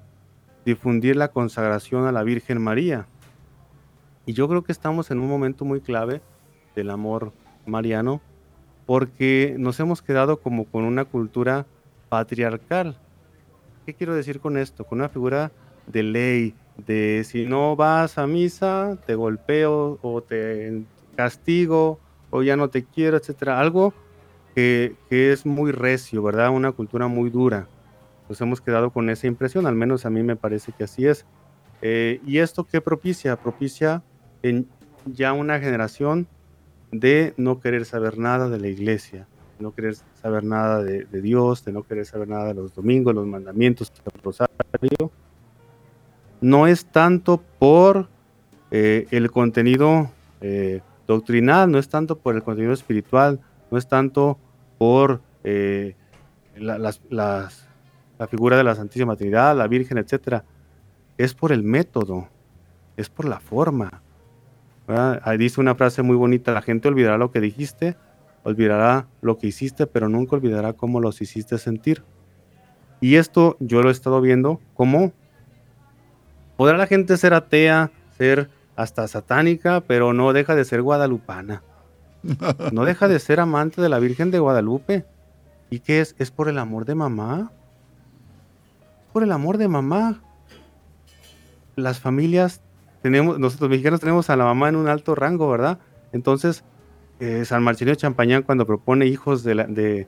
difundir 0.67 1.17
la 1.17 1.29
consagración 1.29 2.07
a 2.07 2.13
la 2.13 2.25
Virgen 2.25 2.61
María. 2.61 3.07
Y 4.27 4.35
yo 4.35 4.49
creo 4.49 4.63
que 4.63 4.73
estamos 4.73 5.11
en 5.11 5.21
un 5.21 5.29
momento 5.29 5.65
muy 5.65 5.81
clave 5.81 6.21
del 6.75 6.91
amor 6.91 7.33
mariano 7.65 8.21
porque 8.87 9.55
nos 9.59 9.79
hemos 9.81 10.03
quedado 10.03 10.41
como 10.41 10.65
con 10.65 10.85
una 10.85 11.05
cultura 11.05 11.65
patriarcal. 12.09 12.99
¿Qué 13.87 13.95
quiero 13.95 14.15
decir 14.15 14.41
con 14.41 14.59
esto? 14.59 14.85
Con 14.85 14.99
una 14.99 15.09
figura 15.09 15.53
de 15.87 16.03
ley, 16.03 16.55
de 16.87 17.25
si 17.25 17.47
no 17.47 17.77
vas 17.77 18.19
a 18.19 18.27
misa, 18.27 18.99
te 19.07 19.15
golpeo 19.15 19.99
o 20.03 20.23
te 20.23 20.83
castigo 21.17 22.01
o 22.31 22.43
ya 22.43 22.57
no 22.57 22.71
te 22.71 22.85
quiero, 22.85 23.17
etcétera. 23.17 23.61
Algo 23.61 23.93
que, 24.55 24.97
es 25.11 25.47
muy 25.47 25.73
recio, 25.73 26.23
¿verdad? 26.23 26.51
Una 26.51 26.73
cultura 26.73 27.07
muy 27.07 27.31
dura. 27.31 27.69
Nos 28.29 28.41
hemos 28.41 28.61
quedado 28.61 28.91
con 28.91 29.11
esa 29.11 29.27
impresión, 29.27 29.67
al 29.67 29.75
menos 29.75 30.07
a 30.07 30.11
mí 30.11 30.23
me 30.23 30.37
parece 30.37 30.73
que 30.73 30.85
así 30.85 31.07
es. 31.07 31.27
Eh, 31.83 32.21
¿Y 32.27 32.39
esto 32.39 32.65
qué 32.65 32.81
propicia? 32.81 33.37
Propicia 33.37 34.03
en 34.43 34.69
ya 35.07 35.33
una 35.33 35.59
generación 35.59 36.29
de 36.93 37.35
no 37.37 37.61
querer 37.61 37.85
saber 37.85 38.19
nada 38.19 38.49
de 38.49 38.59
la 38.59 38.69
iglesia, 38.69 39.27
no 39.59 39.75
querer 39.75 39.97
saber 40.21 40.45
nada 40.45 40.83
de, 40.83 41.05
Dios, 41.21 41.65
de 41.65 41.73
no 41.73 41.83
querer 41.83 42.07
saber 42.07 42.29
nada 42.29 42.49
de 42.49 42.55
los 42.55 42.75
domingos, 42.75 43.15
los 43.15 43.27
mandamientos, 43.27 43.93
el 44.15 44.23
rosario. 44.23 45.11
No 46.43 46.67
es 46.67 46.87
tanto 46.87 47.41
por 47.59 48.09
eh, 48.73 49.07
el 49.13 49.31
contenido 49.31 50.11
eh, 50.41 50.81
doctrinal, 51.07 51.71
no 51.71 51.79
es 51.79 51.89
tanto 51.89 52.19
por 52.19 52.35
el 52.35 52.43
contenido 52.43 52.73
espiritual, 52.73 53.41
no 53.71 53.79
es 53.79 53.87
tanto 53.87 54.39
por 54.77 55.21
eh, 55.45 55.95
la, 56.57 57.49
figura 58.29 58.57
de 58.57 58.65
la 58.65 58.75
Santísima 58.75 59.15
Trinidad, 59.15 59.57
la 59.57 59.69
Virgen, 59.69 59.99
etcétera, 59.99 60.45
es 61.17 61.33
por 61.33 61.53
el 61.53 61.63
método, 61.63 62.29
es 62.97 63.09
por 63.09 63.27
la 63.27 63.39
forma. 63.39 64.03
Ahí 64.89 65.39
dice 65.39 65.61
una 65.61 65.77
frase 65.77 66.03
muy 66.03 66.17
bonita, 66.17 66.53
la 66.53 66.63
gente 66.63 66.89
olvidará 66.89 67.19
lo 67.19 67.31
que 67.31 67.41
dijiste, 67.41 67.97
olvidará 68.43 69.07
lo 69.21 69.39
que 69.39 69.47
hiciste, 69.47 69.87
pero 69.87 70.09
nunca 70.09 70.35
olvidará 70.35 70.73
cómo 70.73 71.01
los 71.01 71.23
hiciste 71.23 71.57
sentir. 71.59 72.03
Y 73.01 73.15
esto 73.15 73.57
yo 73.61 73.83
lo 73.83 73.91
he 73.91 73.93
estado 73.93 74.21
viendo 74.21 74.61
como 74.75 75.13
podrá 76.63 76.79
la 76.79 76.87
gente 76.87 77.17
ser 77.17 77.35
atea, 77.35 77.91
ser 78.17 78.49
hasta 78.77 79.09
satánica, 79.09 79.81
pero 79.81 80.13
no 80.13 80.33
deja 80.33 80.55
de 80.55 80.65
ser 80.65 80.81
guadalupana. 80.81 81.65
No 82.71 82.85
deja 82.85 83.09
de 83.09 83.19
ser 83.19 83.41
amante 83.41 83.83
de 83.83 83.89
la 83.89 83.99
Virgen 83.99 84.31
de 84.31 84.39
Guadalupe. 84.39 85.05
¿Y 85.71 85.81
qué 85.81 86.01
es? 86.01 86.15
Es 86.21 86.31
por 86.31 86.49
el 86.49 86.59
amor 86.59 86.85
de 86.85 86.95
mamá. 86.95 87.51
Por 89.13 89.25
el 89.25 89.33
amor 89.33 89.59
de 89.59 89.67
mamá. 89.67 90.23
Las 91.75 91.99
familias 91.99 92.61
tenemos, 93.03 93.41
nosotros 93.41 93.69
mexicanos 93.69 93.99
tenemos 93.99 94.31
a 94.31 94.37
la 94.37 94.45
mamá 94.45 94.69
en 94.69 94.77
un 94.77 94.87
alto 94.87 95.17
rango, 95.17 95.51
¿verdad? 95.51 95.81
Entonces, 96.13 96.63
eh, 97.19 97.45
San 97.45 97.65
Marcelino 97.65 97.97
Champañán 97.97 98.45
cuando 98.45 98.69
propone 98.69 99.07
hijos 99.07 99.43
de, 99.43 99.57
de 99.67 100.07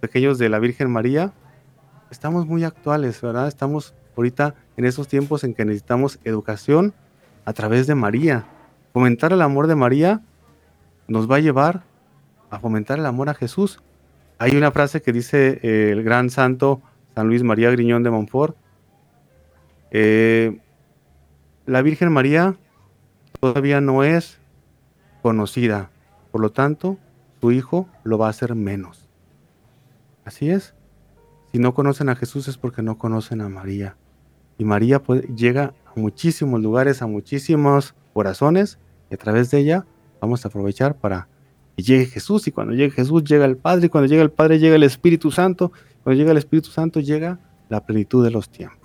pequeños 0.00 0.36
de 0.38 0.48
la 0.48 0.58
Virgen 0.58 0.90
María, 0.90 1.32
estamos 2.10 2.44
muy 2.44 2.64
actuales, 2.64 3.20
¿verdad? 3.20 3.46
Estamos 3.46 3.94
ahorita 4.16 4.54
en 4.76 4.84
esos 4.84 5.08
tiempos 5.08 5.44
en 5.44 5.54
que 5.54 5.64
necesitamos 5.64 6.18
educación 6.24 6.94
a 7.44 7.52
través 7.52 7.86
de 7.86 7.94
María. 7.94 8.46
Fomentar 8.92 9.32
el 9.32 9.42
amor 9.42 9.66
de 9.66 9.74
María 9.74 10.20
nos 11.08 11.30
va 11.30 11.36
a 11.36 11.40
llevar 11.40 11.82
a 12.50 12.58
fomentar 12.58 12.98
el 12.98 13.06
amor 13.06 13.28
a 13.28 13.34
Jesús. 13.34 13.80
Hay 14.38 14.56
una 14.56 14.70
frase 14.70 15.02
que 15.02 15.12
dice 15.12 15.60
eh, 15.62 15.90
el 15.92 16.02
gran 16.02 16.30
santo 16.30 16.82
San 17.14 17.28
Luis 17.28 17.42
María 17.42 17.70
Griñón 17.70 18.02
de 18.02 18.10
Montfort. 18.10 18.56
Eh, 19.90 20.58
la 21.66 21.82
Virgen 21.82 22.10
María 22.12 22.56
todavía 23.40 23.80
no 23.80 24.04
es 24.04 24.38
conocida, 25.22 25.90
por 26.30 26.40
lo 26.40 26.50
tanto, 26.50 26.98
su 27.40 27.52
hijo 27.52 27.88
lo 28.04 28.18
va 28.18 28.26
a 28.26 28.30
hacer 28.30 28.54
menos. 28.54 29.08
Así 30.24 30.50
es. 30.50 30.74
Si 31.52 31.58
no 31.58 31.74
conocen 31.74 32.08
a 32.08 32.16
Jesús 32.16 32.48
es 32.48 32.56
porque 32.56 32.82
no 32.82 32.98
conocen 32.98 33.40
a 33.40 33.48
María. 33.48 33.96
Y 34.62 34.64
María 34.64 35.02
llega 35.34 35.74
a 35.84 35.98
muchísimos 35.98 36.62
lugares, 36.62 37.02
a 37.02 37.08
muchísimos 37.08 37.96
corazones, 38.14 38.78
y 39.10 39.14
a 39.14 39.16
través 39.16 39.50
de 39.50 39.58
ella 39.58 39.86
vamos 40.20 40.44
a 40.44 40.48
aprovechar 40.48 40.96
para 40.96 41.26
que 41.76 41.82
llegue 41.82 42.06
Jesús 42.06 42.46
y 42.46 42.52
cuando 42.52 42.72
llegue 42.72 42.92
Jesús 42.92 43.24
llega 43.24 43.44
el 43.44 43.56
Padre 43.56 43.86
y 43.86 43.88
cuando 43.88 44.08
llega 44.08 44.22
el 44.22 44.30
Padre 44.30 44.60
llega 44.60 44.76
el 44.76 44.84
Espíritu 44.84 45.32
Santo, 45.32 45.72
cuando 46.04 46.16
llega 46.16 46.30
el 46.30 46.36
Espíritu 46.36 46.70
Santo 46.70 47.00
llega 47.00 47.40
la 47.70 47.84
plenitud 47.84 48.22
de 48.22 48.30
los 48.30 48.50
tiempos. 48.50 48.78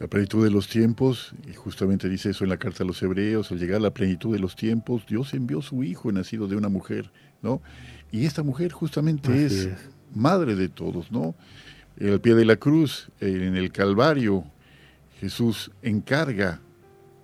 La 0.00 0.08
plenitud 0.08 0.42
de 0.42 0.50
los 0.50 0.66
tiempos, 0.66 1.32
y 1.48 1.54
justamente 1.54 2.08
dice 2.08 2.30
eso 2.30 2.42
en 2.42 2.50
la 2.50 2.56
carta 2.56 2.82
a 2.82 2.86
los 2.88 3.00
hebreos, 3.04 3.52
al 3.52 3.60
llegar 3.60 3.76
a 3.76 3.84
la 3.84 3.94
plenitud 3.94 4.32
de 4.32 4.40
los 4.40 4.56
tiempos, 4.56 5.06
Dios 5.06 5.32
envió 5.32 5.62
su 5.62 5.84
Hijo 5.84 6.10
nacido 6.10 6.48
de 6.48 6.56
una 6.56 6.68
mujer, 6.68 7.12
¿no? 7.40 7.62
Y 8.10 8.26
esta 8.26 8.42
mujer 8.42 8.72
justamente 8.72 9.46
es, 9.46 9.68
madre 10.12 10.56
de 10.56 10.68
todos, 10.68 11.12
¿no? 11.12 11.36
Al 12.00 12.20
pie 12.20 12.34
de 12.34 12.44
la 12.44 12.56
cruz, 12.56 13.10
en 13.20 13.56
el 13.56 13.70
Calvario, 13.70 14.44
Jesús 15.20 15.70
encarga 15.82 16.60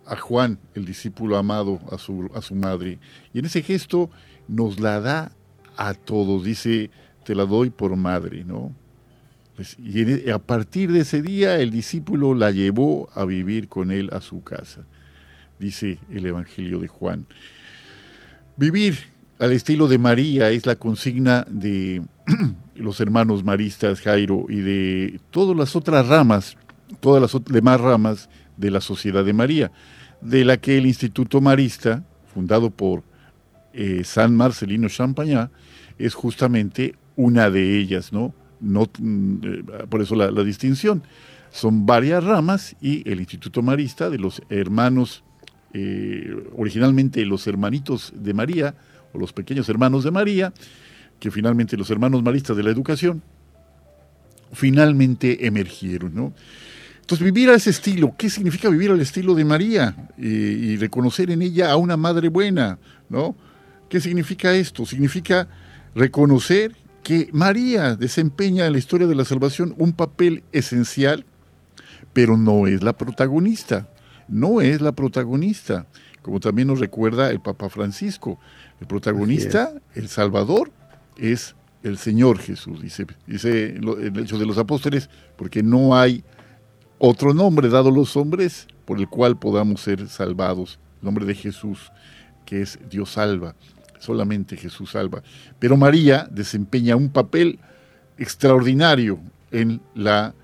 a 0.06 0.16
Juan, 0.16 0.58
el 0.74 0.84
discípulo 0.84 1.36
amado, 1.36 1.80
a 1.90 1.98
su, 1.98 2.30
a 2.34 2.42
su 2.42 2.54
madre. 2.54 2.98
Y 3.32 3.40
en 3.40 3.44
ese 3.46 3.62
gesto 3.62 4.10
nos 4.48 4.80
la 4.80 5.00
da 5.00 5.32
a 5.76 5.94
todos, 5.94 6.44
dice, 6.44 6.90
te 7.24 7.34
la 7.34 7.44
doy 7.44 7.70
por 7.70 7.94
madre, 7.96 8.44
¿no? 8.44 8.74
Y 9.78 10.00
e, 10.02 10.32
a 10.32 10.38
partir 10.38 10.90
de 10.90 11.00
ese 11.00 11.22
día 11.22 11.58
el 11.58 11.70
discípulo 11.70 12.34
la 12.34 12.50
llevó 12.50 13.08
a 13.14 13.24
vivir 13.24 13.68
con 13.68 13.90
él 13.90 14.10
a 14.12 14.20
su 14.20 14.42
casa, 14.42 14.84
dice 15.58 15.98
el 16.10 16.26
Evangelio 16.26 16.78
de 16.80 16.88
Juan. 16.88 17.26
Vivir 18.56 18.98
al 19.38 19.52
estilo 19.52 19.88
de 19.88 19.98
María 19.98 20.50
es 20.50 20.66
la 20.66 20.76
consigna 20.76 21.46
de 21.48 22.02
los 22.80 23.00
hermanos 23.00 23.44
maristas, 23.44 24.00
Jairo, 24.00 24.46
y 24.48 24.56
de 24.56 25.20
todas 25.30 25.56
las 25.56 25.76
otras 25.76 26.08
ramas, 26.08 26.56
todas 27.00 27.20
las 27.22 27.44
demás 27.44 27.80
ramas 27.80 28.28
de 28.56 28.70
la 28.70 28.80
Sociedad 28.80 29.24
de 29.24 29.32
María, 29.32 29.72
de 30.20 30.44
la 30.44 30.56
que 30.56 30.78
el 30.78 30.86
Instituto 30.86 31.40
Marista, 31.40 32.04
fundado 32.32 32.70
por 32.70 33.02
eh, 33.72 34.02
San 34.04 34.36
Marcelino 34.36 34.88
Champagnat, 34.88 35.50
es 35.98 36.14
justamente 36.14 36.96
una 37.16 37.50
de 37.50 37.78
ellas, 37.78 38.12
¿no? 38.12 38.34
no 38.60 38.88
mm, 38.98 39.36
eh, 39.44 39.64
por 39.88 40.00
eso 40.02 40.14
la, 40.14 40.30
distinción. 40.42 41.02
Son 41.50 41.84
varias 41.84 42.22
ramas 42.22 42.76
y 42.80 43.08
el 43.10 43.20
Instituto 43.20 43.62
Marista 43.62 44.08
de 44.08 44.18
los 44.18 44.42
hermanos, 44.50 45.24
eh, 45.72 46.32
originalmente 46.56 47.24
los 47.24 47.46
hermanitos 47.46 48.12
de 48.14 48.34
María, 48.34 48.74
o 49.12 49.18
los 49.18 49.32
pequeños 49.32 49.68
hermanos 49.68 50.04
de 50.04 50.10
María, 50.12 50.52
que 51.20 51.30
finalmente 51.30 51.76
los 51.76 51.90
hermanos 51.90 52.22
maristas 52.22 52.56
de 52.56 52.62
la 52.62 52.70
educación, 52.70 53.22
finalmente 54.52 55.46
emergieron, 55.46 56.14
¿no? 56.14 56.32
Entonces, 57.00 57.24
vivir 57.24 57.50
a 57.50 57.54
ese 57.54 57.70
estilo, 57.70 58.14
¿qué 58.16 58.30
significa 58.30 58.68
vivir 58.68 58.90
al 58.90 59.00
estilo 59.00 59.34
de 59.34 59.44
María? 59.44 59.96
y 60.16 60.76
reconocer 60.76 61.30
en 61.30 61.42
ella 61.42 61.70
a 61.70 61.76
una 61.76 61.96
madre 61.96 62.28
buena, 62.28 62.78
¿no? 63.08 63.34
¿Qué 63.88 64.00
significa 64.00 64.54
esto? 64.54 64.86
Significa 64.86 65.48
reconocer 65.94 66.76
que 67.02 67.28
María 67.32 67.96
desempeña 67.96 68.66
en 68.66 68.72
la 68.72 68.78
historia 68.78 69.08
de 69.08 69.16
la 69.16 69.24
salvación 69.24 69.74
un 69.78 69.92
papel 69.92 70.44
esencial, 70.52 71.24
pero 72.12 72.36
no 72.36 72.68
es 72.68 72.82
la 72.82 72.96
protagonista, 72.96 73.88
no 74.28 74.60
es 74.60 74.80
la 74.80 74.92
protagonista, 74.92 75.86
como 76.22 76.38
también 76.38 76.68
nos 76.68 76.78
recuerda 76.78 77.30
el 77.30 77.40
Papa 77.40 77.68
Francisco. 77.68 78.38
El 78.80 78.86
protagonista, 78.86 79.72
el 79.94 80.08
Salvador, 80.08 80.70
es 81.20 81.54
el 81.82 81.98
Señor 81.98 82.38
Jesús, 82.38 82.82
dice, 82.82 83.06
dice 83.26 83.76
el 83.76 84.18
hecho 84.18 84.38
de 84.38 84.46
los 84.46 84.58
apóstoles, 84.58 85.08
porque 85.36 85.62
no 85.62 85.96
hay 85.96 86.24
otro 86.98 87.32
nombre 87.32 87.68
dado 87.68 87.88
a 87.88 87.92
los 87.92 88.16
hombres 88.16 88.66
por 88.84 88.98
el 88.98 89.08
cual 89.08 89.38
podamos 89.38 89.80
ser 89.82 90.08
salvados, 90.08 90.78
el 91.00 91.04
nombre 91.04 91.24
de 91.24 91.34
Jesús, 91.34 91.92
que 92.44 92.62
es 92.62 92.78
Dios 92.90 93.12
salva, 93.12 93.54
solamente 93.98 94.56
Jesús 94.56 94.90
salva. 94.90 95.22
Pero 95.58 95.76
María 95.76 96.28
desempeña 96.30 96.96
un 96.96 97.10
papel 97.10 97.58
extraordinario 98.18 99.18
en 99.50 99.80
la 99.94 100.34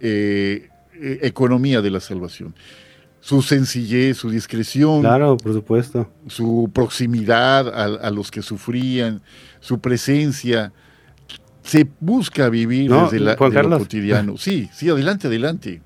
eh, 0.00 0.68
e-, 0.94 1.18
economía 1.22 1.82
de 1.82 1.90
la 1.90 2.00
salvación 2.00 2.54
su 3.26 3.42
sencillez, 3.42 4.18
su 4.18 4.30
discreción. 4.30 5.00
Claro, 5.00 5.36
por 5.36 5.52
supuesto. 5.52 6.08
Su 6.28 6.70
proximidad 6.72 7.66
a, 7.66 8.10
los 8.12 8.30
que 8.30 8.40
sufrían, 8.40 9.20
su 9.58 9.80
presencia. 9.80 10.72
Se 11.60 11.88
busca 11.98 12.48
vivir 12.48 12.88
desde, 12.88 13.18
la, 13.18 13.32
lo 13.32 13.78
cotidiano. 13.78 14.34
Sí, 14.38 14.70
sí, 14.72 14.88
adelante, 14.88 15.26
adelante. 15.26 15.82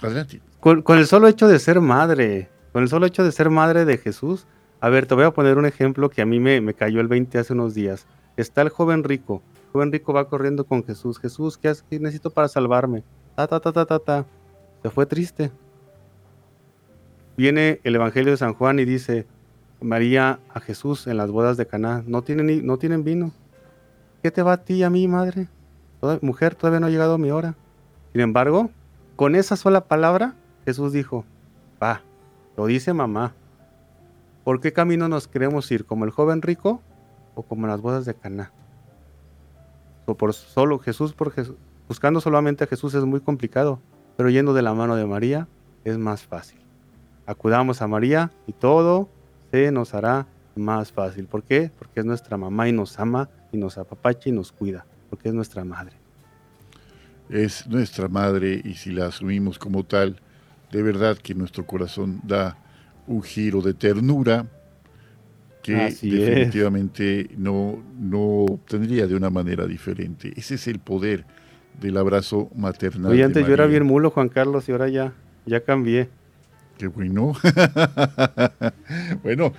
Adelante. 0.00 0.40
Con, 0.58 0.82
el 0.96 1.06
solo 1.06 1.28
hecho 1.28 1.48
de 1.48 1.58
ser 1.58 1.82
madre, 1.82 2.48
con 2.72 2.82
el 2.82 2.88
solo 2.88 3.04
hecho 3.04 3.24
de 3.24 3.32
ser 3.32 3.50
madre 3.50 3.84
de 3.84 3.98
Jesús. 3.98 4.46
A 4.80 4.88
ver, 4.88 5.04
te 5.04 5.14
voy 5.14 5.24
a 5.24 5.32
poner 5.32 5.58
un 5.58 5.66
ejemplo 5.66 6.08
que 6.08 6.22
a 6.22 6.24
mí 6.24 6.40
me, 6.40 6.62
me 6.62 6.72
cayó 6.72 7.02
el 7.02 7.08
20 7.08 7.36
hace 7.36 7.52
unos 7.52 7.74
días. 7.74 8.06
Está 8.38 8.62
el 8.62 8.70
joven 8.70 9.04
rico. 9.04 9.42
El 9.66 9.72
joven 9.72 9.92
rico 9.92 10.14
va 10.14 10.30
corriendo 10.30 10.64
con 10.64 10.82
Jesús. 10.82 11.18
Jesús, 11.18 11.58
¿qué, 11.58 11.74
¿qué 11.90 12.00
necesito 12.00 12.30
para 12.30 12.48
salvarme? 12.48 13.04
Ta, 13.36 13.46
ta, 13.46 13.60
ta, 13.60 13.70
ta, 13.70 13.84
ta, 13.84 13.98
ta. 13.98 14.26
Se 14.82 14.88
fue 14.88 15.04
triste 15.04 15.52
viene 17.40 17.80
el 17.84 17.94
Evangelio 17.94 18.32
de 18.32 18.36
San 18.36 18.52
Juan 18.52 18.80
y 18.80 18.84
dice, 18.84 19.26
María 19.80 20.40
a 20.52 20.60
Jesús 20.60 21.06
en 21.06 21.16
las 21.16 21.30
bodas 21.30 21.56
de 21.56 21.66
Caná, 21.66 22.04
no 22.06 22.20
tienen, 22.20 22.66
no 22.66 22.76
tienen 22.76 23.02
vino. 23.02 23.32
¿Qué 24.22 24.30
te 24.30 24.42
va 24.42 24.52
a 24.52 24.56
ti 24.58 24.74
y 24.74 24.82
a 24.82 24.90
mí, 24.90 25.08
madre? 25.08 25.48
mujer, 26.20 26.54
todavía 26.54 26.80
no 26.80 26.86
ha 26.86 26.90
llegado 26.90 27.16
mi 27.16 27.30
hora. 27.30 27.54
Sin 28.12 28.20
embargo, 28.20 28.68
con 29.16 29.34
esa 29.34 29.56
sola 29.56 29.86
palabra, 29.86 30.34
Jesús 30.66 30.92
dijo, 30.92 31.24
va, 31.82 32.02
lo 32.58 32.66
dice 32.66 32.92
mamá. 32.92 33.32
¿Por 34.44 34.60
qué 34.60 34.74
camino 34.74 35.08
nos 35.08 35.26
queremos 35.26 35.70
ir? 35.72 35.86
¿Como 35.86 36.04
el 36.04 36.10
joven 36.10 36.42
rico 36.42 36.82
o 37.34 37.42
como 37.42 37.66
las 37.66 37.80
bodas 37.80 38.04
de 38.04 38.12
Caná? 38.12 38.52
O 40.04 40.14
por 40.14 40.34
solo 40.34 40.78
Jesús, 40.78 41.14
por 41.14 41.32
buscando 41.88 42.20
solamente 42.20 42.64
a 42.64 42.66
Jesús 42.66 42.92
es 42.92 43.04
muy 43.06 43.20
complicado, 43.20 43.80
pero 44.18 44.28
yendo 44.28 44.52
de 44.52 44.60
la 44.60 44.74
mano 44.74 44.94
de 44.94 45.06
María 45.06 45.48
es 45.84 45.96
más 45.96 46.22
fácil 46.22 46.60
acudamos 47.30 47.80
a 47.80 47.86
María 47.86 48.32
y 48.46 48.52
todo 48.52 49.08
se 49.52 49.70
nos 49.70 49.94
hará 49.94 50.26
más 50.56 50.90
fácil. 50.92 51.26
¿Por 51.26 51.44
qué? 51.44 51.70
Porque 51.78 52.00
es 52.00 52.06
nuestra 52.06 52.36
mamá 52.36 52.68
y 52.68 52.72
nos 52.72 52.98
ama 52.98 53.28
y 53.52 53.56
nos 53.56 53.78
apapacha 53.78 54.28
y 54.28 54.32
nos 54.32 54.50
cuida, 54.52 54.84
porque 55.08 55.28
es 55.28 55.34
nuestra 55.34 55.64
madre. 55.64 55.92
Es 57.28 57.66
nuestra 57.68 58.08
madre 58.08 58.60
y 58.64 58.74
si 58.74 58.90
la 58.90 59.06
asumimos 59.06 59.58
como 59.58 59.84
tal, 59.84 60.16
de 60.72 60.82
verdad 60.82 61.16
que 61.16 61.34
nuestro 61.34 61.64
corazón 61.64 62.20
da 62.24 62.58
un 63.06 63.22
giro 63.22 63.62
de 63.62 63.74
ternura 63.74 64.46
que 65.62 65.74
definitivamente 65.74 67.30
no, 67.36 67.80
no 67.98 68.58
tendría 68.66 69.06
de 69.06 69.14
una 69.14 69.30
manera 69.30 69.66
diferente. 69.66 70.32
Ese 70.36 70.56
es 70.56 70.66
el 70.66 70.80
poder 70.80 71.24
del 71.80 71.96
abrazo 71.96 72.50
maternal. 72.56 73.12
Oye, 73.12 73.22
antes 73.22 73.46
yo 73.46 73.52
era 73.52 73.66
bien 73.66 73.84
mulo, 73.84 74.10
Juan 74.10 74.28
Carlos, 74.28 74.68
y 74.68 74.72
ahora 74.72 74.88
ya, 74.88 75.12
ya 75.46 75.60
cambié. 75.60 76.08
Qué 76.80 76.88
bueno. 76.88 77.34
bueno, 79.22 79.52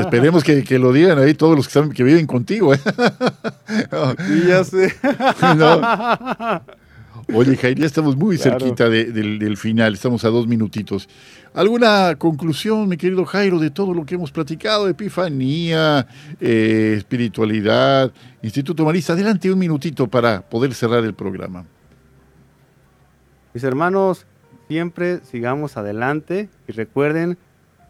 esperemos 0.00 0.42
que, 0.42 0.78
lo 0.80 0.92
digan 0.92 1.16
ahí 1.20 1.34
todos 1.34 1.54
los 1.54 1.68
que, 1.68 1.78
están, 1.78 1.92
que 1.92 2.02
viven 2.02 2.26
contigo. 2.26 2.74
¿eh? 2.74 2.80
ya 4.48 4.64
sé. 4.70 4.92
Oye, 7.32 7.56
Jair, 7.56 7.78
ya 7.78 7.86
estamos 7.86 8.16
muy 8.16 8.36
cerquita 8.36 8.88
del, 8.88 9.56
final, 9.56 9.94
estamos 9.94 10.24
a 10.24 10.30
dos 10.30 10.48
minutitos. 10.48 11.08
¿Alguna 11.54 12.16
conclusión, 12.16 12.88
mi 12.88 12.96
querido 12.96 13.24
Jairo, 13.24 13.60
de 13.60 13.70
todo 13.70 13.94
lo 13.94 14.04
que 14.04 14.16
hemos 14.16 14.32
platicado? 14.32 14.88
Epifanía, 14.88 16.04
eh, 16.40 16.94
espiritualidad, 16.96 18.12
Instituto 18.42 18.84
Marista. 18.84 19.12
Adelante 19.12 19.52
un 19.52 19.60
minutito 19.60 20.08
para 20.08 20.40
poder 20.40 20.74
cerrar 20.74 21.04
el 21.04 21.14
programa. 21.14 21.64
Mis 23.54 23.62
hermanos, 23.62 24.26
siempre 24.70 25.18
sigamos 25.24 25.76
adelante 25.76 26.48
y 26.68 26.72
recuerden 26.72 27.38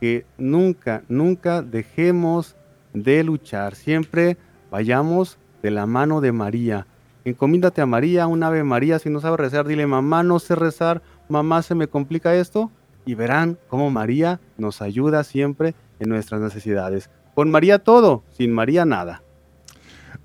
que 0.01 0.25
nunca, 0.39 1.03
nunca 1.11 1.61
dejemos 1.61 2.57
de 2.95 3.23
luchar. 3.23 3.75
Siempre 3.75 4.39
vayamos 4.71 5.37
de 5.63 5.73
la 5.73 5.85
mano 5.85 6.23
de 6.23 6.33
María. 6.33 6.87
Encomíndate 7.27 7.83
a 7.83 7.87
María, 7.87 8.27
un 8.27 8.43
ave 8.43 8.65
María. 8.65 8.99
Si 8.99 9.11
no 9.11 9.21
sabe 9.21 9.37
rezar, 9.37 9.67
dile, 9.67 9.87
mamá, 9.87 10.23
no 10.23 10.39
sé 10.39 10.55
rezar, 10.55 11.03
mamá, 11.29 11.61
se 11.61 11.75
me 11.75 11.87
complica 11.87 12.35
esto. 12.35 12.71
Y 13.05 13.15
verán 13.15 13.59
cómo 13.69 13.91
María 13.91 14.41
nos 14.57 14.81
ayuda 14.81 15.23
siempre 15.23 15.75
en 15.99 16.09
nuestras 16.09 16.41
necesidades. 16.41 17.11
Con 17.35 17.51
María 17.51 17.81
todo, 17.81 18.25
sin 18.31 18.53
María 18.53 18.87
nada. 18.87 19.23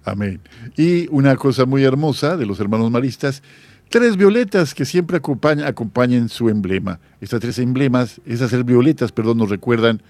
Amén. 0.06 0.40
Y 0.78 1.10
una 1.10 1.36
cosa 1.36 1.66
muy 1.66 1.84
hermosa 1.84 2.38
de 2.38 2.46
los 2.46 2.62
hermanos 2.62 2.92
maristas 2.92 3.44
tres 3.90 4.18
violetas 4.18 4.74
que 4.74 4.86
siempre 4.86 5.18
acompañan, 5.18 6.30
su 6.30 6.50
emblema. 6.50 7.00
Estas 7.22 7.40
tres 7.40 7.60
emblemas, 7.60 8.22
esas 8.26 8.52
tres 8.52 8.66
violetas, 8.66 9.12
perdón, 9.12 9.38
nos 9.38 9.50
recuerdan 9.50 10.02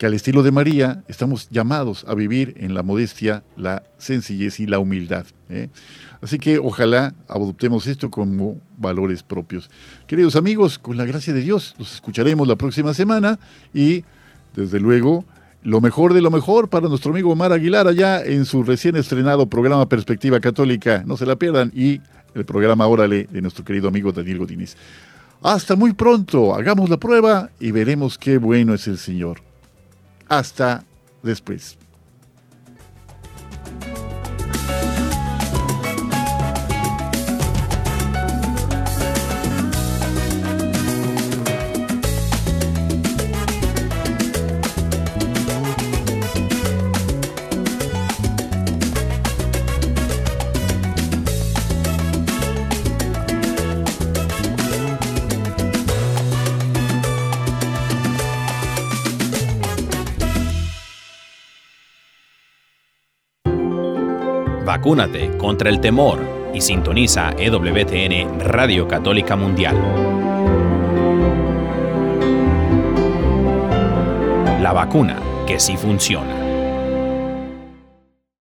que 0.00 0.06
al 0.06 0.14
estilo 0.14 0.42
de 0.42 0.50
María 0.50 1.04
estamos 1.08 1.50
llamados 1.50 2.06
a 2.08 2.14
vivir 2.14 2.54
en 2.56 2.72
la 2.72 2.82
modestia, 2.82 3.42
la 3.58 3.82
sencillez 3.98 4.58
y 4.58 4.66
la 4.66 4.78
humildad. 4.78 5.26
¿eh? 5.50 5.68
Así 6.22 6.38
que 6.38 6.58
ojalá 6.58 7.14
adoptemos 7.28 7.86
esto 7.86 8.10
como 8.10 8.58
valores 8.78 9.22
propios. 9.22 9.70
Queridos 10.06 10.36
amigos, 10.36 10.78
con 10.78 10.96
la 10.96 11.04
gracia 11.04 11.34
de 11.34 11.42
Dios, 11.42 11.74
nos 11.78 11.94
escucharemos 11.94 12.48
la 12.48 12.56
próxima 12.56 12.94
semana 12.94 13.38
y, 13.74 14.04
desde 14.56 14.80
luego, 14.80 15.26
lo 15.62 15.82
mejor 15.82 16.14
de 16.14 16.22
lo 16.22 16.30
mejor 16.30 16.70
para 16.70 16.88
nuestro 16.88 17.12
amigo 17.12 17.32
Omar 17.32 17.52
Aguilar 17.52 17.86
allá 17.86 18.24
en 18.24 18.46
su 18.46 18.62
recién 18.62 18.96
estrenado 18.96 19.50
programa 19.50 19.86
Perspectiva 19.86 20.40
Católica. 20.40 21.02
No 21.06 21.18
se 21.18 21.26
la 21.26 21.36
pierdan 21.36 21.72
y 21.74 22.00
el 22.34 22.44
programa 22.44 22.86
Órale 22.86 23.24
de 23.30 23.42
nuestro 23.42 23.64
querido 23.64 23.88
amigo 23.88 24.12
Daniel 24.12 24.38
Godínez. 24.38 24.76
Hasta 25.42 25.74
muy 25.74 25.92
pronto, 25.94 26.54
hagamos 26.54 26.90
la 26.90 26.98
prueba 26.98 27.50
y 27.58 27.70
veremos 27.70 28.18
qué 28.18 28.38
bueno 28.38 28.74
es 28.74 28.86
el 28.86 28.98
Señor. 28.98 29.40
Hasta 30.28 30.84
después. 31.22 31.78
Vacúnate 64.70 65.36
contra 65.36 65.68
el 65.68 65.80
temor 65.80 66.20
y 66.54 66.60
sintoniza 66.60 67.32
EWTN 67.36 68.38
Radio 68.38 68.86
Católica 68.86 69.34
Mundial. 69.34 69.74
La 74.62 74.72
vacuna 74.72 75.16
que 75.44 75.58
sí 75.58 75.76
funciona. 75.76 76.39